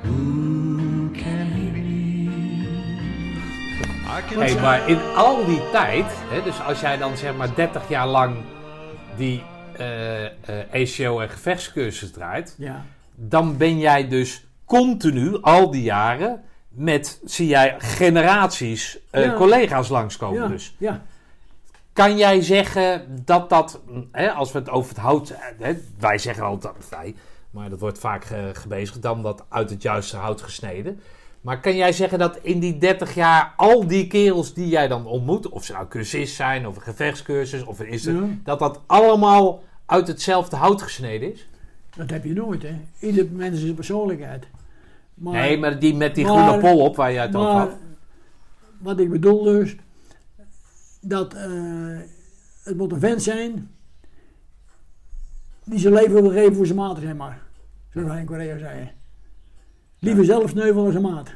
[0.04, 1.88] Who can he be?
[4.06, 7.54] I can Hey, maar in al die tijd, hè, dus als jij dan zeg maar
[7.54, 8.36] 30 jaar lang
[9.16, 9.42] die
[9.76, 10.32] eh eh
[10.72, 17.46] ACO en gevechtscursus draait, Ja, dan ben jij dus continu, al die jaren, met, zie
[17.46, 19.34] jij, generaties eh, Ja.
[19.34, 20.74] collega's langskomen ja, dus.
[20.78, 21.02] ja.
[21.92, 23.80] Kan jij zeggen dat dat,
[24.12, 27.14] hè, als we het over het hout, hè, wij zeggen altijd wij,
[27.50, 31.00] maar dat wordt vaak ge- gebezigd, dan dat uit het juiste hout gesneden.
[31.46, 35.06] Maar kan jij zeggen dat in die 30 jaar al die kerels die jij dan
[35.06, 38.22] ontmoet, of ze nou cursist zijn, of een gevechtscursus, of is het, Ja.
[38.44, 41.48] dat dat allemaal uit hetzelfde hout gesneden is?
[41.96, 42.76] Dat heb je nooit, hè.
[43.00, 44.46] Ieder mens is een persoonlijkheid.
[45.14, 47.70] Maar, nee, maar die met die maar- groene pol op waar jij het over had.
[48.78, 49.76] wat ik bedoel dus,
[51.00, 51.98] dat eh,
[52.62, 53.70] het moet een vent zijn
[55.64, 57.42] die zijn leven wil geven voor zijn maat, zeg maar.
[57.92, 58.90] Zoals wij in Korea zeiden.
[59.98, 61.34] Liever zelf sneuvelen als zijn maat.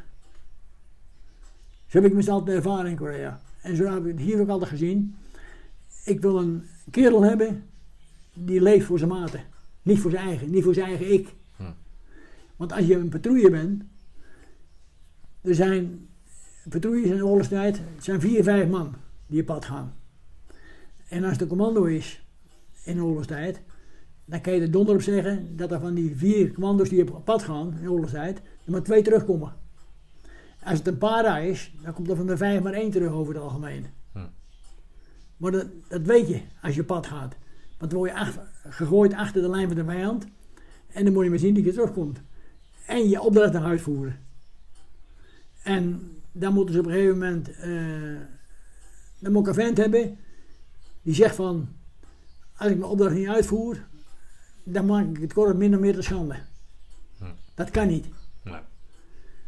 [1.86, 3.40] Zo heb ik mezelf altijd ervaren in Korea.
[3.62, 5.16] En zo heb ik het hier ook altijd gezien.
[6.04, 7.66] Ik wil een kerel hebben
[8.34, 9.44] die leeft voor zijn maten.
[9.82, 11.34] Niet voor zijn eigen, niet voor zijn eigen ik.
[11.56, 11.62] Hm.
[12.56, 13.82] Want als je een patrouille bent,
[15.40, 16.08] er zijn
[16.68, 18.94] patrouilles in de oorlogstijd, het zijn vier, vijf man
[19.26, 19.94] die op pad gaan.
[21.08, 22.24] En als de commando is
[22.84, 23.60] in de oorlogstijd,
[24.30, 27.24] dan kan je er donder op zeggen dat er van die vier commando's die op
[27.24, 29.52] pad gaan in oorlogstijd, er maar twee terugkomen.
[30.64, 33.34] Als het een para is, dan komt er van de vijf maar één terug over
[33.34, 33.86] het algemeen.
[34.12, 34.26] Hm.
[35.36, 37.36] Maar dat, dat weet je als je op pad gaat.
[37.78, 40.26] Want dan word je ach- gegooid achter de lijn van de vijand.
[40.88, 42.20] En dan moet je maar zien dat je terugkomt.
[42.86, 44.18] En je opdracht nog uitvoeren.
[45.62, 47.50] En dan moeten ze op een gegeven moment.
[47.56, 48.20] eh,
[49.18, 50.18] dan moet ik een vent hebben.
[51.02, 51.68] Die zegt van.
[52.56, 53.88] Als ik mijn opdracht niet uitvoer.
[54.64, 56.34] Dan maak ik het korps minder meer te schande.
[57.18, 57.24] Hm.
[57.54, 58.06] Dat kan niet.
[58.42, 58.60] Nee.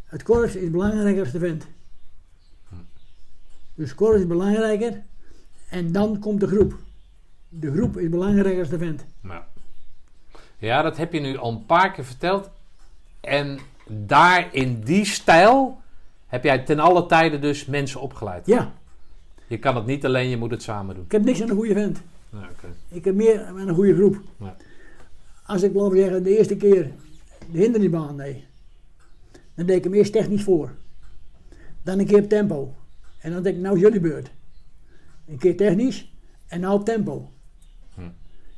[0.04, 1.66] Het korps is belangrijker dan de vent.
[2.68, 2.74] Hm.
[3.74, 5.02] Dus het korps is belangrijker.
[5.68, 6.74] En dan komt de groep.
[7.48, 9.04] De groep is belangrijker dan de vent.
[9.22, 9.46] Ja.
[10.58, 12.50] ja, dat heb je nu al een paar keer verteld.
[13.20, 15.80] En daar in die stijl
[16.26, 18.46] heb jij ten alle tijden dus mensen opgeleid.
[18.46, 18.72] Ja,
[19.46, 21.04] Je kan het niet alleen, je moet het samen doen.
[21.04, 22.00] ik heb niks aan een goede vent.
[22.30, 22.48] Ja.
[22.88, 24.20] Ik heb meer aan een goede groep.
[24.36, 24.56] Ja.
[25.52, 26.90] Als ik we zeggen de eerste keer
[27.50, 28.36] de hindernisbaan deed,
[29.54, 30.70] dan deed ik hem eerst technisch voor.
[31.82, 32.74] Dan een keer op tempo.
[33.18, 34.30] En dan denk ik, nou is jullie beurt.
[35.28, 36.12] Een keer technisch
[36.46, 37.30] en nou op tempo.
[37.94, 38.00] Hm.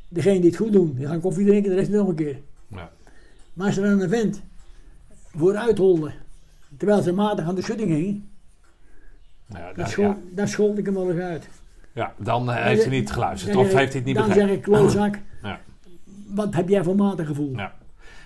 [0.09, 2.41] Degene die het goed doen, die gaan koffie drinken, de rest nog een keer.
[2.69, 2.91] Ja.
[3.53, 4.43] Maar als er dan een vent
[5.35, 6.13] vooruit holde,
[6.77, 8.23] terwijl zijn matig aan de schutting hing,
[9.47, 10.19] Ja, dan, school, ja.
[10.35, 11.49] dan schold ik hem wel eens uit.
[11.93, 14.49] ja, dan eh, heeft hij niet geluisterd Dan of heeft hij het niet Dan begrepen.
[14.49, 15.61] zeg ik, klootzak, Ja.
[16.35, 17.53] Wat heb jij voor matengevoel?
[17.57, 17.73] Ja.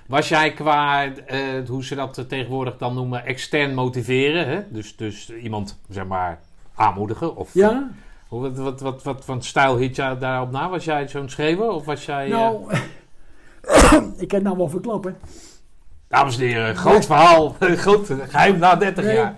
[0.06, 1.38] Was jij qua, eh,
[1.68, 4.48] hoe ze dat tegenwoordig dan noemen, extern motiveren?
[4.48, 4.61] Hè?
[4.70, 6.40] Dus, dus iemand, zeg maar,
[6.74, 7.36] aanmoedigen?
[7.36, 7.90] Of, Ja?
[8.28, 10.68] Hoe, wat, wat, wat, wat voor stijl hield jij daarop na?
[10.68, 11.70] Was jij zo'n schreeuwer?
[11.70, 12.24] Of was jij...
[12.24, 12.72] eh, Nou,
[14.22, 15.16] ik kan het nou wel verklappen.
[16.09, 17.56] Dames en heren, groot verhaal.
[17.84, 19.34] groot geheim na 30 Nee, jaar.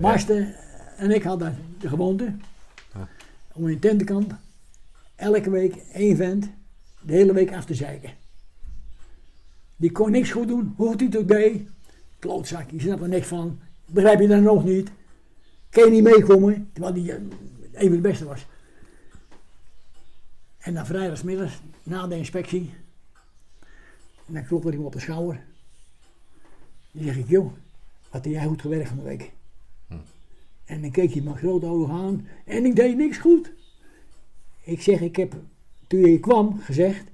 [0.00, 0.54] Marsten
[0.96, 2.34] en ik hadden de gewoonte
[3.52, 4.34] om in tentenkamp
[5.16, 6.50] elke week één vent
[7.04, 8.10] de hele week af te zeiken.
[9.76, 11.68] Die kon niks goed doen, hij het ook deed.
[12.18, 13.58] Klootzak, je snapt er niks van.
[13.86, 14.90] Begrijp je dan nog niet?
[15.70, 16.70] Kan je niet meekomen?
[16.72, 17.18] Terwijl die eh,
[17.72, 18.46] een van de beste was.
[20.58, 21.52] En dan vrijdagsmiddag,
[21.82, 22.74] na de inspectie,
[24.26, 25.44] en dan klopte hij me op de schouder.
[26.90, 27.52] Dan zeg ik, joh,
[28.10, 29.32] wat heb jij goed gewerkt van de week?
[30.64, 33.52] En dan keek hij me grote ogen aan en ik deed niks goed.
[34.62, 35.34] Ik zeg, ik heb
[35.94, 37.04] toen je kwam gezegd,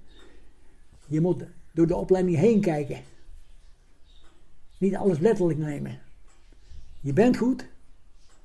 [1.06, 2.98] je moet door de opleiding heen kijken.
[4.78, 5.98] Niet alles letterlijk nemen.
[7.00, 7.66] Je bent goed,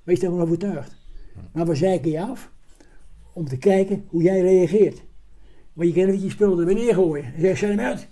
[0.03, 0.95] wees daarvan overtuigd.
[1.51, 2.49] Maar we zeiken je af
[3.33, 5.01] om te kijken hoe jij reageert.
[5.73, 7.25] Maar je kan niet je spullen er weer neergooien.
[7.33, 8.07] En zeg, zet hem uit.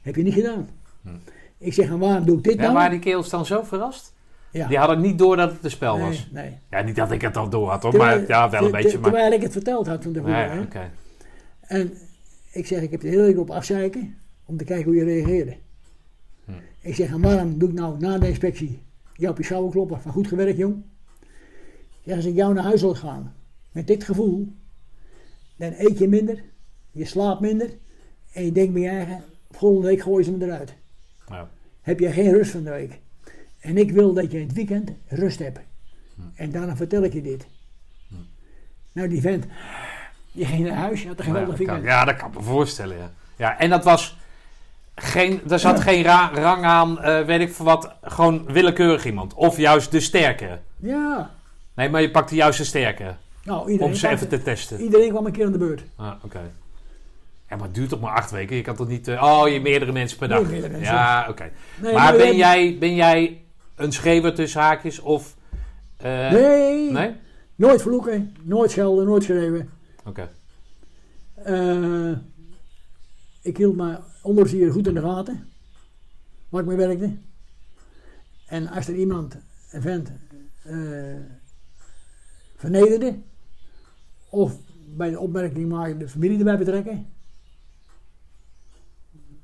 [0.00, 0.68] Heb je niet gedaan.
[1.58, 2.74] Ik zeg, en waarom doe ik dit Ja, nou?
[2.74, 4.12] waren die kerels dan zo verrast?
[4.50, 4.68] Ja.
[4.68, 6.28] Die hadden niet door dat het een spel nee, was.
[6.32, 6.58] nee.
[6.70, 8.98] Ja, niet dat ik het al door had hoor, Terwijl- maar ja, wel een beetje.
[8.98, 9.10] Maar...
[9.10, 10.36] Terwijl ik het verteld had van tevoren.
[10.36, 10.88] Ja, hè.
[11.66, 11.92] En
[12.52, 15.56] ik zeg, ik heb de hele week op afzeiken om te kijken hoe je reageerde.
[16.44, 16.52] Hm.
[16.80, 18.82] Ik zeg, en waarom doe ik nou na de inspectie
[19.14, 20.82] jou op je schouder kloppen van goed gewerkt jong?
[21.88, 23.34] Ik zeg, als ik jou naar huis wil gaan
[23.72, 24.52] met dit gevoel,
[25.56, 26.44] dan eet je minder,
[26.90, 27.70] je slaapt minder
[28.32, 30.74] en je denkt bij je eigen, volgende week gooi je ze me eruit.
[31.28, 31.50] Ja.
[31.80, 33.00] Heb je geen rust van de week.
[33.60, 35.60] En ik wil dat je in het weekend rust hebt.
[36.34, 37.46] En daarna vertel ik je dit.
[38.92, 39.46] Nou, die vent,
[40.34, 41.84] die ging naar huis, had een Ja, geweldig dat kan, weekend.
[41.92, 42.96] ja, dat kan ik me voorstellen.
[42.96, 43.10] Ja.
[43.36, 44.16] Ja, en dat was
[44.94, 49.34] geen, er zat geen ra- rang aan, eh, weet ik voor wat, gewoon willekeurig iemand.
[49.34, 50.58] Of juist de sterke.
[50.76, 51.30] Ja.
[51.74, 53.14] Nee, maar je pakte juist de sterke.
[53.44, 54.80] Nou, iedereen, Om ze even te testen.
[54.80, 55.82] iedereen kwam een keer aan de beurt.
[55.96, 56.40] Ah, oké.
[57.48, 58.56] Ja, maar het duurt toch maar acht weken?
[58.56, 59.08] Je kan toch niet...
[59.08, 60.50] eh, oh, je meerdere mensen per dag?
[60.50, 60.80] mensen.
[60.80, 61.50] Ja, oké.
[61.82, 63.40] Nee, maar ben hebben- jij, ben jij
[63.76, 65.34] een schreeuwer tussen haakjes of...
[65.96, 67.12] eh, Nee, Nee?
[67.54, 69.70] nooit vloeken, nooit schelden, nooit schreeuwen.
[70.04, 70.30] Oké.
[71.34, 72.18] Eh,
[73.40, 75.48] ik hield mijn onderofficier goed in de gaten,
[76.48, 77.16] waar ik mee werkte.
[78.46, 79.36] En als er iemand,
[79.70, 80.10] een vent,
[80.62, 81.16] eh,
[82.56, 83.18] vernederde,
[84.28, 84.56] of
[84.86, 87.06] bij de opmerking maken de familie erbij betrekken,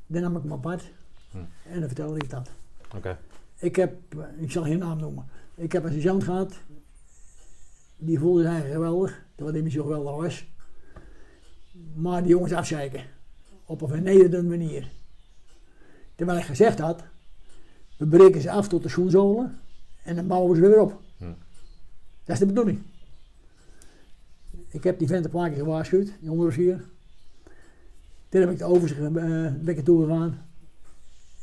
[0.07, 0.91] dan nam ik hem apart
[1.31, 1.39] Hm.
[1.69, 2.51] en dan vertelde ik dat.
[2.97, 3.19] Oké.
[3.57, 3.95] Ik heb,
[4.39, 6.59] ik zal geen naam noemen, ik heb een sergeant gehad,
[7.97, 10.47] die voelde zich geweldig, terwijl hij zo geweldig was.
[11.94, 13.04] Maar die jongens afzeiken,
[13.64, 14.88] op een vernederende manier.
[16.14, 17.02] Terwijl ik gezegd had,
[17.96, 19.58] we breken ze af tot de schoenzolen
[20.02, 21.00] en dan bouwen we ze weer op.
[21.16, 21.24] Hm.
[22.24, 22.82] Dat is de bedoeling.
[24.68, 26.84] Ik heb die vent een paar keer gewaarschuwd, die onderofficier.
[28.28, 30.46] Toen heb ik de overzicht uh, ben ik er toe gegaan.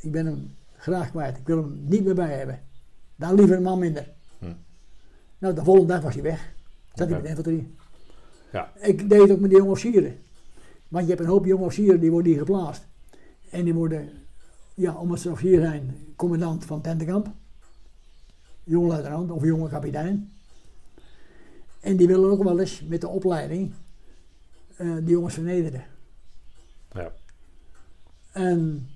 [0.02, 1.38] Ik ben hem graag kwijt.
[1.38, 2.62] Ik wil hem niet meer bij hebben.
[3.16, 4.14] Dan liever een man minder.
[4.40, 4.54] Hm.
[5.38, 6.54] Nou, de volgende dag was hij weg.
[6.94, 7.16] Zat hij Oké.
[7.16, 7.76] met de infanterie.
[8.52, 8.72] Ja.
[8.80, 10.18] Ik deed het ook met die jonge officieren.
[10.88, 12.88] Want je hebt een hoop jonge officieren die worden hier geplaatst.
[13.50, 14.10] En die worden,
[14.74, 17.32] ja, omdat ze officier zijn, commandant van tentenkamp.
[18.64, 20.32] Jonge luitenant of jonge kapitein.
[21.80, 23.74] En die willen ook wel eens met de opleiding
[24.76, 25.84] eh, die jongens vernederen.
[26.92, 27.12] Ja.
[28.32, 28.90] En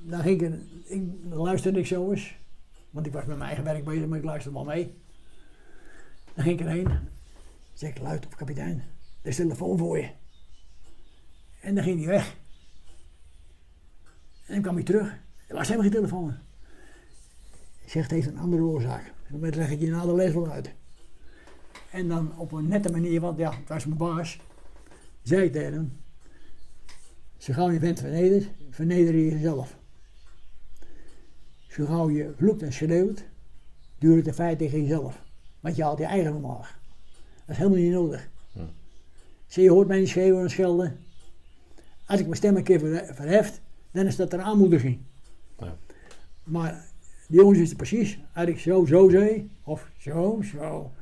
[0.00, 0.54] dan ging ik,
[0.84, 2.36] ik luisterde ik zo eens,
[2.90, 4.94] want ik was met mijn eigen werk bezig, maar ik luisterde wel mee.
[6.34, 6.88] Dan ging ik erheen,
[7.72, 8.84] zeg ik, luid op kapitein,
[9.22, 10.10] er is een telefoon voor je.
[11.60, 12.36] En dan ging hij weg.
[14.46, 16.34] En dan kwam hij terug, er was helemaal geen telefoon.
[17.80, 19.12] Ik zeg, het heeft een andere oorzaak.
[19.28, 20.74] Dat leg ik je na de les wel uit.
[21.90, 24.40] En dan op een nette manier, want ja, het was mijn baas,
[25.22, 25.92] zei ik tegen hem,
[27.38, 29.76] zo gauw je bent vernederd, verneder je jezelf.
[31.68, 33.24] Zo gauw je vloekt en schreeuwt,
[33.98, 35.22] duurt het in feite tegen jezelf.
[35.60, 36.78] Want je haalt je eigen omlaag.
[37.34, 38.28] Dat is helemaal niet nodig.
[38.52, 38.60] Hm.
[39.46, 40.98] Zie je hoort mij niet schreeuwen en schelden.
[42.08, 43.60] Als ik mijn stem een keer ver- verheft,
[43.90, 44.98] dan is dat een aanmoediging.
[45.58, 45.76] Ja.
[46.44, 46.84] Maar
[47.26, 50.92] de jongens wisten precies, als ik zo, zo zei, of zo, zo,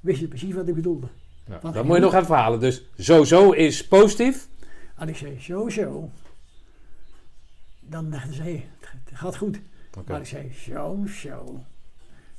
[0.00, 1.06] wisten ze precies wat ik bedoelde.
[1.46, 1.58] Ja.
[1.72, 2.60] Dat moet je nog even halen.
[2.60, 4.48] Dus sowieso is positief.
[4.96, 6.10] Als ik zei zo, zo,
[7.80, 9.60] dan dachten ze, het gaat goed.
[9.98, 10.10] Oké.
[10.12, 11.64] Maar ik zei zo, zo,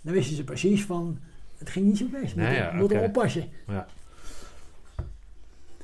[0.02, 1.20] dan wisten ze precies van,
[1.58, 2.36] het ging niet zo best.
[2.36, 3.50] Nee, Moet ja, oppassen.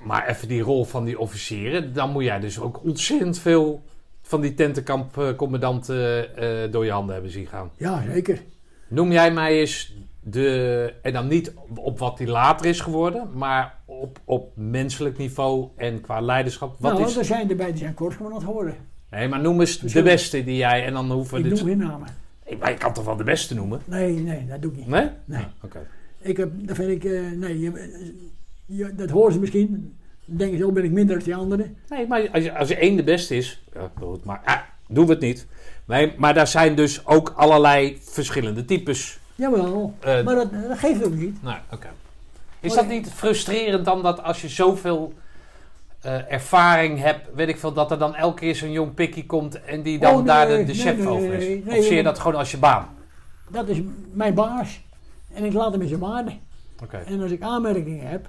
[0.07, 1.93] Maar even die rol van die officieren.
[1.93, 3.83] Dan moet jij dus ook ontzettend veel
[4.21, 7.71] van die tentenkampcommandanten eh door je handen hebben zien gaan.
[7.77, 8.41] Ja, zeker.
[8.87, 10.93] Noem jij mij eens de...
[11.01, 13.29] En dan niet op wat die later is geworden.
[13.33, 16.75] Maar op, op menselijk niveau en qua leiderschap.
[16.79, 17.17] Wat nou, is...
[17.17, 18.75] er zijn erbij die zijn korpscommandant geworden.
[19.11, 20.85] Nee, maar noem eens de beste die jij...
[20.85, 21.67] En dan hoeven Ik we noem dit...
[21.67, 22.07] geen namen.
[22.45, 23.81] Nee, Maar je kan toch wel de beste noemen?
[23.85, 24.87] Nee, nee, dat doe ik niet.
[24.87, 25.09] Nee?
[25.25, 25.39] Nee.
[25.39, 25.87] Ah, Oké.
[26.21, 27.71] Ik heb, dat vind ik, eh, nee,
[28.67, 29.95] je- dat horen ze misschien.
[30.25, 31.77] Dan denken ze, oh ben ik minder dan die anderen.
[31.89, 34.57] Nee, maar als, je- als één de beste is, ja, goed, maar ah,
[34.87, 35.47] doen we het niet.
[35.85, 39.19] Nee, maar daar zijn dus ook allerlei verschillende types.
[39.35, 41.43] Jawel, Eh, maar dat, dat geeft ook niet.
[41.43, 41.87] Nou, oké.
[42.59, 45.13] Is Maar- dat niet frustrerend dan dat als je zoveel
[46.01, 49.61] eh, ervaring hebt, weet ik veel, dat er dan elke keer zo'n jong pikkie komt
[49.63, 51.77] en die dan Oh, nee, daar de, chef nee, over is?
[51.77, 52.87] of zie je dat gewoon als je baan?
[53.49, 53.77] Dat is
[54.11, 54.81] mijn baas.
[55.33, 56.31] En ik laat hem in zijn waarde.
[57.05, 58.27] En als ik aanmerkingen heb,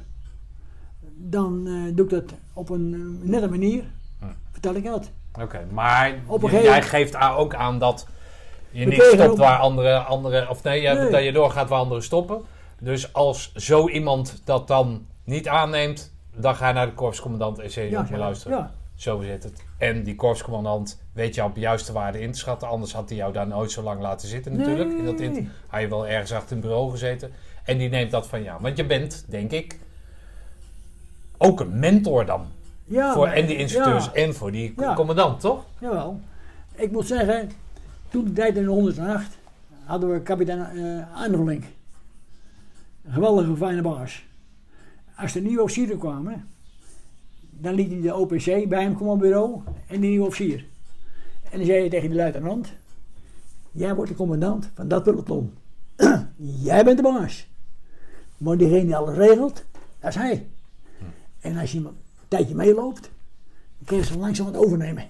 [1.21, 3.85] dan eh, doe ik dat op een eh, nette manier.
[4.19, 4.25] Hm.
[4.53, 5.11] Vertel ik dat.
[5.41, 8.07] Oké, maar gegeven- jij geeft ook aan dat
[8.71, 12.41] je niet stopt waar andere, andere of nee, dat je doorgaat waar anderen stoppen.
[12.81, 17.71] Dus als zo iemand dat dan niet aanneemt, dan ga je naar de korpscommandant en
[17.71, 19.63] zeg je, ja, maar luister, Ja, zo zit het.
[19.79, 23.19] En die korpscommandant weet jou op de juiste waarde in te schatten, anders had hij
[23.19, 24.91] jou daar nooit zo lang laten zitten natuurlijk.
[24.99, 25.49] In dat in, Nee.
[25.67, 27.33] had je wel ergens achter een bureau gezeten.
[27.65, 28.61] En die neemt dat van jou.
[28.63, 29.79] Want je bent, denk ik,
[31.39, 32.47] ook een mentor dan.
[32.85, 34.95] ja, voor en die instructeurs Ja, en voor die Ja.
[34.95, 35.65] commandant, toch?
[35.79, 36.21] jawel.
[36.75, 37.51] Ik moet zeggen,
[38.09, 39.37] toen de tijd in de 108
[39.85, 41.65] hadden we kapitein eh Arnevelink.
[43.05, 44.27] Een geweldige fijne baas.
[45.17, 46.49] Als er nieuwe officieren kwamen,
[47.51, 50.65] dan liet hij de OPC bij hem komen op bureau en die nieuwe officier.
[51.51, 52.73] En dan zei je tegen die luitenant,
[53.71, 55.55] jij wordt de commandant van dat peloton.
[56.69, 57.47] jij bent de baas.
[58.37, 59.65] Maar diegene die alles regelt,
[60.01, 60.47] dat is hij.
[61.41, 61.97] En als je een
[62.29, 63.03] tijdje meeloopt,
[63.79, 65.07] dan kun je ze langzaam wat overnemen.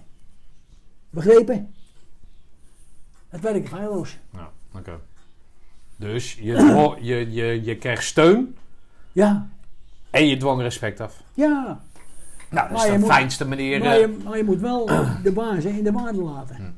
[1.10, 1.74] Begrepen?
[3.28, 4.18] Het werkt feilloos.
[4.32, 4.98] Ja, oké.
[5.96, 6.52] Dus je,
[7.00, 8.56] je, je, je krijgt steun
[9.12, 9.48] Ja,
[10.10, 11.22] en je dwong respect af.
[11.34, 11.80] ja.
[12.50, 13.78] Nou, dat is de moet- fijnste manier.
[13.78, 14.86] Maar eh, je, maar je moet wel
[15.22, 16.76] de baas in de waarde laten.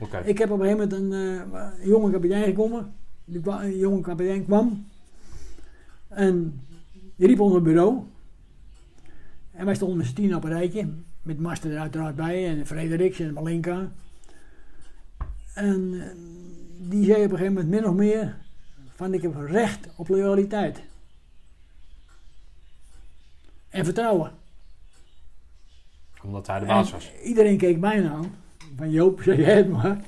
[0.00, 0.18] Oké.
[0.18, 2.94] Ik heb op een gegeven moment een, eh, een jonge kapitein gekomen.
[3.24, 4.86] Die Een jonge kapitein kwam.
[6.08, 6.60] En
[7.16, 8.06] die riep ons op het bureau.
[9.58, 10.88] En wij stonden met z'n tien op een rijtje.
[11.22, 12.48] Met Master er uiteraard bij.
[12.48, 13.92] En Frederiks en Malinka.
[15.54, 16.08] En eh,
[16.88, 18.36] die zei op een gegeven moment min of meer.
[18.94, 20.82] Van ik heb recht op loyaliteit.
[23.68, 24.32] En vertrouwen.
[26.22, 27.12] Omdat hij de baas En was.
[27.24, 28.34] Iedereen keek mij aan.
[28.76, 30.04] Van Joop, zeg jij het maar.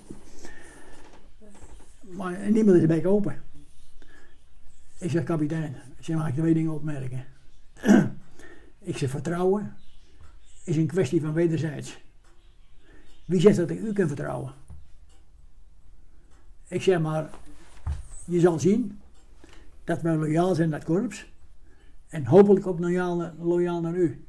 [2.01, 3.43] Maar niemand is de bek open.
[4.99, 7.25] Ik zeg kapitein, zeg, mag ik twee dingen opmerken?
[8.91, 9.77] ik zeg vertrouwen
[10.65, 11.99] is een kwestie van wederzijds.
[13.25, 14.55] Wie zegt dat ik u kan vertrouwen?
[16.69, 17.31] Ik zeg maar,
[18.25, 19.01] je zal zien
[19.85, 21.33] dat wij loyaal zijn naar het korps.
[22.09, 24.25] En hopelijk ook loyaal, loyaal naar u.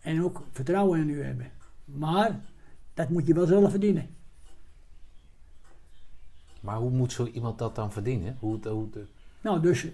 [0.00, 1.50] En ook vertrouwen in u hebben.
[1.84, 2.40] Maar
[2.94, 4.16] dat moet je wel zelf verdienen.
[6.60, 8.36] Maar hoe moet zo iemand dat dan verdienen?
[8.40, 9.06] Hoe, hoe, de-
[9.40, 9.86] Nou, dus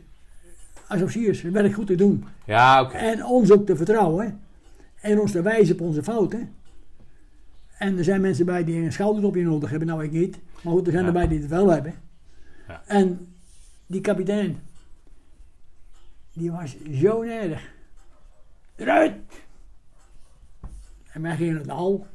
[0.88, 2.24] als officiers het werk goed te doen.
[2.46, 2.96] Ja, oké.
[2.96, 4.40] En ons ook te vertrouwen.
[5.00, 6.52] En ons te wijzen op onze fouten.
[7.78, 9.88] En er zijn mensen bij die een schoudertopje nodig hebben.
[9.88, 10.38] Nou, ik niet.
[10.62, 11.08] Maar goed, er zijn Ja.
[11.10, 11.94] erbij die het wel hebben.
[12.68, 12.82] Ja.
[12.86, 13.34] En
[13.86, 14.58] die kapitein.
[16.32, 17.72] Die was zo erg.
[18.76, 19.12] Eruit!
[21.12, 22.06] En wij gingen naar de hal.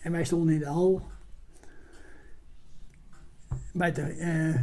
[0.00, 1.02] En wij stonden in de hal.
[3.72, 4.54] Bij het, eh,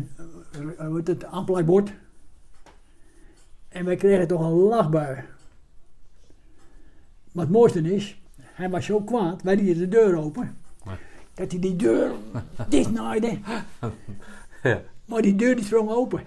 [1.06, 1.92] het aanplakbord.
[3.70, 5.24] En wij kregen toch een lachbui.
[7.32, 10.58] Maar het mooiste is, hij was zo kwaad, wij lieten de deur open.
[10.86, 10.98] Ja.
[11.34, 12.12] Dat hij die deur
[12.70, 13.40] dichtnaaide.
[14.64, 14.82] Ja.
[15.06, 16.24] Maar die deur die sprong open.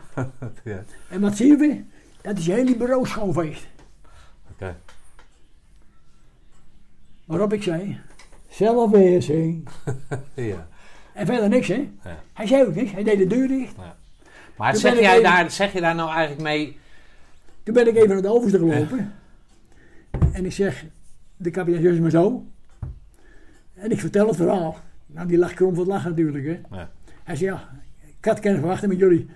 [0.64, 0.84] Ja.
[1.08, 1.84] En wat zien we?
[2.20, 3.66] Dat is je hele bureau schoonveegt.
[4.52, 4.76] Oké.
[7.24, 8.00] Waarop ik zei,
[8.48, 9.68] zelfbeheersing.
[10.34, 10.68] Ja.
[11.12, 11.90] En verder niks, hè?
[12.32, 13.74] Hij zei ook niks, hij deed de deur dicht.
[14.56, 16.78] Maar zeg jij, daar, zeg je daar nou eigenlijk mee...
[17.72, 19.12] Toen ben ik even naar de overste gelopen.
[20.32, 20.84] En ik zeg,
[21.36, 22.44] de kapitein zus maar zo.
[23.74, 24.76] En ik vertel het verhaal.
[25.06, 26.76] Nou, die lag krom van het lachen natuurlijk, hè.
[26.76, 26.90] Ja.
[27.24, 27.68] Hij zei, ja,
[28.18, 29.30] ik had kunnen verwachten met jullie.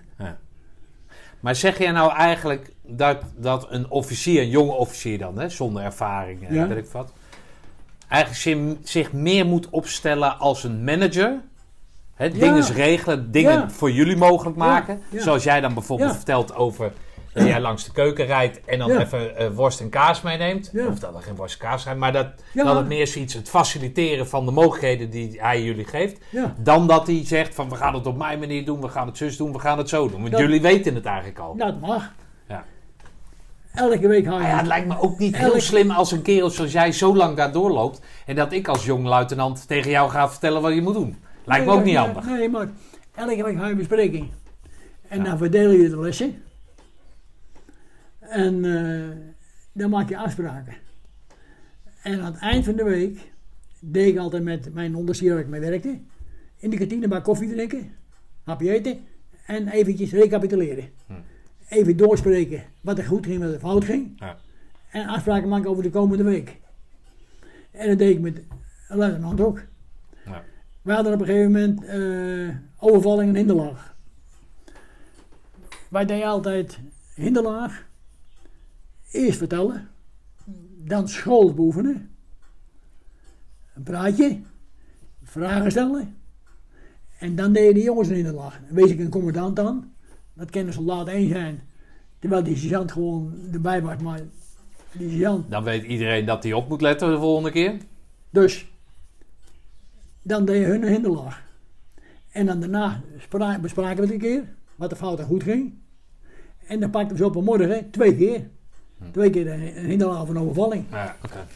[1.40, 5.82] Maar zeg jij nou eigenlijk dat, dat een officier, een jonge officier dan, hè, zonder
[5.82, 6.68] ervaring, eh, Ja.
[6.68, 7.12] weet ik wat,
[8.08, 11.40] eigenlijk zich, meer moet opstellen als een manager?
[12.14, 13.70] Hè, Dingen regelen, dingen Ja.
[13.70, 15.00] voor jullie mogelijk maken.
[15.10, 15.20] Ja.
[15.22, 16.16] Zoals jij dan bijvoorbeeld Ja.
[16.16, 16.92] vertelt over
[17.34, 19.00] dat jij langs de keuken rijdt en dan Ja.
[19.00, 20.70] even eh, worst en kaas meeneemt.
[20.72, 20.86] Ja.
[20.86, 22.64] Of dat er geen worst en kaas zijn, maar dat, Ja.
[22.64, 26.18] dat het meer zoiets, het faciliteren van de mogelijkheden die hij jullie geeft.
[26.56, 29.16] Dan dat hij zegt van we gaan het op mijn manier doen, we gaan het
[29.16, 30.20] zus doen, we gaan het zo doen.
[30.20, 31.56] Want Dat- jullie weten het eigenlijk al.
[31.56, 32.12] dat mag.
[32.48, 32.64] Ja.
[33.74, 34.46] Elke week haal je...
[34.46, 37.36] Ja, het lijkt me ook niet heel slim als een kerel zoals jij zo lang
[37.36, 38.00] daar doorloopt.
[38.26, 41.16] En dat ik als jong luitenant tegen jou ga vertellen wat je moet doen.
[41.44, 42.24] Lijkt me ook niet handig.
[42.26, 42.68] Nee, maar
[43.14, 44.30] elke week ga je bespreking.
[45.08, 46.42] En dan verdeel je de lessen.
[48.34, 49.16] En eh,
[49.72, 50.74] dan maak je afspraken.
[52.02, 53.32] En aan het eind van de week
[53.80, 55.98] deed ik altijd met mijn ondersteer waar ik mee werkte.
[56.56, 57.92] In de kantine bij koffie drinken,
[58.42, 58.98] hapje eten
[59.46, 60.88] en eventjes recapituleren.
[61.06, 61.12] Hm.
[61.68, 64.12] Even doorspreken wat er goed ging, wat er fout ging.
[64.16, 64.36] Ja.
[64.90, 66.56] En afspraken maken over de komende week.
[67.70, 68.42] En dat deed ik met
[68.88, 69.62] een luitenant ook.
[70.24, 70.44] Ja.
[70.82, 73.94] We hadden op een gegeven moment eh overvalling en hinderlaag.
[75.88, 76.78] Wij deden altijd
[77.14, 77.92] hinderlaag.
[79.14, 79.88] Eerst vertellen.
[80.84, 82.10] Dan school beoefenen.
[83.74, 84.40] Een praatje.
[85.22, 86.16] Vragen stellen.
[87.18, 88.60] En dan deden de jongens een hinderlaag.
[88.66, 89.94] Dan wees ik een commandant aan.
[90.34, 91.62] Dat kan een soldaat één zijn.
[92.18, 93.96] Terwijl die sergeant gewoon erbij was.
[94.02, 94.20] Maar
[94.92, 97.76] die sergeant Dan weet iedereen dat hij op moet letten de volgende keer.
[98.30, 98.72] dus
[100.22, 101.42] dan deed je hun een hinderlaag.
[102.30, 105.74] En dan daarna spra- bespraken we het een keer, wat de fout en goed ging.
[106.66, 108.50] En dan pakten we ze op een morgen twee keer.
[109.12, 110.84] Twee keer een, hinderlaag van overvalling.
[110.90, 111.46] Ja, oké.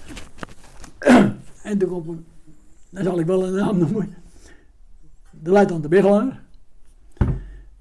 [1.62, 2.27] En toen komt een,
[2.91, 4.15] dan zal ik wel een naam noemen,
[5.31, 6.43] de luitenant de Bigelaar.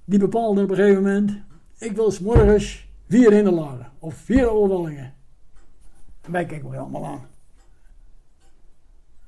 [0.06, 1.32] Die bepaalde op een gegeven moment,
[1.78, 5.14] ik wil 's morgens vier hinderlagen of vier overvallingen.
[6.22, 7.28] En wij kijken elkaar allemaal aan.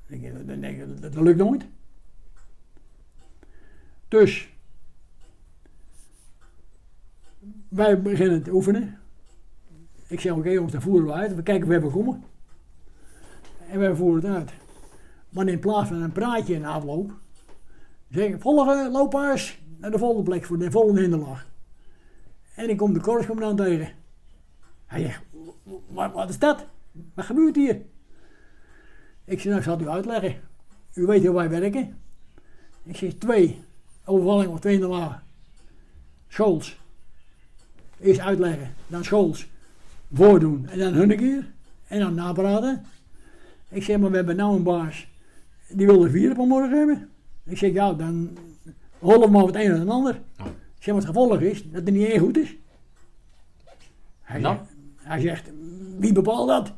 [0.06, 0.22] Ik,
[0.60, 1.66] denk dat, dat lukt nooit.
[4.08, 4.48] Dus,
[7.68, 8.99] wij beginnen te oefenen.
[10.10, 11.34] Ik zeg, oké jongens, dan voeren we uit.
[11.34, 12.24] We kijken of we komen.
[13.68, 14.50] En wij voeren het uit.
[15.28, 17.12] Maar in plaats van een praatje in de afloop,
[18.08, 21.46] zeg ik, volgen loopers naar de volgende plek voor de volgende hinderlaag.
[22.54, 23.92] En ik kom de korpscommandant tegen.
[24.86, 25.22] Hij zegt,
[25.88, 26.66] wat, wat is dat?
[27.14, 27.82] Wat gebeurt hier?
[29.24, 30.40] Ik zeg, nou, ik zal het u uitleggen.
[30.94, 31.98] U weet hoe wij werken.
[32.82, 33.64] Ik zeg, twee.
[34.04, 35.22] Overvalling of twee in de laag.
[36.28, 36.80] Schools.
[38.00, 39.48] Eerst uitleggen, dan schools.
[40.12, 41.52] Voordoen en dan hun een keer.
[41.86, 42.84] En dan napraten.
[43.68, 45.08] Ik zeg, maar we hebben nou een baas.
[45.68, 47.08] Die wil vier op een morgen hebben.
[47.44, 48.38] Ik zeg, ja, dan
[48.98, 50.20] hollen we maar het een en het ander.
[50.40, 50.46] Oh.
[50.46, 52.56] Ik zeg, maar het gevolg is dat er niet één goed is.
[54.20, 54.56] Hij, Nou?
[54.56, 55.50] zegt, hij zegt,
[55.98, 56.72] wie bepaalt dat?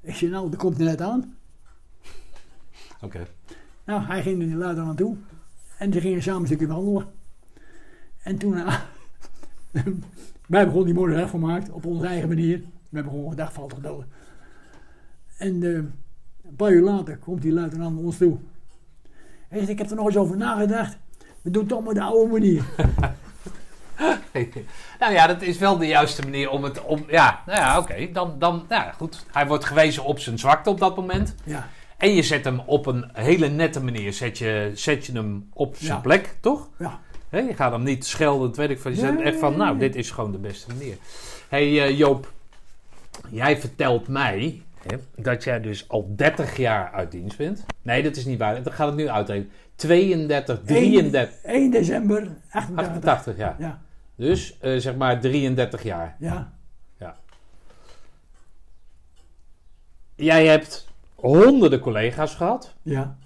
[0.00, 1.36] Ik zeg, nou, dat komt er net aan.
[3.00, 3.26] Oké.
[3.84, 5.16] Nou, hij ging er luider aan toe.
[5.78, 7.06] En ze gingen samen een stukje wandelen.
[8.22, 8.54] En toen...
[10.46, 12.58] wij hebben gewoon die morgen afgemaakt op onze eigen manier.
[12.58, 12.64] We
[12.98, 14.04] hebben gewoon gedacht, valt dood.
[15.38, 15.68] En eh,
[16.48, 18.36] een paar uur later komt die luitenant naar ons toe.
[19.48, 20.96] Hij zegt, ik heb er nog eens over nagedacht.
[21.42, 22.64] We doen toch maar de oude manier.
[25.00, 26.82] nou ja, dat is wel de juiste manier om het...
[26.84, 28.08] Om, ja, nou ja, oké.
[28.12, 29.24] Dan, dan, nou ja, goed.
[29.32, 31.34] Hij wordt gewezen op zijn zwakte op dat moment.
[31.44, 34.12] Ja, En je zet hem op een hele nette manier.
[34.12, 36.00] Zet je, zet je hem op zijn Ja.
[36.00, 36.68] plek, toch?
[36.78, 37.00] ja.
[37.40, 38.94] Je gaat hem niet schelden, weet ik van.
[38.96, 40.96] Je Nee, echt van, nou, dit is gewoon de beste manier.
[41.48, 42.32] hey, eh, Joop,
[43.30, 47.64] jij vertelt mij hè, dat jij dus al 30 jaar uit dienst bent.
[47.82, 48.62] Nee, dat is niet waar.
[48.62, 49.50] Dan gaat het nu uitrekenen.
[49.74, 52.76] 32, 33, 1, 1 december 88.
[52.76, 53.56] 88 jaar.
[53.58, 53.82] Ja,
[54.14, 56.16] Dus eh, zeg maar 33 jaar.
[56.18, 56.52] ja.
[60.14, 62.74] Jij hebt honderden collega's gehad.
[62.82, 63.16] Ja,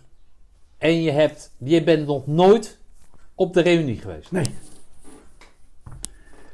[0.79, 2.79] En je, hebt, je bent nog nooit
[3.37, 4.31] op de reunie geweest.
[4.31, 4.45] nee.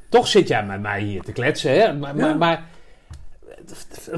[0.09, 1.93] Toch zit jij met mij hier te kletsen, hè?
[1.99, 2.27] Maar, Ja.
[2.27, 2.67] maar, maar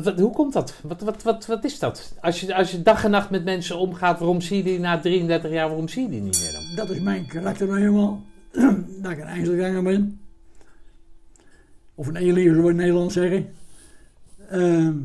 [0.03, 0.75] wat- hoe komt dat?
[0.83, 2.15] Wat, wat, wat, wat is dat?
[2.21, 4.99] Als je, als je dag en nacht met mensen omgaat, waarom zie je die na
[5.01, 6.63] 33 jaar, waarom zie je die niet meer dan?
[6.87, 8.23] Dat is mijn karakter nou helemaal.
[9.03, 10.21] dat ik een ijzelganger ben.
[11.95, 13.55] Of een eenlieger, zou ik in Nederland zeggen.
[14.51, 14.97] Ehm,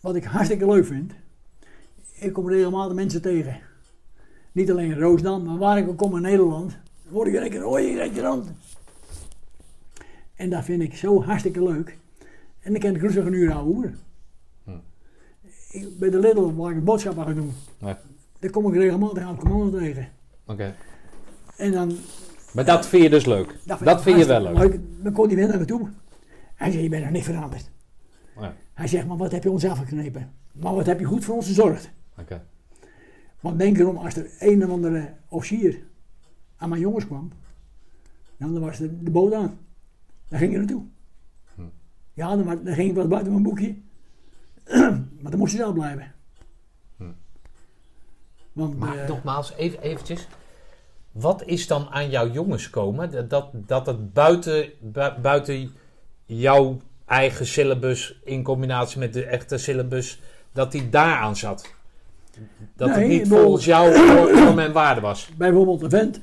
[0.00, 1.12] wat ik hartstikke leuk vind.
[2.14, 3.58] Ik kom regelmatig mensen tegen.
[4.58, 6.76] Niet alleen in Roosdam, maar waar ik ook kom in Nederland.
[7.08, 8.50] Word ik rode restaurant.
[10.34, 11.96] En dat vind ik zo hartstikke leuk.
[12.60, 13.92] En ik ken de rustig een uur oude hoer.
[14.64, 14.70] Hm.
[15.70, 17.52] Ik, bij de Lidl waar ik boodschappen ga doen.
[17.78, 17.98] Ja.
[18.38, 20.08] Daar kom ik regelmatig aan het commando tegen.
[20.46, 20.74] Oké.
[21.56, 21.96] En dan
[22.52, 23.56] Maar dat vind je dus leuk?
[23.64, 24.80] Dat, ik vind je wel leuk?
[25.02, 25.88] Dan komt hij weer naar me toe.
[26.54, 27.70] Hij zegt, je bent nog niet veranderd.
[28.74, 30.32] Hij zegt, maar wat heb je ons afgeknepen?
[30.52, 31.90] Maar wat heb je goed voor ons gezorgd?
[32.18, 32.42] Oké.
[33.40, 35.82] Want denk erom, als er een of andere officier
[36.56, 37.30] aan mijn jongens kwam,
[38.36, 39.58] dan was de, de boot aan.
[40.28, 40.82] Dan ging je naartoe.
[41.54, 41.62] Hm.
[42.12, 43.76] Ja, dan, dan ging ik wat buiten mijn boekje.
[45.20, 46.14] maar dan moest je zelf blijven.
[46.96, 47.04] Hm.
[48.52, 50.26] Want, Maar eh, nogmaals, even, eventjes.
[51.12, 53.10] Wat is dan aan jouw jongens komen?
[53.10, 55.70] Dat, dat, dat het buiten, bu- buiten
[56.24, 60.20] jouw eigen syllabus in combinatie met de echte syllabus,
[60.52, 61.74] dat die daaraan zat?
[62.76, 65.30] Dat het niet volgens jou voor, mijn waarde was?
[65.36, 66.20] bijvoorbeeld een vent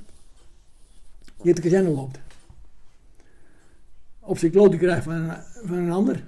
[1.41, 2.19] die de kazerne loopt.
[4.19, 5.31] Op zijn klote krijgt van een,
[5.63, 6.23] van een ander.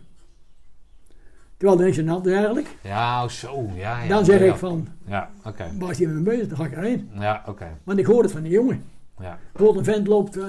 [1.58, 2.68] Terwijl er niks aan de eigenlijk.
[2.84, 3.70] Ja, oh, zo.
[3.76, 4.46] Ja, ja, Dan zeg ja.
[4.46, 5.72] ik van, Ja, oké.
[5.80, 6.48] waar is hij mee bezig?
[6.48, 7.10] Dan ga ik erheen.
[7.20, 7.78] Ja, oké.
[7.84, 8.84] Want ik hoor het van die jongen.
[9.20, 9.40] Ja.
[9.52, 10.46] Bijvoorbeeld een vent loopt, eh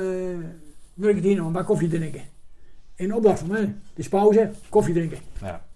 [0.94, 2.22] wil ik het hier nog een bak koffie drinken.
[2.94, 3.60] In opdracht van mij.
[3.60, 5.18] Het is pauze, koffie drinken.
[5.40, 5.66] ja.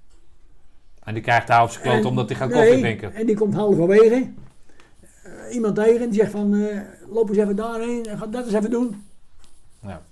[1.05, 3.15] En die krijgt daar op zijn kloot omdat hij gaat nee, koffie drinken.
[3.15, 4.31] En die komt halverwege.
[5.23, 6.81] eh, iemand tegen en die zegt van, eh,
[7.11, 9.05] loop eens even daarheen en ga dat eens even doen.
[9.83, 10.03] Ja,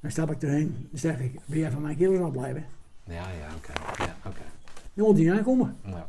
[0.00, 0.86] Dan stap ik erheen.
[0.90, 2.64] Dan zeg ik, wil jij van mijn kerels afblijven?
[3.04, 4.02] ja, ja oké.
[4.04, 4.40] Ja, oké.
[4.94, 5.76] Dan moet hij aankomen.
[5.86, 6.06] Ja,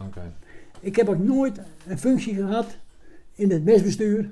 [0.00, 0.32] oké.
[0.80, 2.76] Ik heb ook nooit een functie gehad
[3.34, 4.30] in het mesbestuur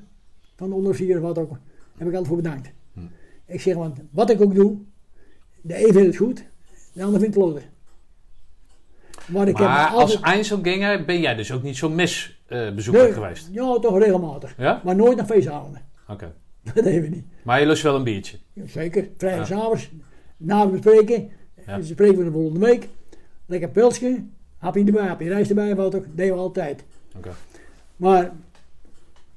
[0.57, 1.49] van de onderofficier of wat ook.
[1.51, 1.59] Daar
[1.97, 2.71] heb ik altijd voor bedankt.
[2.93, 3.01] Hm.
[3.47, 4.77] Ik zeg, want wat ik ook doe,
[5.61, 6.45] de een vindt het goed,
[6.93, 7.63] de ander vindt het kloten.
[9.27, 10.21] Maar ik Maar heb als.
[10.21, 13.49] Einzelganger ben jij dus ook niet zo'n mesbezoeker Nee, geweest?
[13.53, 14.55] Ja, toch regelmatig.
[14.57, 14.81] Ja?
[14.85, 15.83] Maar nooit naar feestavonden.
[16.09, 16.33] Oké.
[16.75, 17.25] Dat deden we niet.
[17.43, 18.39] Maar je lust wel een biertje?
[18.67, 19.89] Zeker, vrijdagavond,
[20.37, 21.31] na we bespreken,
[21.67, 21.83] Ja.
[21.83, 22.89] spreken we de volgende week.
[23.47, 24.25] Lekker pilsje,
[24.59, 26.85] hapje erbij, hapje rijst erbij, wat ook, deden we altijd.
[27.17, 27.31] Oké.
[27.97, 28.33] Maar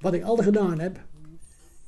[0.02, 0.98] wat ik altijd gedaan heb,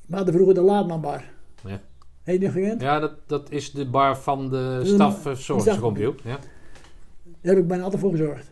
[0.06, 1.24] we hadden vroeger de Laatmanbar.
[1.66, 1.80] Ja.
[2.24, 2.82] Heet je die gekend?
[2.82, 6.14] Ja, dat, dat is de bar van de De- stafverzorgingscompie.
[6.24, 6.40] Ja?
[7.42, 8.52] Daar heb ik bijna altijd voor gezorgd.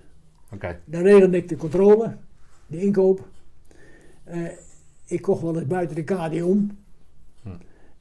[0.53, 0.79] Oké.
[0.85, 2.15] Dan regelde ik de controle,
[2.67, 3.27] de inkoop.
[4.23, 4.39] Eh,
[5.05, 6.77] ik kocht wel eens buiten de KD om.
[7.41, 7.49] Hm.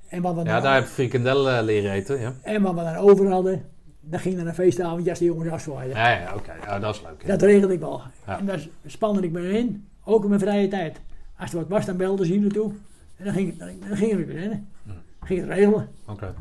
[0.08, 2.20] En wat we Ja, dan, daar heb ik frikandel eh, leren eten.
[2.20, 3.64] Ja, en wat we dan over hadden,
[4.00, 5.96] dan ging naar een feestavond, de jongens afzwaaiden.
[5.96, 6.52] ja, ja oké.
[6.64, 7.22] Ja, dat is leuk.
[7.22, 7.28] ja.
[7.28, 8.00] Dat regelde ik wel.
[8.26, 8.38] Ja.
[8.38, 11.00] En daar spande ik me in, ook in mijn vrije tijd.
[11.38, 12.72] Als er wat was, dan belde ze hier naartoe.
[13.16, 14.28] En dan ging, dan, dan ging ik.
[14.82, 14.90] Hm.
[15.20, 15.88] Ging het regelen.
[16.06, 16.34] Oké.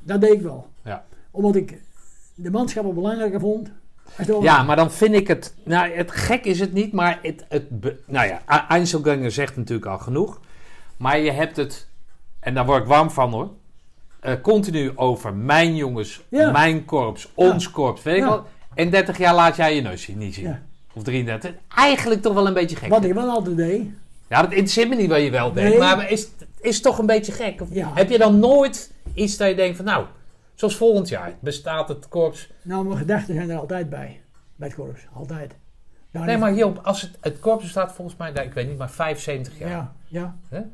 [0.00, 0.66] Dat deed ik wel.
[0.84, 1.04] Ja.
[1.30, 1.80] Omdat ik
[2.34, 3.70] de manschappen belangrijker vond
[4.40, 5.54] Ja, maar dan vind ik het...
[5.64, 7.44] Nou, het gek is het niet, maar het...
[7.48, 7.64] het
[8.06, 10.40] nou ja, Einzelganger zegt natuurlijk al genoeg.
[10.96, 11.88] Maar je hebt het...
[12.40, 13.50] En daar word ik warm van hoor.
[14.20, 16.50] eh, continu over mijn jongens, Ja.
[16.50, 18.28] mijn korps, ons korps, weet ik Ja.
[18.28, 18.44] wel.
[18.74, 20.56] En 30 jaar laat jij je neus zien, niet zien.
[20.94, 21.52] Of 33.
[21.76, 22.88] Eigenlijk toch wel een beetje gek.
[22.88, 23.82] Wat ik wel altijd deed.
[24.28, 25.70] Ja, dat interesseert me niet wat je wel denkt.
[25.70, 25.78] Nee.
[25.78, 26.28] Maar is,
[26.60, 27.60] is toch een beetje gek?
[27.60, 27.68] Of.
[27.72, 29.84] Heb je dan nooit iets dat je denkt van...
[29.84, 30.04] Nou,
[30.54, 32.50] zoals volgend jaar bestaat het korps...
[32.62, 34.20] Nou, mijn gedachten zijn er altijd bij.
[34.56, 35.00] Bij het korps.
[35.14, 35.54] Altijd.
[36.10, 38.30] Daar Nee, maar Joop, als het, het korps bestaat volgens mij...
[38.30, 39.70] nou, ik weet niet, maar 75 jaar.
[40.08, 40.64] Ja, ja.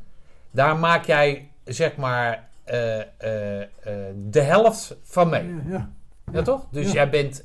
[0.51, 2.49] Daar maak jij, zeg maar...
[2.65, 3.69] eh, eh, eh,
[4.17, 5.47] de helft van mee.
[5.49, 5.91] Ja, ja.
[6.33, 6.67] Ja, toch?
[6.71, 6.93] Dus Ja.
[6.93, 7.45] jij bent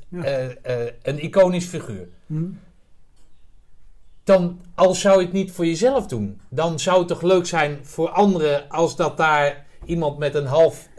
[1.02, 2.08] een iconisch figuur.
[2.26, 2.44] Hm.
[4.24, 7.80] Dan, al zou je het niet voor jezelf doen, dan zou het toch leuk zijn
[7.86, 10.90] voor anderen als dat daar iemand met een half,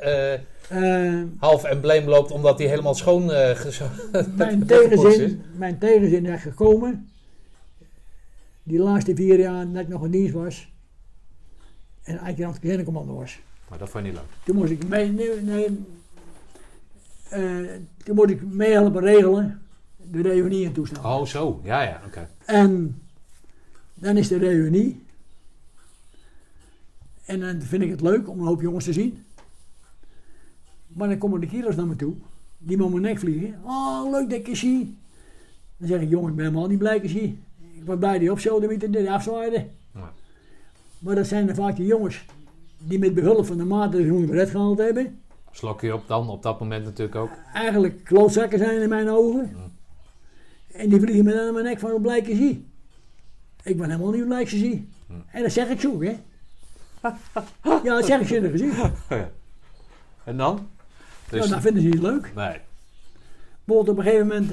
[0.69, 3.89] eh, Eh, half embleem loopt omdat hij helemaal schoon eh gezo-
[4.37, 7.09] mijn, tegenzin, mijn tegenzin is gekomen.
[8.63, 10.73] Die laatste vier jaar dat ik nog in dienst was.
[12.03, 13.39] En eigenlijk aan het gezinnencommando was.
[13.69, 14.29] Maar dat vond je niet leuk.
[14.45, 15.85] Toen moest ik mee, nee, nee,
[17.29, 17.71] eh,
[18.05, 19.63] toen moest ik meehelpen regelen.
[20.11, 21.05] De reunie en toestand.
[21.05, 21.61] Oh, zo.
[21.65, 22.29] Ja, ja, oké.
[22.45, 23.03] En
[23.95, 25.03] dan is de reunie.
[27.25, 29.25] En dan vind ik het leuk om een hoop jongens te zien.
[30.95, 32.15] Maar dan komen de kilo's naar me toe.
[32.59, 33.55] Die me om mijn nek vliegen.
[33.63, 34.97] Oh, leuk dat ik je zie.
[35.77, 37.43] Dan zeg ik, jongen, ik ben helemaal niet blij dat je zie.
[37.75, 39.67] Ik ben blij dat je op zo de dit afzwaaide.
[39.95, 40.13] Ja.
[40.99, 42.25] Maar dat zijn dan vaak de jongens
[42.79, 45.21] die met behulp van de maat de groene beret gehaald hebben.
[45.51, 47.31] Slok je op dan, op dat moment natuurlijk ook.
[47.53, 49.51] Eigenlijk klootzakken zijn in mijn ogen.
[49.57, 49.71] Ja.
[50.79, 52.67] En die vliegen me dan aan mijn nek van hoe blij ik je zie.
[53.63, 54.89] Ik ben helemaal niet blij ik je zie.
[55.31, 56.17] En dat zeg ik zo, hè.
[57.83, 58.79] ja, dat zeg ik ze in het gezicht.
[60.25, 60.69] En dan?
[61.35, 62.33] Dus, Nou, dat vinden ze niet leuk.
[62.35, 62.61] nee.
[63.65, 64.53] Bijvoorbeeld op een gegeven moment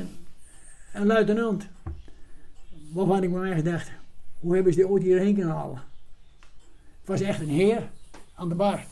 [0.93, 1.67] een luitenant.
[2.91, 3.91] Waarvan ik bij mij gedacht,
[4.39, 5.81] hoe hebben ze die ooit hierheen kunnen halen?
[6.99, 7.89] Het was echt een heer
[8.35, 8.83] aan de bar.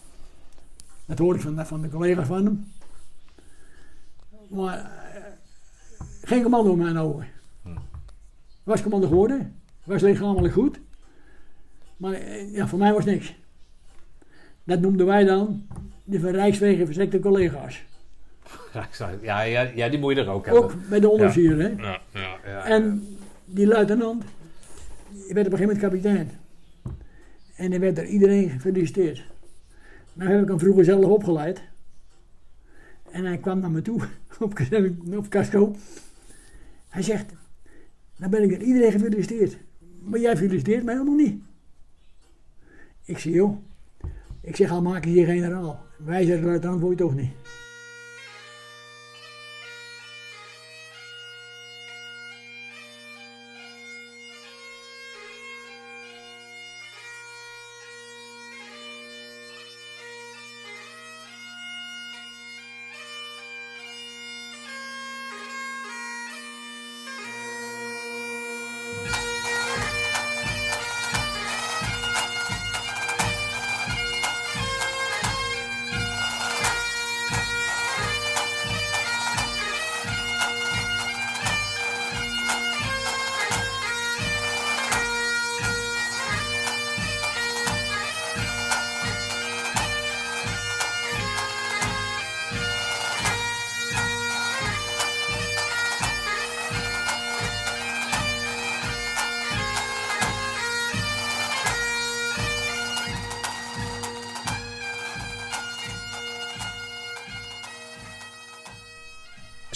[1.05, 2.71] Dat hoorde ik van, van de collega's van hem.
[4.47, 5.23] Maar eh,
[6.21, 7.27] geen commando in mijn ogen.
[7.61, 7.69] Hm.
[8.63, 10.79] Was commando geworden, was lichamelijk goed.
[11.97, 13.35] Maar eh, ja, voor mij was niks.
[14.63, 15.67] Dat noemden wij dan
[16.10, 17.84] de van Rijkswegen verzekerde collega's.
[19.22, 20.64] Ja, ja, ja, die moet je er ook hebben.
[20.64, 21.68] Ook bij de onderofficier, hè.
[21.68, 23.07] Ja, ja, ja, En
[23.45, 24.23] die luitenant,
[25.10, 26.31] die werd op een gegeven moment kapitein.
[27.56, 29.23] En er werd door iedereen gefeliciteerd.
[30.14, 31.61] Nou heb ik hem vroeger zelf opgeleid.
[33.11, 34.02] En hij kwam naar me toe
[34.40, 34.60] op,
[35.15, 35.76] op Casco.
[36.90, 37.34] Hij zegt,
[38.18, 39.57] nou ben ik door iedereen gefeliciteerd.
[39.99, 41.44] Maar jij feliciteert mij helemaal niet.
[43.06, 43.57] Ik zie joh.
[44.41, 45.88] Ik zeg al maken hier generaal.
[46.05, 47.31] Wij zeggen luitenant word je toch niet.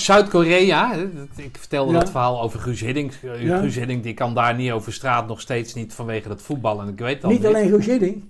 [0.03, 0.93] Zuid-Korea,
[1.35, 1.99] ik vertelde Ja.
[1.99, 3.13] dat verhaal over Guus Hiddink.
[3.23, 3.59] Eh, Ja.
[3.59, 6.81] Guus Hiddink die kan daar niet over straat, nog steeds niet vanwege dat voetbal.
[6.81, 8.23] En ik weet dat Niet alleen Guus Hiddink,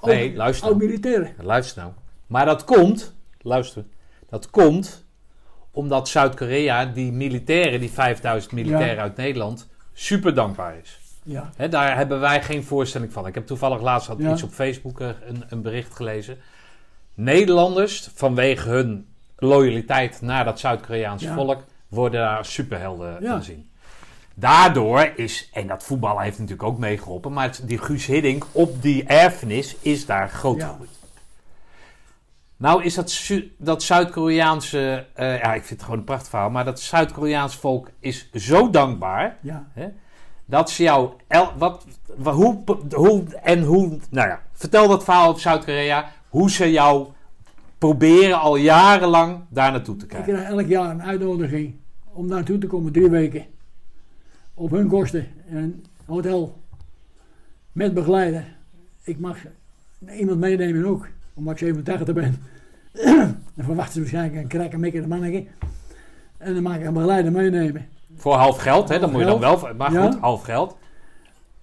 [0.00, 0.66] ook Nee, luister.
[0.68, 1.32] oud-militairen.
[1.42, 1.92] Luister nou.
[2.26, 3.84] Maar dat komt, luister,
[4.28, 5.04] dat komt
[5.70, 9.00] omdat Zuid-Korea die militairen, die 5000 militairen Ja.
[9.02, 10.98] uit Nederland, super dankbaar is.
[11.22, 11.50] Ja.
[11.70, 13.26] Daar hebben wij geen voorstelling van.
[13.26, 14.32] Ik heb toevallig laatst had Ja.
[14.32, 16.38] iets op Facebook eh, een, een bericht gelezen.
[17.14, 19.06] Nederlanders, vanwege hun
[19.40, 21.34] loyaliteit naar dat Zuid-Koreaanse Ja.
[21.34, 23.30] volk, worden daar superhelden Ja.
[23.30, 23.68] van zien.
[24.34, 28.82] Daardoor is, en dat voetbal heeft natuurlijk ook meegeholpen, maar het- die Guus Hiddink op
[28.82, 30.90] die erfenis is daar groot gegroeid.
[32.56, 36.64] Nou is dat, dat Zuid-Koreaanse, eh, ja ik vind het gewoon een prachtig verhaal, maar
[36.64, 39.66] dat Zuid-Koreaanse volk is zo dankbaar Ja.
[40.44, 41.84] dat ze jou, el, wat,
[42.16, 42.58] wa- hoe,
[42.94, 47.08] hoe en hoe, nou ja, vertel dat verhaal over Zuid-Korea, hoe ze jou
[47.80, 50.32] proberen al jarenlang daar naartoe te Ik krijgen.
[50.34, 51.74] krijg elk jaar een uitnodiging
[52.12, 53.44] om daar naartoe te komen, drie weken.
[54.54, 55.26] Op hun kosten.
[55.48, 56.60] In een hotel.
[57.72, 58.44] Met begeleider.
[59.02, 59.36] Ik mag
[60.18, 62.36] iemand meenemen ook, omdat ik 87 ben.
[63.54, 65.44] dan verwachten ze waarschijnlijk een krek en mikker mannetje.
[66.38, 67.86] En dan mag ik een begeleider meenemen.
[68.16, 68.98] Voor half geld, hè?
[68.98, 69.74] Dan moet je dan wel...
[69.76, 70.10] Maar Ja.
[70.10, 70.76] goed, half geld.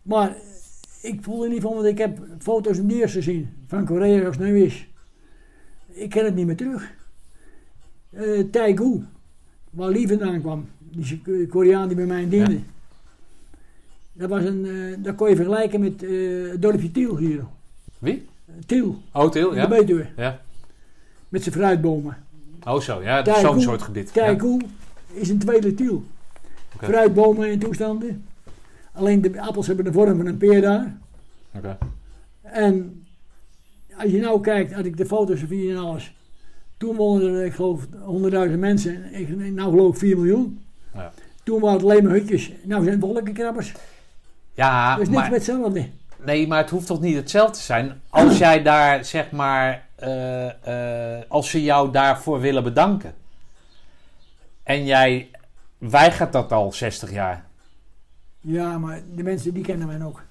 [0.02, 0.36] Maar
[1.02, 4.38] ik voel er niet van, want ik heb foto's en diers gezien van Korea als
[4.38, 4.88] nu is.
[5.98, 6.92] Ik ken het niet meer terug.
[8.10, 9.04] Eh Taegu,
[9.70, 12.60] waar Lee vandaan kwam, die Koreaan die bij mij diende.
[14.14, 17.44] Dat, was een, eh, dat kon je vergelijken met eh, het dorpje Tiel hier.
[18.00, 18.26] Wie?
[18.66, 19.68] Tiel, Oh, de ja.
[19.68, 20.42] Betuwe, ja.
[21.30, 22.18] met zijn fruitbomen.
[22.64, 23.22] Oh zo, ja.
[23.22, 24.12] dat is Zo'n soort gebied.
[24.14, 24.24] Ja.
[24.26, 24.58] Taegu
[25.14, 26.04] is een tweede Tiel.
[26.78, 28.26] Fruitbomen en toestanden.
[28.92, 30.98] Alleen de appels hebben de vorm van een peer daar.
[31.54, 31.78] Oké.
[32.42, 33.06] En
[33.98, 36.16] als je nou kijkt, had ik de foto's zie en alles.
[36.78, 39.14] Toen woonden er, ik geloof, 100.000 mensen.
[39.14, 40.66] Ik, nou geloof ik 4 miljoen.
[40.94, 41.12] Ja.
[41.44, 42.52] Toen waren het alleen maar hutjes.
[42.64, 43.74] Nou zijn het wolkenkrabbers.
[44.54, 45.24] Ja, is niks maar...
[45.24, 45.90] met hetzelfde.
[46.26, 48.02] Nee, maar het hoeft toch niet hetzelfde te zijn.
[48.10, 53.14] Als jij daar, zeg maar, eh, eh, als ze jou daarvoor willen bedanken.
[54.64, 55.30] En jij
[55.78, 57.46] weigert dat al 60 jaar.
[58.42, 60.24] Ja, maar de mensen die kennen mij ook.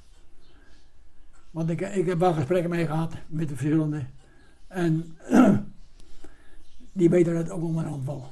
[1.56, 4.02] Want ik, ik heb wel gesprekken mee gehad met de verschillende.
[4.68, 5.16] En
[6.92, 8.26] die weten dat ook onderhand wel.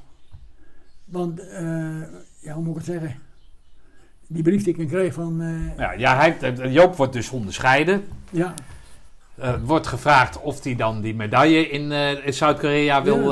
[1.05, 2.01] Want, eh,
[2.39, 3.15] ja, hoe moet ik het zeggen?
[4.27, 8.07] Die brief die ik kreeg van, eh, Ja, ja hij, eh, Joop wordt dus onderscheiden.
[8.29, 8.53] ja,
[9.63, 11.91] wordt gevraagd of hij dan die medaille in,
[12.25, 13.29] in Zuid-Korea wil,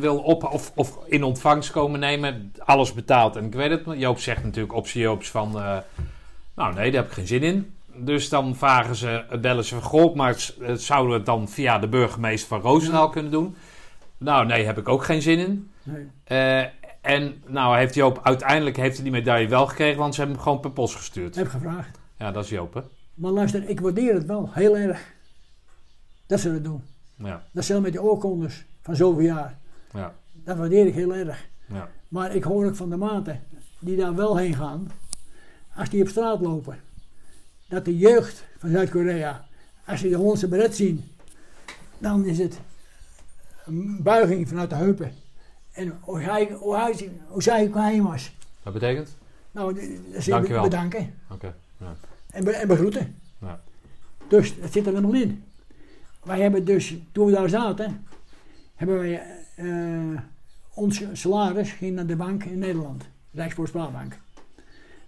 [0.00, 2.52] wil op of, of in ontvangst komen nemen.
[2.58, 3.36] Alles betaald.
[3.36, 5.52] En ik weet het, Joop zegt natuurlijk op Joops van...
[6.54, 7.73] nou nee, daar heb ik geen zin in.
[7.96, 9.82] Dus dan vragen ze, bellen ze van...
[9.82, 13.56] Goh, maar s- eh, zouden we het dan via de burgemeester van Roosendaal kunnen doen?
[14.18, 15.70] Nou nee, heb ik ook geen zin in.
[15.82, 16.06] nee.
[16.24, 16.66] Eh,
[17.00, 19.98] en nou heeft Joop uiteindelijk heeft hij die medaille wel gekregen...
[19.98, 21.34] want ze hebben hem gewoon per post gestuurd.
[21.34, 21.98] heb gevraagd.
[22.18, 22.80] Ja, dat is Joop, hè?
[23.14, 25.12] Maar luister, ik waardeer het wel heel erg.
[26.26, 26.82] Dat ze dat doen.
[27.16, 29.58] Ja, Dat ze met die oorkondes van zoveel jaar.
[29.92, 31.46] ja, Dat waardeer ik heel erg.
[31.66, 31.88] ja.
[32.08, 33.42] Maar ik hoor ook van de maten
[33.78, 34.90] die daar wel heen gaan.
[35.76, 36.78] Als die op straat lopen.
[37.74, 39.44] Dat de jeugd van Zuid-Korea.
[39.84, 41.04] Als die de Hollandse beret zien.
[41.98, 42.60] Dan is het
[43.66, 45.12] een buiging vanuit de heupen.
[45.72, 48.32] En hoe hij, hoe hij, hoe zij hij was.
[48.62, 49.16] Wat betekent?
[49.50, 49.74] Nou,
[50.12, 50.62] dat ze Dankjewel.
[50.62, 51.14] bedanken.
[51.30, 51.54] Oké.
[51.78, 51.96] ja.
[52.30, 53.16] En, be- en begroeten.
[53.40, 53.60] Ja.
[54.28, 55.44] Dus dat zit er helemaal in.
[56.22, 58.06] Wij hebben dus, toen we daar zaten,
[58.74, 59.22] hebben wij
[59.54, 60.20] eh,
[60.74, 64.18] ons salaris ging naar de bank in Nederland, Rijksvoorspelbank.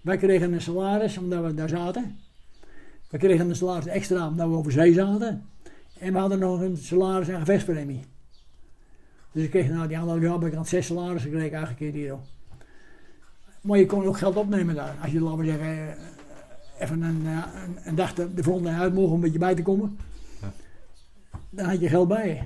[0.00, 2.18] Wij kregen een salaris omdat we daar zaten.
[3.16, 5.46] We kregen een salaris extra omdat we over zee zaten.
[5.98, 8.04] En we hadden nog een salaris en gevechtspremie.
[9.32, 12.16] Dus ik kreeg na die anderhalf jaar heb ik aan zes salarissen gekregen eigenlijk hier.
[13.60, 14.94] Maar je kon ook geld opnemen daar.
[15.02, 18.70] Als je, laten we zeggen, eh, even een, eh, een, een dag de, de volgende
[18.70, 19.98] uit mogen om een beetje bij te komen.
[20.40, 20.52] Ja.
[21.50, 22.42] Dan had je geld bij je.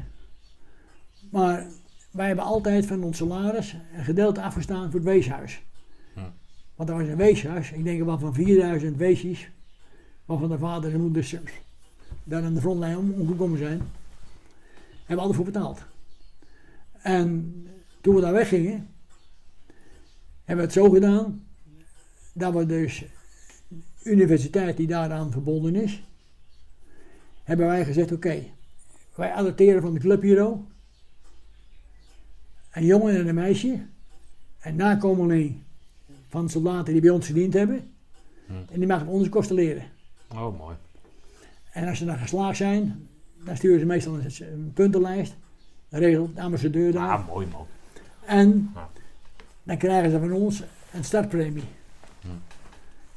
[1.31, 1.67] Maar
[2.11, 5.63] wij hebben altijd van ons salaris een gedeelte afgestaan voor het weeshuis.
[6.15, 6.33] Ja.
[6.75, 9.51] Want dat was een weeshuis, ik denk wel van 4000 weesjes,
[10.31, 11.41] waarvan de vader en moeders eh,
[12.25, 13.83] daar aan de frontlijn om, omgekomen zijn.
[14.99, 15.85] Hebben we altijd voor betaald.
[17.03, 17.55] En
[18.01, 18.89] toen we daar weggingen,
[20.45, 21.45] hebben we het zo gedaan
[22.33, 23.05] dat we dus
[24.03, 26.03] universiteit die daaraan verbonden is,
[27.43, 28.45] hebben wij gezegd: oké,
[29.15, 30.65] wij adopteren van de club hier ook
[32.73, 33.87] een jongen en een meisje,
[34.63, 35.57] een nakomeling
[36.29, 37.93] van soldaten die bij ons gediend hebben,
[38.47, 38.73] Hm.
[38.73, 39.99] en die mag op onze kosten leren.
[40.35, 40.77] Oh, mooi.
[41.73, 43.09] En als ze dan geslaagd zijn,
[43.45, 45.37] dan sturen ze meestal een, een puntenlijst,
[45.89, 47.09] dat regelt de ambassadeur daar.
[47.11, 47.67] Ah, mooi man.
[48.27, 48.89] En Ja.
[49.63, 50.63] dan krijgen ze van ons
[50.93, 51.63] een startpremie.
[52.21, 52.27] Hm.
[52.29, 52.37] Dat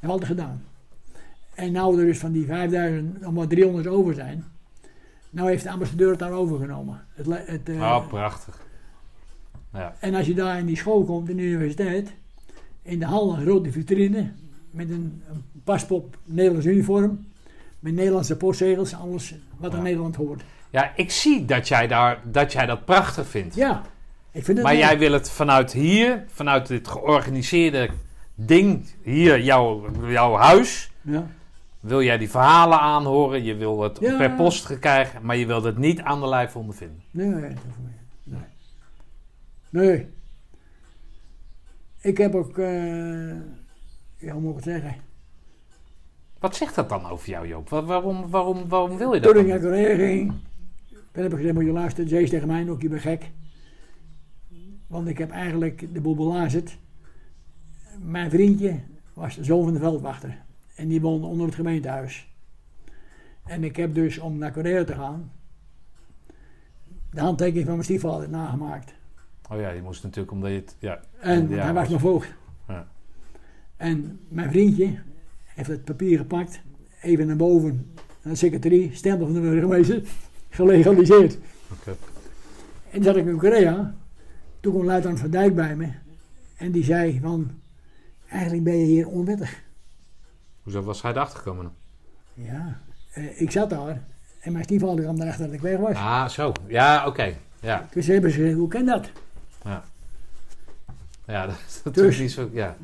[0.00, 0.62] we altijd gedaan.
[1.54, 4.44] En nou er dus van die 5000 nog maar 300 over zijn.
[5.30, 7.06] Nou heeft de ambassadeur het daar overgenomen.
[7.14, 8.62] Het, het, eh, Oh, prachtig.
[9.72, 9.94] Ja.
[10.00, 12.12] en als je daar in die school komt, in de universiteit,
[12.82, 14.32] in de hal een grote vitrine
[14.74, 17.26] met een, een paspop Nederlands uniform,
[17.78, 19.80] met Nederlandse postzegels, alles wat Ja.
[19.80, 20.42] Nederland hoort.
[20.70, 23.54] ja, ik zie dat jij, daar, dat jij dat prachtig vindt.
[23.54, 23.82] Ja,
[24.32, 27.88] ik vind het Maar jij wil het vanuit hier, vanuit dit georganiseerde
[28.34, 31.26] ding, hier, jouw, jouw huis, Ja.
[31.80, 33.42] wil jij die verhalen aanhoren.
[33.44, 34.16] Je wil het Ja.
[34.16, 37.02] per post krijgen, maar je wilt het niet aan de lijf ondervinden.
[37.10, 37.40] Nee, dat
[38.24, 38.40] nee.
[39.70, 40.06] Nee.
[42.00, 43.32] Ik heb ook, eh,
[44.32, 44.94] ik het zeggen?
[46.38, 47.68] Wat zegt dat dan over jou, Joop?
[47.68, 49.60] Wa- Waarom, waarom, waarom wil je dat Toen ik naar?
[49.60, 50.32] Korea ging,
[51.12, 53.30] heb ik gezegd, moet je luisteren, Zees tegen mij ook, je bent gek.
[54.86, 56.78] Want ik heb eigenlijk de boel belazerd.
[57.98, 58.80] mijn vriendje
[59.14, 60.38] was de zoon van de veldwachter.
[60.74, 62.32] En die woonde onder het gemeentehuis.
[63.44, 65.32] En ik heb dus, om naar Korea te gaan,
[67.10, 68.94] de handtekening van mijn stiefvader nagemaakt.
[69.50, 70.76] Oh ja, je moest natuurlijk omdat je het...
[70.78, 72.34] Ja, En hij was was- mijn voogd.
[73.84, 73.90] Ja.
[73.90, 74.98] En mijn vriendje
[75.44, 76.60] heeft het papier gepakt,
[77.02, 77.90] even naar boven,
[78.22, 80.02] naar de secretarie, stempel van de burgemeester,
[80.50, 81.38] gelegaliseerd.
[81.72, 81.90] oké.
[81.90, 81.96] En
[82.92, 83.94] toen zat ik in Korea,
[84.60, 85.88] toen kwam luitenant Van Dijk bij me
[86.56, 87.50] en die zei van,
[88.28, 89.62] eigenlijk ben je hier onwettig.
[90.62, 91.72] Hoezo was hij erachter gekomen dan?
[92.44, 92.80] Ja,
[93.12, 94.02] eh, ik zat daar
[94.40, 95.94] en mijn stiefvader kwam erachter dat ik weg was.
[95.94, 96.52] Ah, zo.
[96.66, 97.34] Ja, oké.
[97.60, 99.10] Ja, Dus hebben ze gezegd, hoe kan dat?
[101.26, 102.50] ja dat, dat Dus- is niet zo...
[102.52, 102.76] Ja.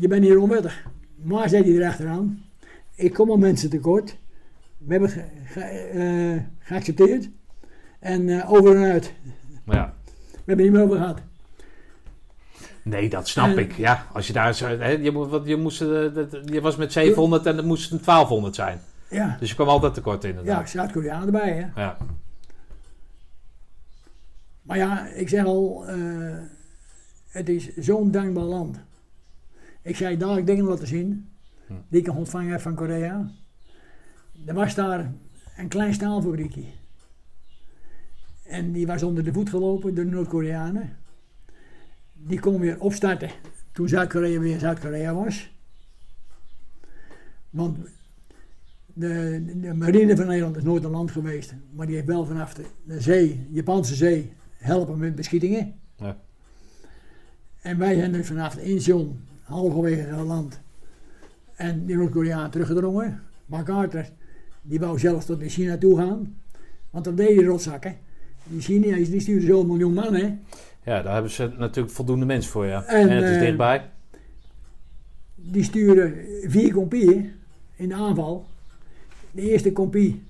[0.00, 0.86] Je bent hier onwettig.
[1.22, 2.42] Maar zei hij erachteraan,
[2.94, 4.16] ik kom al mensen tekort.
[4.78, 7.28] We hebben het ge- ge- eh, geaccepteerd.
[7.98, 9.12] En eh, over en uit.
[9.64, 9.94] Ja.
[10.30, 11.20] We hebben niet meer over gehad.
[12.82, 13.72] Nee, dat snap En- ik.
[13.72, 14.58] Ja, als je daar...
[14.58, 15.88] Hè, je, moest, eh,
[16.44, 18.80] je was met 700 en het moest een 1200 zijn.
[19.10, 20.70] Ja, Dus je kwam altijd tekort ja inderdaad.
[20.70, 21.52] Zuid-Korea erbij.
[21.74, 21.82] Hè.
[21.82, 21.96] Ja.
[24.62, 25.84] Maar ja, ik zeg al,
[27.28, 28.80] het is zo'n dankbaar land.
[29.82, 31.28] Ik zei dadelijk dingen laten zien,
[31.66, 31.72] Hm.
[31.88, 33.30] die ik ontvangen heb van Korea.
[34.46, 35.12] Er was daar
[35.56, 36.64] een klein staalfabriekje.
[38.44, 40.96] En die was onder de voet gelopen door de Noord-Koreanen.
[42.12, 43.30] Die kon weer opstarten
[43.72, 45.50] toen Zuid-Korea weer Zuid-Korea was.
[47.50, 47.78] Want
[48.86, 52.54] de, de marine van Nederland is nooit een land geweest, maar die heeft wel vanaf
[52.54, 55.74] de, de zee, Japanse zee, helpen met beschietingen.
[55.96, 56.16] Ja.
[57.60, 59.20] En wij zijn dus vanaf de Incheon
[59.50, 60.60] halverwege het land
[61.60, 63.22] en die Noord-Koreanen teruggedrongen.
[63.46, 64.08] MacArthur,
[64.62, 66.36] die wou zelfs tot in China toe gaan,
[66.90, 67.96] want dat deden die rotzakken.
[68.44, 70.36] Die Chinees die stuurden zo'n miljoen man, hè.
[70.84, 72.84] ja, daar hebben ze natuurlijk voldoende mensen voor, ja.
[72.84, 73.90] En, En, het is eh, dichtbij.
[75.34, 77.32] Die sturen vier compieën
[77.76, 78.46] in de aanval.
[79.30, 80.22] De eerste compie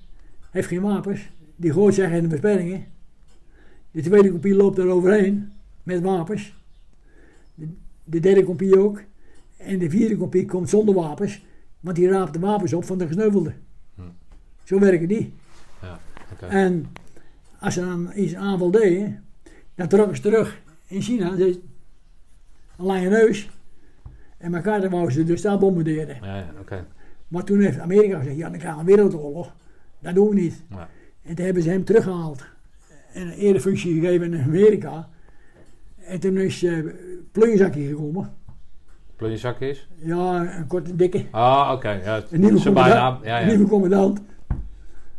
[0.51, 1.29] heeft geen wapens.
[1.55, 2.85] Die gooit zich in de besperringen.
[3.91, 5.51] De tweede compie loopt er overheen
[5.83, 6.53] met wapens.
[7.55, 7.67] De,
[8.03, 9.01] de derde compie ook.
[9.65, 11.45] En de vierde compie komt zonder wapens.
[11.79, 13.55] Want die raapt de wapens op van de gesneuvelden.
[13.95, 14.01] Hm.
[14.63, 15.33] Zo werken die.
[16.31, 16.45] Oké.
[16.45, 16.85] En
[17.59, 19.23] als ze dan iets aanval deden,
[19.75, 21.31] dan trokken ze terug in China.
[21.31, 21.61] Een
[22.77, 23.49] lange neus.
[24.37, 26.17] En elkaar wou ze dus daar bombarderen.
[26.21, 26.35] Ja,
[26.69, 26.85] ja.
[27.27, 29.53] Maar toen heeft Amerika gezegd, ja dan krijgen we een wereldoorlog.
[29.99, 30.63] Dat doen we niet.
[30.69, 30.89] Ja.
[31.21, 32.45] En toen hebben ze hem teruggehaald.
[33.13, 35.09] En een erefunctie gegeven in Amerika.
[36.05, 36.93] En toen is uh,
[37.31, 38.33] plunjezakje gekomen.
[39.21, 39.87] Plunjezak is?
[39.95, 41.25] Ja, een korte, dikke.
[41.31, 41.89] Ah, oké.
[41.89, 42.73] Ja, Een nieuwe commandant.
[42.93, 43.19] bijnaam.
[43.23, 43.53] Ja, Een ja.
[43.53, 44.21] nieuwe commandant.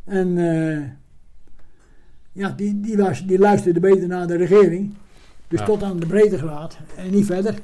[0.04, 0.88] En eh,
[2.32, 4.94] ja, die, die, was, die luisterde beter naar de regering.
[5.48, 5.64] Dus Ja.
[5.64, 7.54] tot aan de breedtegraad en niet verder.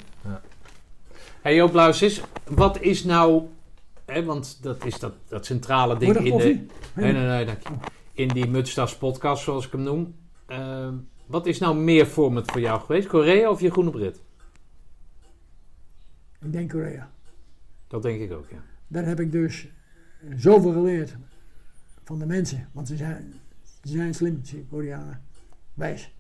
[1.41, 3.43] Hey Joop Luijs, wat is nou...
[4.07, 6.45] Hè, want dat is dat, dat centrale ding in de...
[6.95, 7.69] Nee, nee, nee, dank je.
[8.13, 10.15] In die Mutstas podcast, zoals ik hem noem.
[10.47, 10.95] Ehm,
[11.27, 13.09] wat is nou meer vormend voor jou geweest?
[13.09, 14.21] Korea of je Groene Brit?
[16.41, 17.11] Ik denk Korea.
[17.87, 18.63] Dat denk ik ook, ja.
[18.87, 19.69] Daar heb ik dus
[20.37, 21.17] zoveel geleerd
[22.05, 22.69] van de mensen.
[22.73, 23.35] Want ze zijn,
[23.83, 25.23] ze zijn slim, die Koreanen.
[25.75, 26.15] Wijs.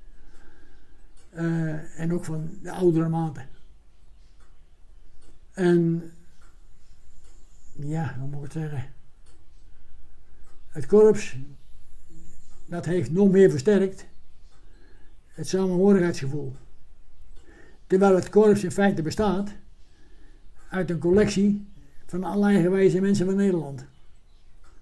[1.30, 3.48] Eh, en ook van de oudere maten.
[5.52, 6.12] En
[7.72, 8.92] ja, hoe moet ik het zeggen?
[10.68, 11.36] Het korps,
[12.66, 14.06] dat heeft nog meer versterkt
[15.26, 16.56] het samenhorigheidsgevoel.
[17.86, 19.52] Terwijl het korps in feite bestaat
[20.70, 21.66] uit een collectie
[22.06, 23.78] van alle eigenwijze mensen van Nederland.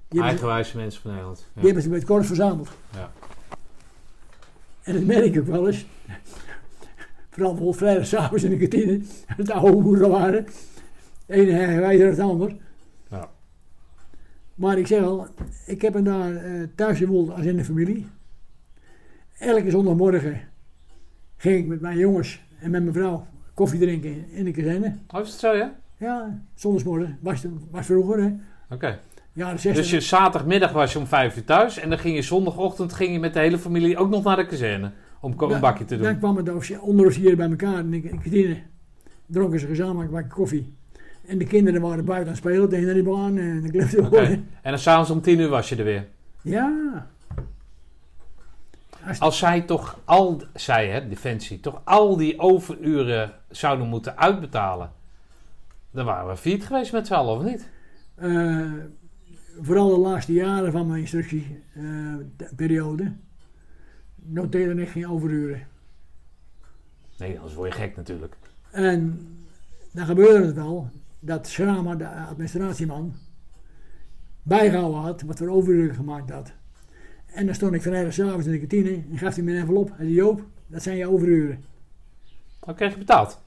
[0.08, 1.38] Die hebben, ze, Eigenwijze mensen van Nederland.
[1.38, 1.60] Ja.
[1.60, 2.68] die hebben ze het korps verzameld.
[2.92, 3.12] Ja.
[4.82, 5.86] En dat merk ik ook wel eens.
[7.30, 10.46] Vooral bijvoorbeeld vrijdagavond in de kantine, het oude boeren waren.
[11.26, 12.56] De ene eigenwijzer dan het ander.
[13.10, 13.30] Ja.
[14.54, 15.26] Maar ik zeg al,
[15.66, 18.06] ik heb hem daar eh, thuis gewoond als in de familie.
[19.38, 20.40] Elke zondagmorgen
[21.36, 23.26] ging ik met mijn jongens en met mijn vrouw
[23.56, 24.96] koffie drinken in de kazerne.
[25.14, 25.74] Oh, is het zo, ja?
[25.98, 27.18] Ja, zondagsmorgen.
[27.20, 28.32] Was, was vroeger, hè.
[28.74, 28.98] Oké.
[29.32, 29.74] Ja, de 60.
[29.82, 33.12] Dus je zaterdagmiddag was je om vijf uur thuis en dan ging je zondagochtend ging
[33.12, 36.06] je met de hele familie ook nog naar de kazerne om een bakje te Dan
[36.06, 36.18] doen.
[36.18, 38.56] kwamen de offici- onderofficieren bij elkaar de in de kantine.
[39.26, 40.74] Dronken ze gezamenlijk een bakje koffie.
[41.26, 44.18] En de kinderen waren buiten aan het spelen tegen die baan en de klifte Oké.
[44.62, 46.06] En dan s'avonds om tien uur was je er weer.
[46.42, 47.06] Ja.
[49.18, 54.92] Als, zij toch al, zij hè, Defensie, toch al die overuren zouden moeten uitbetalen,
[55.90, 57.68] dan waren we failliet geweest met z'n allen, of niet?
[58.16, 58.72] eh,
[59.60, 63.12] vooral de laatste jaren van mijn instructieperiode
[64.14, 65.66] noteerde ik geen overuren.
[67.18, 68.36] Nee, anders word je gek natuurlijk.
[68.70, 69.28] En
[69.92, 73.14] dan gebeurde het wel dat Schrama, de administratieman,
[74.42, 76.52] bijgehouden had wat voor overuren gemaakt had.
[77.36, 79.88] En dan stond ik vrijdagavond in de kantine en gaf hij me een envelop.
[79.88, 81.64] Hij zei, Joop, dat zijn je overuren.
[82.60, 83.40] Dan kreeg je betaald.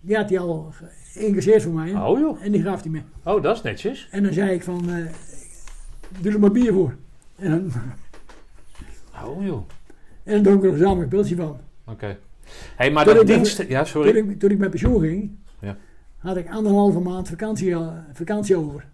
[0.00, 0.72] Die had hij al
[1.12, 1.94] geïncasseerd voor mij.
[1.94, 2.42] Oh joh.
[2.44, 3.00] En die gaf hij me.
[3.22, 4.08] Oh, dat is netjes.
[4.10, 5.04] En dan zei ik van, eh
[6.20, 6.94] doe er maar bier voor.
[7.36, 7.72] En dan,
[9.24, 9.62] Oh joh.
[10.24, 11.60] en dan dronk ik er een gezamenlijk pilsje van.
[11.86, 12.18] Oké.
[12.76, 13.62] hey, maar Toen dat met- dienst...
[13.68, 14.16] Ja, Toen sorry.
[14.16, 15.30] ik, toen ik met pensioen ging,
[15.60, 15.76] Ja.
[16.18, 18.86] had ik anderhalve maand vakantie, eh, vakantie over.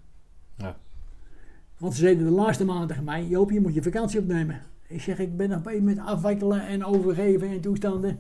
[1.79, 4.63] Want ze zeiden de laatste maand tegen mij, Joop, je moet je vakantie opnemen.
[4.87, 8.19] Ik zeg, ik ben nog bezig met afwikkelen en overgeven en toestanden.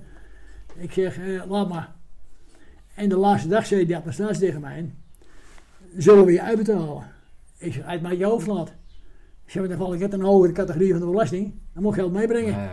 [0.76, 1.94] Ik zeg, eh, laat maar.
[2.94, 4.94] En de laatste dag zei die administratie tegen mij,
[5.96, 7.02] zullen we je uitbetalen?
[7.58, 8.68] Ik zeg, uit mijn je hoofd laat.
[9.44, 11.54] Ik zeg, dan val ik uit een hogere categorie van de belasting.
[11.72, 12.70] Dan moet ik geld meebrengen.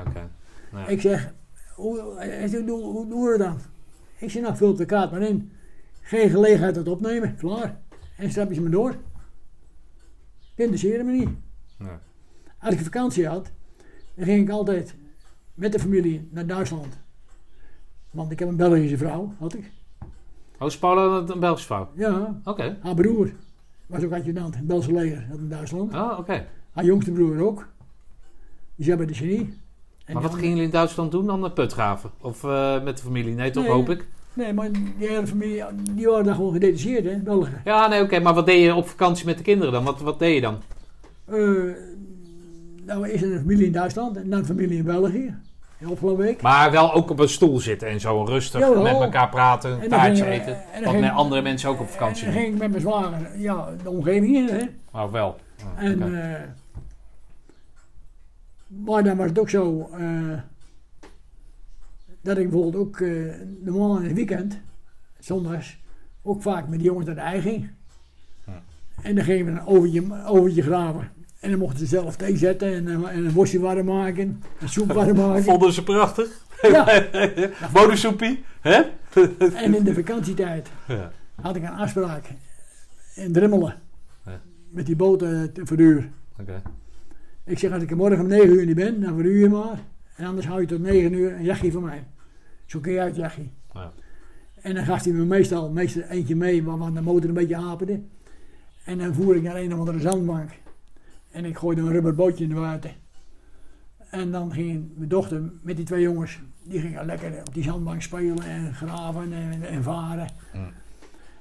[0.87, 1.33] Ik zeg,
[1.75, 2.15] hoe,
[2.47, 3.57] zegt, hoe, hoe doen we dat dan?
[4.17, 5.51] Ik zeg, nou vul de kaart maar in.
[6.01, 7.79] Geen gelegenheid tot opnemen, klaar.
[8.17, 8.71] En strap je ze maar
[10.55, 10.65] door.
[10.65, 11.29] Interesseerde me niet.
[12.59, 13.51] Als ik vakantie had,
[14.15, 14.95] dan ging ik altijd
[15.53, 16.99] met de familie naar Duitsland.
[18.11, 19.71] Want ik heb een Belgische vrouw, had ik.
[20.59, 21.89] Oh, is Paula een Belgische vrouw?
[21.95, 22.77] Ja, Oké.
[22.81, 23.31] haar broer
[23.87, 25.93] was ook adjudant in het Belgische leger dat in Duitsland.
[25.93, 26.47] Oh, oké.
[26.71, 27.67] Haar jongste broer ook.
[28.75, 29.53] Die zat bij de genie.
[30.05, 31.39] En Maar wat gingen jullie in Duitsland doen dan?
[31.39, 32.11] Naar Putgraven?
[32.21, 33.35] Of eh, met de familie?
[33.35, 33.71] Nee, toch Nee.
[33.73, 34.07] hoop ik?
[34.33, 37.61] Nee, maar die hele familie, die waren daar gewoon gedetacheerd, hè, Belgen.
[37.65, 38.19] Ja, nee, oké.
[38.19, 39.83] Maar wat deed je op vakantie met de kinderen dan?
[39.83, 40.57] Wat, wat deed je dan?
[41.25, 41.37] Eh,
[42.85, 45.35] nou, is er een familie in Duitsland en dan een familie in België.
[45.91, 46.41] Afgelopen week.
[46.41, 48.83] Maar wel ook op een stoel zitten en zo rustig Jawel.
[48.83, 50.55] met elkaar praten, een En dan taartje eten.
[50.55, 52.41] en dan Wat ging- met andere mensen ook op vakantie En dan doen.
[52.51, 54.63] ging ik met mijn zwager, ja, de omgeving in, hè.
[55.03, 55.27] Oh, wel.
[55.27, 56.15] Oh, En, oké.
[56.17, 56.41] eh,
[58.85, 60.03] maar dan was het ook zo eh,
[62.21, 63.11] dat ik bijvoorbeeld ook eh,
[63.59, 64.59] normaal in het weekend,
[65.19, 65.79] zondags,
[66.21, 67.69] ook vaak met die jongens naar de ei ging.
[68.45, 68.61] Ja.
[69.01, 71.11] En dan gingen we een overtje, overtje graven.
[71.39, 74.69] En dan mochten ze zelf thee zetten en, eh, en een worstje warm maken, een
[74.69, 75.43] soep warm maken.
[75.43, 76.45] Vonden ze prachtig?
[76.61, 77.03] Ja.
[77.73, 78.43] Bonensoepie?
[78.61, 78.81] Hè?
[79.55, 81.11] En in de vakantietijd Ja.
[81.41, 82.25] had ik een afspraak
[83.15, 83.75] in Drimmelen.
[84.25, 84.41] Ja.
[84.69, 86.09] Met die boten te verhuur.
[86.39, 86.61] Oké.
[87.45, 89.79] Ik zeg, als ik er morgen om 9 uur niet ben, dan verhuur je maar.
[90.21, 92.03] En anders hou je tot 9 uur een jachtje van mij.
[92.65, 93.43] Zo kun je uit jachtje.
[93.73, 93.91] Ja.
[94.61, 98.01] En dan gaf hij me meestal, meestal eentje mee waarvan de motor een beetje haperde.
[98.85, 100.49] En dan voer ik naar een of andere zandbank.
[101.31, 102.95] En ik gooide een rubber bootje in de water.
[104.09, 108.01] En dan ging mijn dochter met die twee jongens, die gingen lekker op die zandbank
[108.01, 110.27] spelen en graven en, en varen.
[110.53, 110.73] Mm.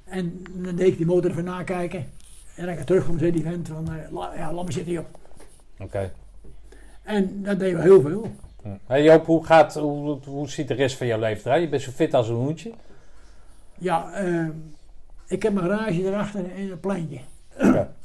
[0.04, 2.06] En dan deed ik die motor even nakijken.
[2.56, 5.06] En dan ik terugkwam, zei die vent van, eh, ja, laat me zitten joh.
[5.78, 6.12] Oké.
[7.02, 8.30] En dat deden we heel veel.
[8.86, 11.62] Hey Joop, hoe, gaat, hoe, hoe ziet de rest van jouw leven eruit?
[11.62, 12.72] Je bent zo fit als een hoentje.
[13.78, 14.48] Ja, eh,
[15.26, 17.20] ik heb mijn garage erachter in een pleintje.
[17.54, 17.88] Oké.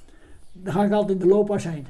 [0.51, 1.87] Daar ga ik altijd in de looppas heen.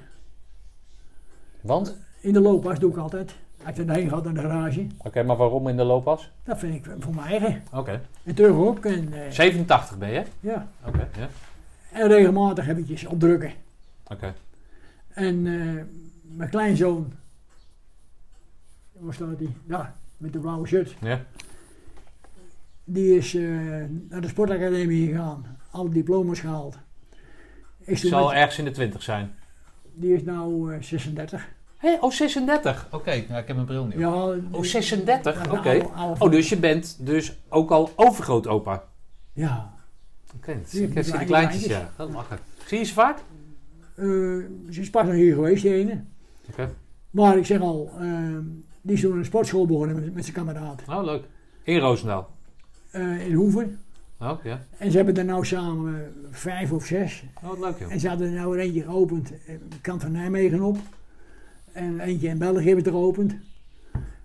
[1.62, 1.98] Want?
[2.20, 3.36] In de looppas doe ik altijd.
[3.66, 4.88] Als ik erheen ga naar de garage.
[4.98, 6.32] Oké, maar waarom in de looppas?
[6.44, 7.64] Dat vind ik voor mijn eigen.
[7.74, 8.02] Oké.
[8.24, 8.86] En terug ook.
[8.86, 10.24] En, eh, 87 ben je?
[10.40, 10.68] ja.
[10.86, 11.28] Oké, ja.
[11.92, 13.52] en regelmatig eventjes opdrukken.
[14.08, 14.34] Oké.
[15.08, 15.84] En eh,
[16.22, 17.14] mijn kleinzoon.
[19.06, 19.56] Waar staat die?
[19.68, 20.96] Ja, met de blauwe shirt.
[21.02, 21.22] Ja.
[22.84, 23.44] Die is eh,
[24.10, 25.58] naar de sportacademie gegaan.
[25.72, 26.78] Alle diploma's gehaald.
[27.80, 29.36] Ik Zal met- ergens in de 20 zijn.
[29.94, 31.48] die is nou eh, 36.
[31.78, 32.88] Hé, oh 36.
[32.92, 33.98] Oké, ja, ik heb mijn bril niet.
[33.98, 34.14] Ja,
[34.52, 35.78] Oh 36, Ja, oké.
[35.78, 35.86] de
[36.20, 38.84] Oh, dus je bent dus ook al overgrootopa.
[39.34, 39.74] Ja.
[40.36, 41.92] Oké, dat Die ik heb kleine die kleintjes, ja.
[41.98, 42.40] Dat mag ik.
[42.68, 43.18] Zie je ze vaak?
[43.96, 46.04] Eh, ze is pas nog hier geweest, die ene.
[46.50, 46.70] Oké.
[47.12, 47.92] Maar ik zeg al,
[48.86, 50.82] die is toen een sportschool begonnen met, met zijn kameraad.
[50.90, 51.24] Oh, leuk.
[51.64, 52.30] In Roosendaal.
[52.92, 53.80] eh, in Hoeven.
[54.20, 54.62] Oh, ja.
[54.78, 57.24] En ze hebben er nou samen eh, vijf of zes.
[57.44, 57.92] Oh, wat leuk joh.
[57.92, 60.78] En ze hadden er nou eentje geopend, eh, de kant van Nijmegen op.
[61.72, 63.36] En eentje in België hebben ze er geopend.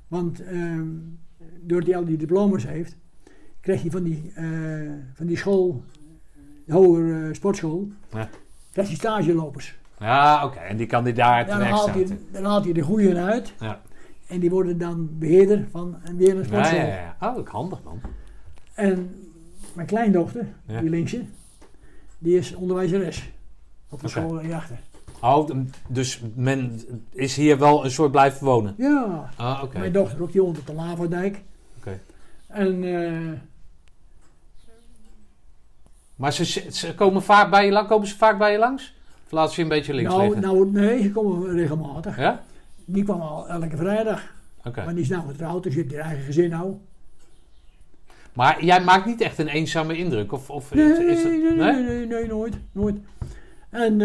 [0.09, 0.87] Want ehm
[1.63, 2.97] doordat hij al die diploma's heeft,
[3.61, 4.33] krijg je van die,
[5.15, 5.85] van die school,
[6.65, 8.29] de hogere sportschool, Ja.
[8.73, 9.79] krijg je stagelopers.
[9.99, 10.59] Ja, oké.
[10.59, 13.53] En die kandidaat Dan terecht haalt, hij, dan haalt hij de goeie uit.
[13.61, 13.81] Ja.
[14.31, 16.79] En die worden dan beheerder van een weer een Ja, sportschool.
[16.79, 17.17] ja, ja.
[17.21, 18.01] Oh, ook handig man.
[18.75, 19.15] En
[19.73, 20.81] mijn kleindochter, Ja.
[20.81, 21.23] die linkse,
[22.19, 23.31] die is onderwijzeres.
[23.89, 24.79] Op de school hierachter.
[25.21, 25.51] Oh,
[25.89, 26.81] dus men
[27.13, 28.75] is hier wel een soort blijven wonen.
[28.79, 29.79] Ja, Ah, oké.
[29.79, 31.43] mijn dochter ook, die woont op de Laverdijk.
[31.79, 32.01] Oké.
[32.47, 33.39] En eh,
[36.17, 38.95] Maar ze, ze komen, vaak bij je, lang- komen ze vaak bij je langs?
[39.25, 40.41] Of laat ze je een beetje links nou, liggen?
[40.43, 42.17] nou, nee, ze komen regelmatig.
[42.19, 42.43] Ja?
[42.93, 44.33] Die kwam al elke vrijdag.
[44.65, 44.85] Oké.
[44.85, 46.75] Maar die is nou getrouwd, dus die heeft haar eigen gezin nou.
[48.33, 50.33] Maar jij maakt niet echt een eenzame indruk?
[50.33, 52.97] Of, of Nee, is, dat- nee, nee, nee, nee, nooit, nooit.
[53.71, 54.01] En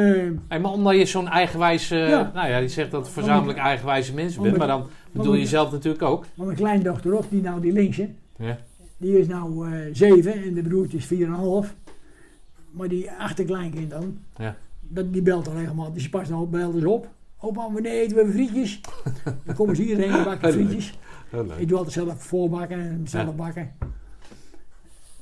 [0.48, 1.96] Hey, maar omdat je zo'n eigenwijze...
[1.96, 2.32] Ja.
[2.34, 4.58] Nou ja, je zegt dat je verzamelijk eigenwijze mensen bent.
[4.58, 6.26] Maar dan bedoel je jezelf natuurlijk ook.
[6.36, 8.58] maar mijn kleindochter ook, die nou die linkse, Ja.
[8.98, 11.74] die is nou eh zeven en de broertje is 4,5.
[12.72, 14.56] Maar die achterkleinkind dan, Ja.
[14.82, 15.94] dat, die belt dan regelmatig.
[15.94, 17.08] Die past nou belt dus op.
[17.46, 18.82] Opa, eten we frietjes?
[19.46, 20.54] dan komen ze hierheen en bakken Leuk.
[20.68, 20.98] frietjes.
[21.58, 23.32] Ik doe altijd zelf voorbakken en zelf Ja.
[23.32, 23.72] bakken.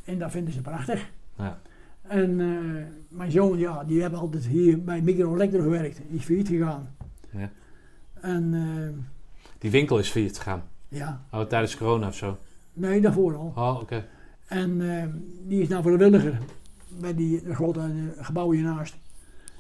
[0.06, 1.10] En dat vinden ze prachtig.
[1.38, 1.60] Ja.
[2.02, 5.98] En eh, mijn zoon, ja, die heeft altijd hier bij Micro Electro gewerkt.
[6.10, 6.96] Die is failliet gegaan.
[7.30, 7.50] Ja.
[8.22, 9.06] En eh,
[9.58, 10.64] Die winkel is failliet gegaan.
[10.88, 12.38] ja, Oh, tijdens corona of zo.
[12.74, 13.54] nee, daarvoor al.
[13.56, 14.06] Oh, oké.
[14.48, 15.08] En eh,
[15.48, 16.40] die is nou vrijwilliger
[17.00, 18.96] bij die grote gebouw hiernaast.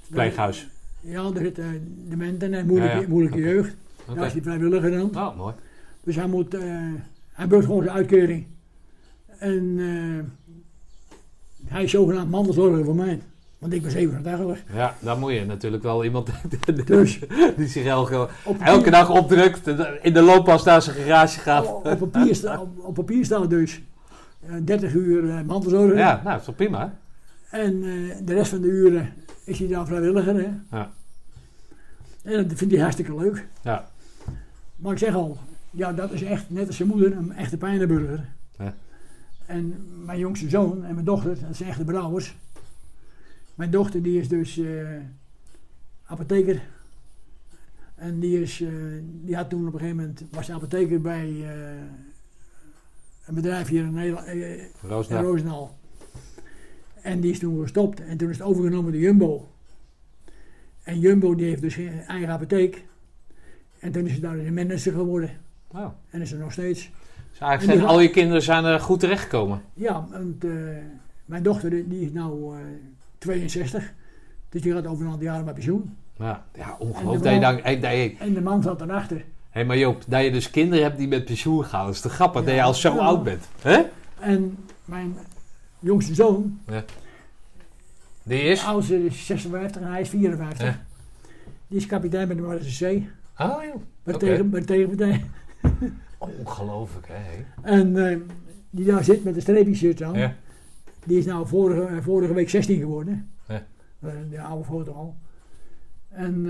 [0.09, 0.67] Pleeghuis.
[1.03, 1.69] Ja, daar zitten uh,
[2.09, 3.07] dementen en moeilijke, Ja, ja.
[3.07, 3.75] moeilijke jeugd.
[4.05, 4.15] Oké.
[4.15, 5.15] Daar is die vrijwilliger dan.
[5.15, 5.53] Oh, mooi.
[6.03, 6.61] Dus hij moet, eh
[7.33, 8.45] hij wil gewoon zijn uitkering.
[9.39, 10.25] En eh,
[11.73, 13.21] hij is zogenaamd mantelzorger voor mij.
[13.57, 14.63] Want ik ben 87.
[14.73, 16.29] Ja, dan moet je natuurlijk wel iemand
[16.85, 17.19] Dus
[17.57, 18.27] die zich elke,
[18.59, 19.67] elke dag opdrukt,
[20.01, 21.65] in de looppas naar zijn garage gaat.
[21.67, 23.81] op, op papier, sta- op, op papier staat dus
[24.47, 25.97] eh, 30 uur eh, mantelzorger.
[25.97, 26.93] Ja, nou, dat is toch prima?
[27.49, 29.13] En eh, de rest van de uren
[29.43, 30.35] is hij dan vrijwilliger.
[30.35, 30.77] Hè?
[30.77, 30.91] Ja.
[32.21, 33.47] En dat vindt hij hartstikke leuk.
[33.63, 33.89] Ja.
[34.75, 35.37] Maar ik zeg al,
[35.71, 38.29] ja, dat is echt, net als zijn moeder, een echte pijnenburger.
[38.57, 38.75] Ja.
[39.45, 42.35] En mijn jongste zoon en mijn dochter, dat zijn echte brouwers.
[43.55, 44.97] Mijn dochter die is dus eh,
[46.05, 46.61] apotheker.
[47.95, 48.69] En die, is, eh,
[49.03, 51.81] die had toen op een gegeven moment, was apotheker bij eh,
[53.25, 54.67] een bedrijf hier in Nederland, in.
[54.81, 55.77] Roosendaal.
[57.03, 59.47] En die is toen gestopt en toen is het overgenomen door Jumbo.
[60.83, 62.83] En Jumbo die heeft dus geen eigen apotheek.
[63.79, 65.29] En toen is ze daar een manager geworden.
[65.67, 65.85] Oh.
[66.09, 66.91] En is er nog steeds.
[67.31, 69.61] Dus eigenlijk En zijn al je kinderen zijn er goed terechtgekomen.
[69.73, 70.51] Ja, want eh,
[71.25, 72.61] mijn dochter die is nou eh
[73.17, 73.93] 62.
[74.49, 75.95] Dus die gaat over een aantal jaren met pensioen.
[76.17, 77.23] Ja, ja En ongelooflijk.
[77.23, 79.23] de Dat je man- dat je- En de man zat erachter.
[79.49, 81.85] hey, maar Joop, dat je dus kinderen hebt die met pensioen gaan.
[81.85, 82.45] Dat is te grappig Ja.
[82.47, 82.99] dat je al zo Ja.
[82.99, 83.47] oud bent.
[83.61, 83.81] Hè?
[84.19, 85.15] En mijn
[85.83, 86.81] jongste zoon, Die
[88.23, 88.63] de is?
[88.65, 90.65] oudste is 56 en hij is 54.
[90.65, 90.85] Ja.
[91.67, 93.09] Die is kapitein bij de Marseille Zee.
[93.37, 93.75] Oh joh.
[94.03, 94.17] De Oké.
[94.25, 95.23] tegen, bij de tegenpartij.
[96.17, 97.43] Ongelooflijk hè.
[97.61, 98.17] En eh,
[98.69, 100.13] die daar zit met de streepjeshirt aan.
[100.13, 100.35] Ja.
[101.05, 103.29] Die is nou vorige, eh, vorige week 16 geworden.
[103.47, 103.65] Ja.
[103.99, 105.15] Eh, De oude foto al.
[106.09, 106.43] En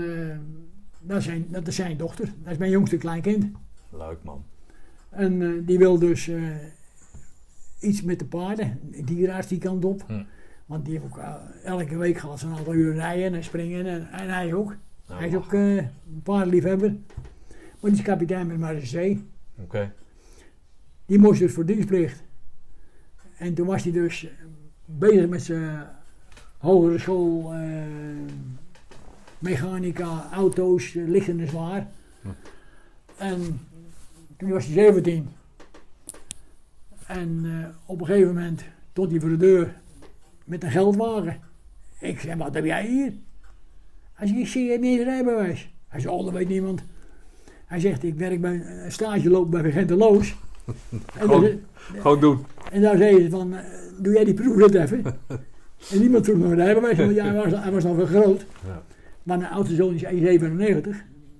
[1.00, 2.32] dat, is zijn, dat is zijn dochter.
[2.42, 3.46] Dat is mijn jongste kleinkind.
[3.90, 4.44] Leuk man.
[5.10, 6.30] En die wil dus
[7.84, 8.80] iets met de paarden.
[9.04, 10.04] Dierenarts die kant op.
[10.06, 10.22] Hm.
[10.66, 11.34] Want die heeft ook eh,
[11.64, 13.86] elke week ze een aantal uur rijden en springen.
[13.86, 14.76] En, en hij ook.
[15.06, 16.90] Nou, hij is ook eh, een paardenliefhebber.
[17.80, 19.18] Maar die is kapitein de Marseille.
[19.58, 19.92] Oké.
[21.06, 22.22] Die moest dus voor dienstplicht.
[23.36, 24.26] En toen was hij dus
[24.84, 25.86] bezig met zijn
[26.58, 27.60] hogere school, eh,
[29.38, 31.88] mechanica, auto's, eh, licht en zwaar.
[32.22, 32.28] Hm.
[33.16, 33.60] En
[34.36, 35.28] toen was hij 17.
[37.06, 39.74] En eh, op een gegeven moment stond hij voor de deur
[40.44, 41.40] met een geldwagen.
[41.98, 43.12] Ik zei, wat heb jij hier?
[44.12, 45.72] Hij zegt, ik zie je niet rijbewijs.
[45.88, 46.82] Hij zei, oh, dat weet niemand.
[47.66, 50.34] Hij zegt, ik werk bij een stage loop bij Gent Loos.
[50.90, 51.28] En,
[52.00, 52.44] Gewoon- doen.
[52.70, 53.64] en daar zei ze van, eh,
[53.98, 55.04] doe jij die proefrit even?
[55.92, 58.46] en niemand vroeg nog een rijbewijs, want ja, hij, was, hij was nog veel groot.
[58.66, 58.82] Ja.
[59.22, 60.88] Maar mijn oudste zoon is 1,97.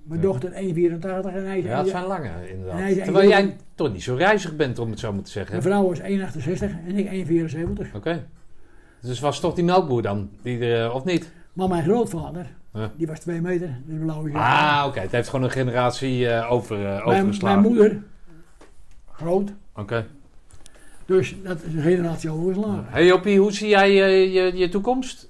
[0.04, 0.26] Mijn Ja.
[0.26, 1.64] dochter 1,84 en hij is...
[1.64, 2.78] Ja, dat zijn lange inderdaad.
[2.78, 5.50] Hij Terwijl jij toch niet zo reizig bent om het zo maar te zeggen.
[5.52, 6.04] Mijn vrouw was 1,68
[6.86, 7.26] en ik
[7.88, 7.94] 1,74.
[7.94, 8.26] Oké.
[9.00, 10.30] Dus was toch die melkboer dan?
[10.42, 11.32] Die er, of niet?
[11.52, 12.46] Maar mijn grootvader,
[12.96, 15.00] die was 2 meter, dus blauwe Ah, oké.
[15.00, 17.60] Het heeft gewoon een generatie eh, over, eh, mijn, overgeslagen.
[17.60, 18.02] mijn moeder,
[19.12, 20.06] groot, Oké.
[21.06, 22.84] dus dat is een generatie overgeslagen.
[22.88, 25.28] Hey Joppie, hoe zie jij eh, je, je toekomst?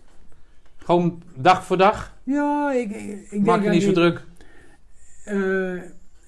[0.76, 2.12] Gewoon dag voor dag?
[2.22, 4.24] Ja, ik, ik, ik Maak je denk niet zo druk?
[5.24, 5.74] Eh,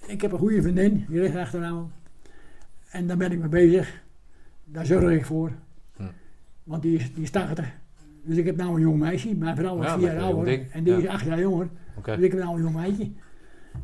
[0.06, 1.92] ik heb een goede vriendin, die ligt achteraan.
[2.90, 4.02] En daar ben ik mee bezig.
[4.64, 5.52] Daar zorg ik voor.
[5.96, 6.02] Hm.
[6.64, 7.72] Want die is, die is 80.
[8.22, 9.34] Dus ik heb nou een jong meisje.
[9.34, 10.70] Mijn vrouw is Ja, vier lekker jaar jong ouder.
[10.70, 10.98] En die Ja.
[10.98, 11.68] is acht jaar jonger.
[12.04, 13.10] Dus ik heb nou een jong meisje.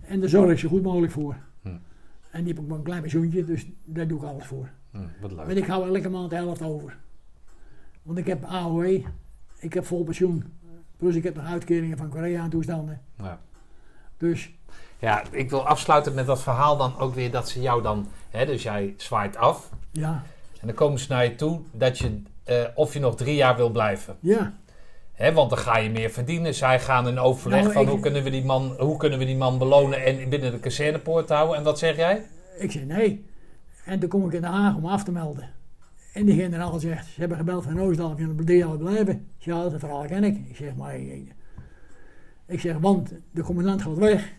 [0.00, 1.36] En daar zorg ik zo goed mogelijk voor.
[1.62, 1.68] Hm.
[2.30, 4.68] En die heb ik maar een klein pensioentje, dus daar doe ik alles voor.
[4.90, 5.46] Hm, wat leuk.
[5.46, 6.96] Want ik hou elke maand de helft over.
[8.02, 9.00] Want ik heb AOW,
[9.58, 10.44] ik heb vol pensioen.
[10.96, 13.00] Plus ik heb nog uitkeringen van Korea en toestanden.
[13.18, 13.40] Ja.
[14.16, 14.54] Dus
[15.02, 18.08] Ja, ik wil afsluiten met dat verhaal dan ook weer dat ze jou dan...
[18.30, 20.22] Hè, dus jij zwaait af ja,
[20.60, 22.22] en dan komen ze naar je toe dat je...
[22.44, 24.16] eh, of je nog drie jaar wil blijven.
[24.20, 24.54] ja.
[25.12, 26.54] Hè, want dan ga je meer verdienen.
[26.54, 29.24] Zij gaan in overleg Nou, van ik- hoe, kunnen we die man, hoe kunnen we
[29.24, 31.56] die man belonen en binnen de kazernepoort houden.
[31.56, 32.26] En wat zeg jij?
[32.58, 33.26] Ik zei nee.
[33.84, 35.48] En toen kom ik in Den Haag om af te melden.
[36.12, 39.28] En die generaal zegt, ze hebben gebeld van Oostdal of je nog drie jaar blijven.
[39.38, 40.36] Zeg, ja, dat verhaal ken ik.
[40.48, 40.96] Ik zeg, maar...
[40.96, 41.32] Ik,
[42.46, 44.32] ik zeg, want de commandant gaat weg.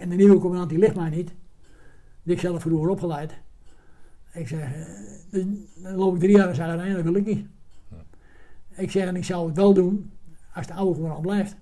[0.00, 1.32] En de nieuwe commandant die ligt mij niet.
[2.22, 3.32] Die ik zelf vroeger opgeleid.
[4.32, 4.80] Ik zeg, eh,
[5.30, 5.44] dus
[5.74, 7.46] dan loop ik drie jaar in Zuiderijn, dat wil ik niet.
[8.76, 10.10] Ik zeg, en ik zou het wel doen
[10.54, 11.56] als de oude commandant blijft.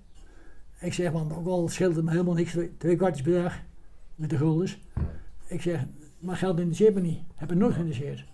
[0.79, 3.59] Ik zeg, want ook al scheelt het me helemaal niks, twee- kwartjes per dag
[4.15, 4.79] met de guldens.
[5.47, 5.85] Ik zeg,
[6.19, 7.19] maar geld interesseert me niet.
[7.35, 8.25] Heb me nooit geïnteresseerd.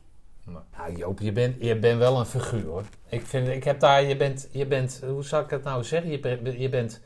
[0.45, 2.83] Nou, Joop, je bent, je bent wel een figuur hoor.
[3.09, 6.11] Ik, vind, ik heb daar, je bent, je bent, hoe zou ik het nou zeggen?
[6.59, 7.01] Je bent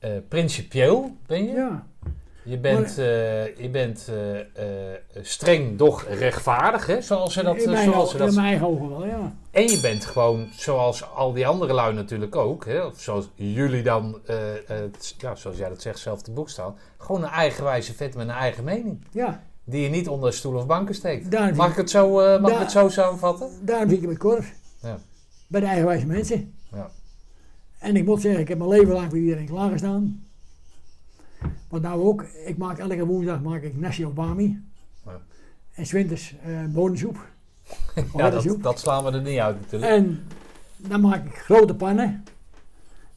[0.00, 1.52] eh, principieel, ben je?
[1.54, 1.86] Ja,
[2.42, 4.08] Je bent, eh, je bent
[4.54, 4.64] eh,
[5.22, 7.00] streng, doch rechtvaardig, hè?
[7.00, 9.32] Zoals ze dat, in mijn, zoals ze dat in mijn ogen wel, ja.
[9.50, 13.82] En je bent gewoon, zoals al die andere lui natuurlijk ook, hè, of zoals jullie
[13.82, 14.18] dan,
[14.98, 16.74] t- ja, zoals jij dat zegt, zelf te boek staan.
[16.98, 19.04] Gewoon een eigenwijze vet met een eigen mening.
[19.12, 21.30] Ja, Die je niet onder stoel of banken steekt.
[21.56, 23.48] Mag ik het zo, mag ik het zo samenvatten?
[23.62, 24.52] daarom zit ik met korf.
[24.82, 24.98] Ja.
[25.46, 26.54] Bij de eigenwijze mensen.
[26.72, 26.90] Ja.
[27.80, 30.24] En ik moet zeggen, ik heb mijn leven lang voor iedereen klaargestaan.
[31.68, 34.62] Want nou ook, ik maak elke woensdag maak ik nasi of bami.
[35.04, 35.20] Ja.
[35.74, 37.18] En zwinters eh bonensoep.
[38.16, 39.92] Ja, dat, dat slaan we er niet uit natuurlijk.
[39.92, 40.22] En
[40.76, 42.24] dan maak ik grote pannen.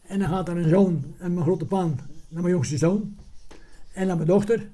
[0.07, 3.15] En dan gaat er een zoon en mijn grote pan naar mijn jongste zoon.
[3.93, 4.69] En naar mijn dochter.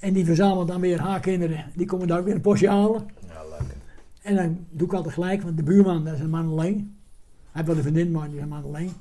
[0.00, 1.64] En die verzamelt dan weer haar kinderen.
[1.74, 3.06] Die komen daar ook weer een postje halen.
[3.26, 3.76] Ja, leuk.
[4.22, 6.97] En dan doe ik altijd gelijk, want de buurman, dat is een man alleen.
[7.52, 8.96] Hij wel een vriendin, maar die is alleen.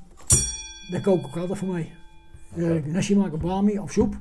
[0.91, 1.91] Dat kook ik ook altijd voor mij.
[2.56, 4.15] Zeg ik nasi maken, bami of soep.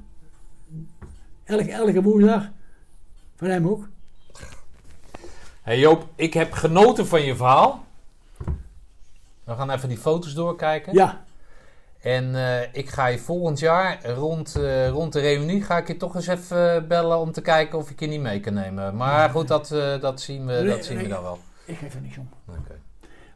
[1.44, 2.50] Elke, elke woensdag.
[3.36, 3.88] Voor hem ook.
[5.62, 7.84] Hey Joop, ik heb genoten van je verhaal.
[9.44, 10.94] We gaan even die foto's doorkijken.
[10.94, 11.24] Ja,
[12.00, 15.96] En eh, ik ga je volgend jaar rond, eh, rond de reunie ga ik je
[15.96, 18.96] toch eens even eh, bellen om te kijken of ik je niet mee kan nemen.
[18.96, 21.38] Maar goed, dat, eh, dat, zien, we, dat zien we dan wel.
[21.64, 22.28] ik geef er niks om.
[22.48, 22.80] Oké.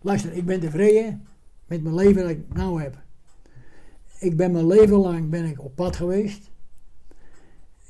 [0.03, 1.27] Luister, ik ben tevreden
[1.67, 2.99] met mijn leven dat ik nou heb.
[4.19, 6.51] Ik ben mijn leven lang ben ik op pad geweest.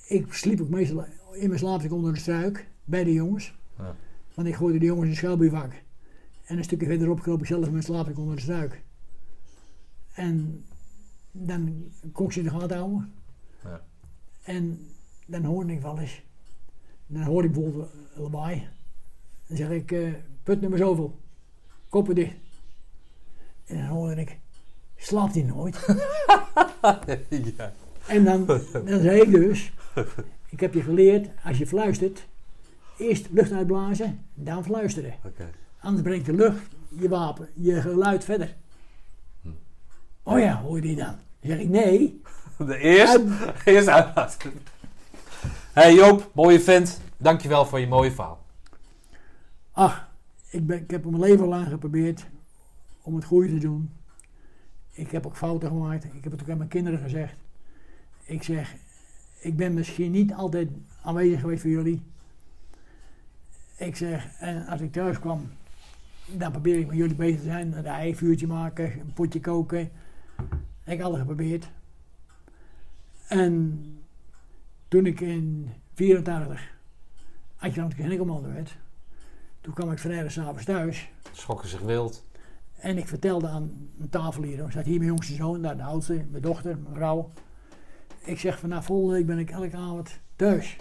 [0.06, 3.58] Ik sliep ook meestal in mijn slaapzak onder de struik bij de jongens.
[3.78, 3.96] Ja.
[4.34, 5.72] Want ik gooide de jongens in schuilbuurvak.
[6.44, 8.82] En een stukje verderop kroop ik zelf in mijn slaapzak onder de struik.
[10.12, 10.64] En
[11.32, 13.12] dan kon ik ze in de gaten houden.
[13.64, 13.80] Ja.
[14.42, 14.86] En
[15.26, 16.22] dan hoorde ik wel eens.
[17.06, 18.68] Dan hoorde ik bijvoorbeeld lawaai.
[19.46, 21.19] Dan zeg ik, eh put nummer zoveel.
[21.90, 22.34] Koppen dicht.
[23.66, 24.38] En dan hoorde ik,
[24.96, 25.86] slaapt hij nooit?
[27.56, 27.72] ja.
[28.06, 29.72] En dan, dan zei ik dus,
[30.54, 32.26] ik heb je geleerd, als je fluistert,
[32.98, 35.14] eerst lucht uitblazen, dan fluisteren.
[35.24, 35.50] Oké.
[35.80, 38.54] Anders brengt de lucht je wapen, je geluid verder.
[40.22, 41.06] Oh ja, hoor je die dan?
[41.40, 42.20] Dan zeg ik, nee.
[42.58, 43.18] De eerst,
[43.64, 44.52] eerst uitlaten.
[45.72, 47.00] Hey Joop, mooie vent.
[47.16, 48.44] Dankjewel voor je mooie verhaal.
[49.72, 50.08] Ach,
[50.50, 52.26] ik, ik heb mijn leven lang geprobeerd
[53.02, 53.90] om het goede te doen.
[54.90, 56.04] Ik heb ook fouten gemaakt.
[56.04, 57.36] Ik heb het ook aan mijn kinderen gezegd.
[58.24, 58.74] Ik zeg,
[59.40, 60.68] ik ben misschien niet altijd
[61.02, 62.02] aanwezig geweest voor jullie.
[63.76, 65.48] Ik zeg, en als ik thuis kwam,
[66.36, 67.72] dan probeer ik met jullie bezig te zijn.
[67.72, 69.80] Een eivuurtje maken, een potje koken.
[69.80, 71.70] Ik heb alles geprobeerd.
[73.28, 73.84] En
[74.88, 76.74] toen ik in 84
[77.58, 78.76] adjunct genekcommando werd,
[79.60, 81.08] toen kwam ik vrijdag s'avonds thuis.
[81.32, 82.24] Schokken zich wild.
[82.76, 85.82] En ik vertelde aan een tafel hier, er staat hier mijn jongste zoon, daar de
[85.82, 87.30] oudste, mijn dochter, mijn vrouw.
[88.24, 90.76] Ik zeg vanaf volgende week ben ik elke avond thuis.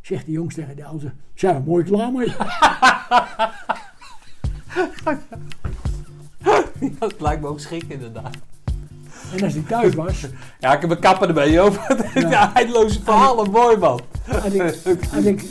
[0.00, 2.34] Zegt de jongste tegen de oudste, zijn we mooi klaar mee?
[6.98, 8.36] dat lijkt me ook schik inderdaad.
[9.36, 10.26] En als ik thuis was,
[10.60, 11.96] Ja, ik heb een kapper erbij, Joop.
[12.14, 12.54] Ja.
[12.54, 14.00] Eindeloze verhalen, mooi man.
[14.42, 15.44] als ik, als ik,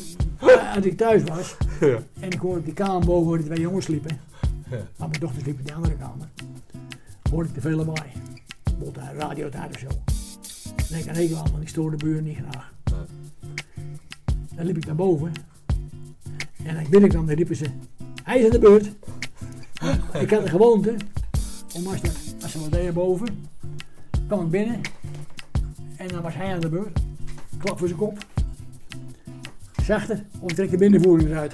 [0.76, 2.00] als ik thuis was Ja.
[2.20, 4.20] en ik hoorde op die kamer boven waar de twee jongens sliepen,
[4.70, 4.78] Ja.
[4.98, 6.28] maar mijn dochter sliep in die andere kamer,
[7.32, 8.10] hoorde ik te veel lawaai.
[8.64, 9.88] Bijvoorbeeld radio daar of zo.
[10.94, 12.74] En ik aan hekel aan, want ik stoorde de buren niet graag.
[14.56, 15.32] Dan liep ik naar boven.
[16.64, 17.66] En als ik binnenkwam, dan riepen ze,
[18.24, 18.86] hij is aan de beurt.
[20.24, 20.96] ik had de gewoonte,
[21.76, 22.12] om als, er,
[22.42, 23.50] als ze wat deden boven,
[24.28, 24.82] kwam ik binnen.
[25.98, 27.00] En dan was hij aan de beurt.
[27.58, 28.26] Klap voor zijn kop.
[29.90, 31.54] Zachter, of ik trek de binnenvoering eruit.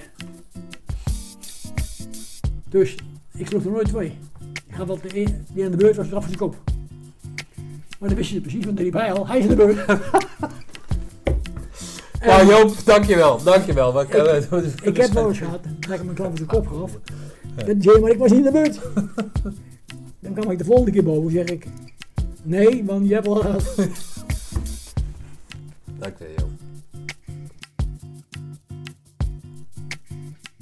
[2.69, 2.95] Dus,
[3.33, 4.17] ik sloeg er nooit twee.
[4.67, 6.55] Ik gaf altijd de een die aan de beurt was, voor zijn kop.
[7.99, 9.85] Maar dan wist je het precies, want riep hij al, hij is aan de beurt.
[12.25, 13.43] Nou Joop, dankjewel.
[13.43, 13.93] Dankjewel.
[13.93, 16.91] We- Ik, ik heb wel eens gehad dat ik een klap op zijn kop gaf.
[17.65, 18.79] Dat zei, maar ik was niet in de beurt.
[20.19, 21.67] Dan kwam ik de volgende keer boven zeg ik,
[22.43, 23.75] nee, want je hebt al gehad.
[25.99, 26.44] Dankjewel Joop.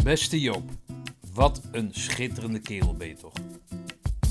[0.03, 0.69] Beste Joop,
[1.33, 3.33] wat een schitterende kerel ben je toch.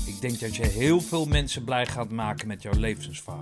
[0.05, 3.41] Ik denk dat je heel veel mensen blij gaat maken met jouw levensverhaal.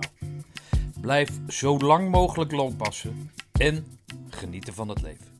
[1.00, 3.86] Blijf zo lang mogelijk loonpassen en
[4.28, 5.31] genieten van het leven.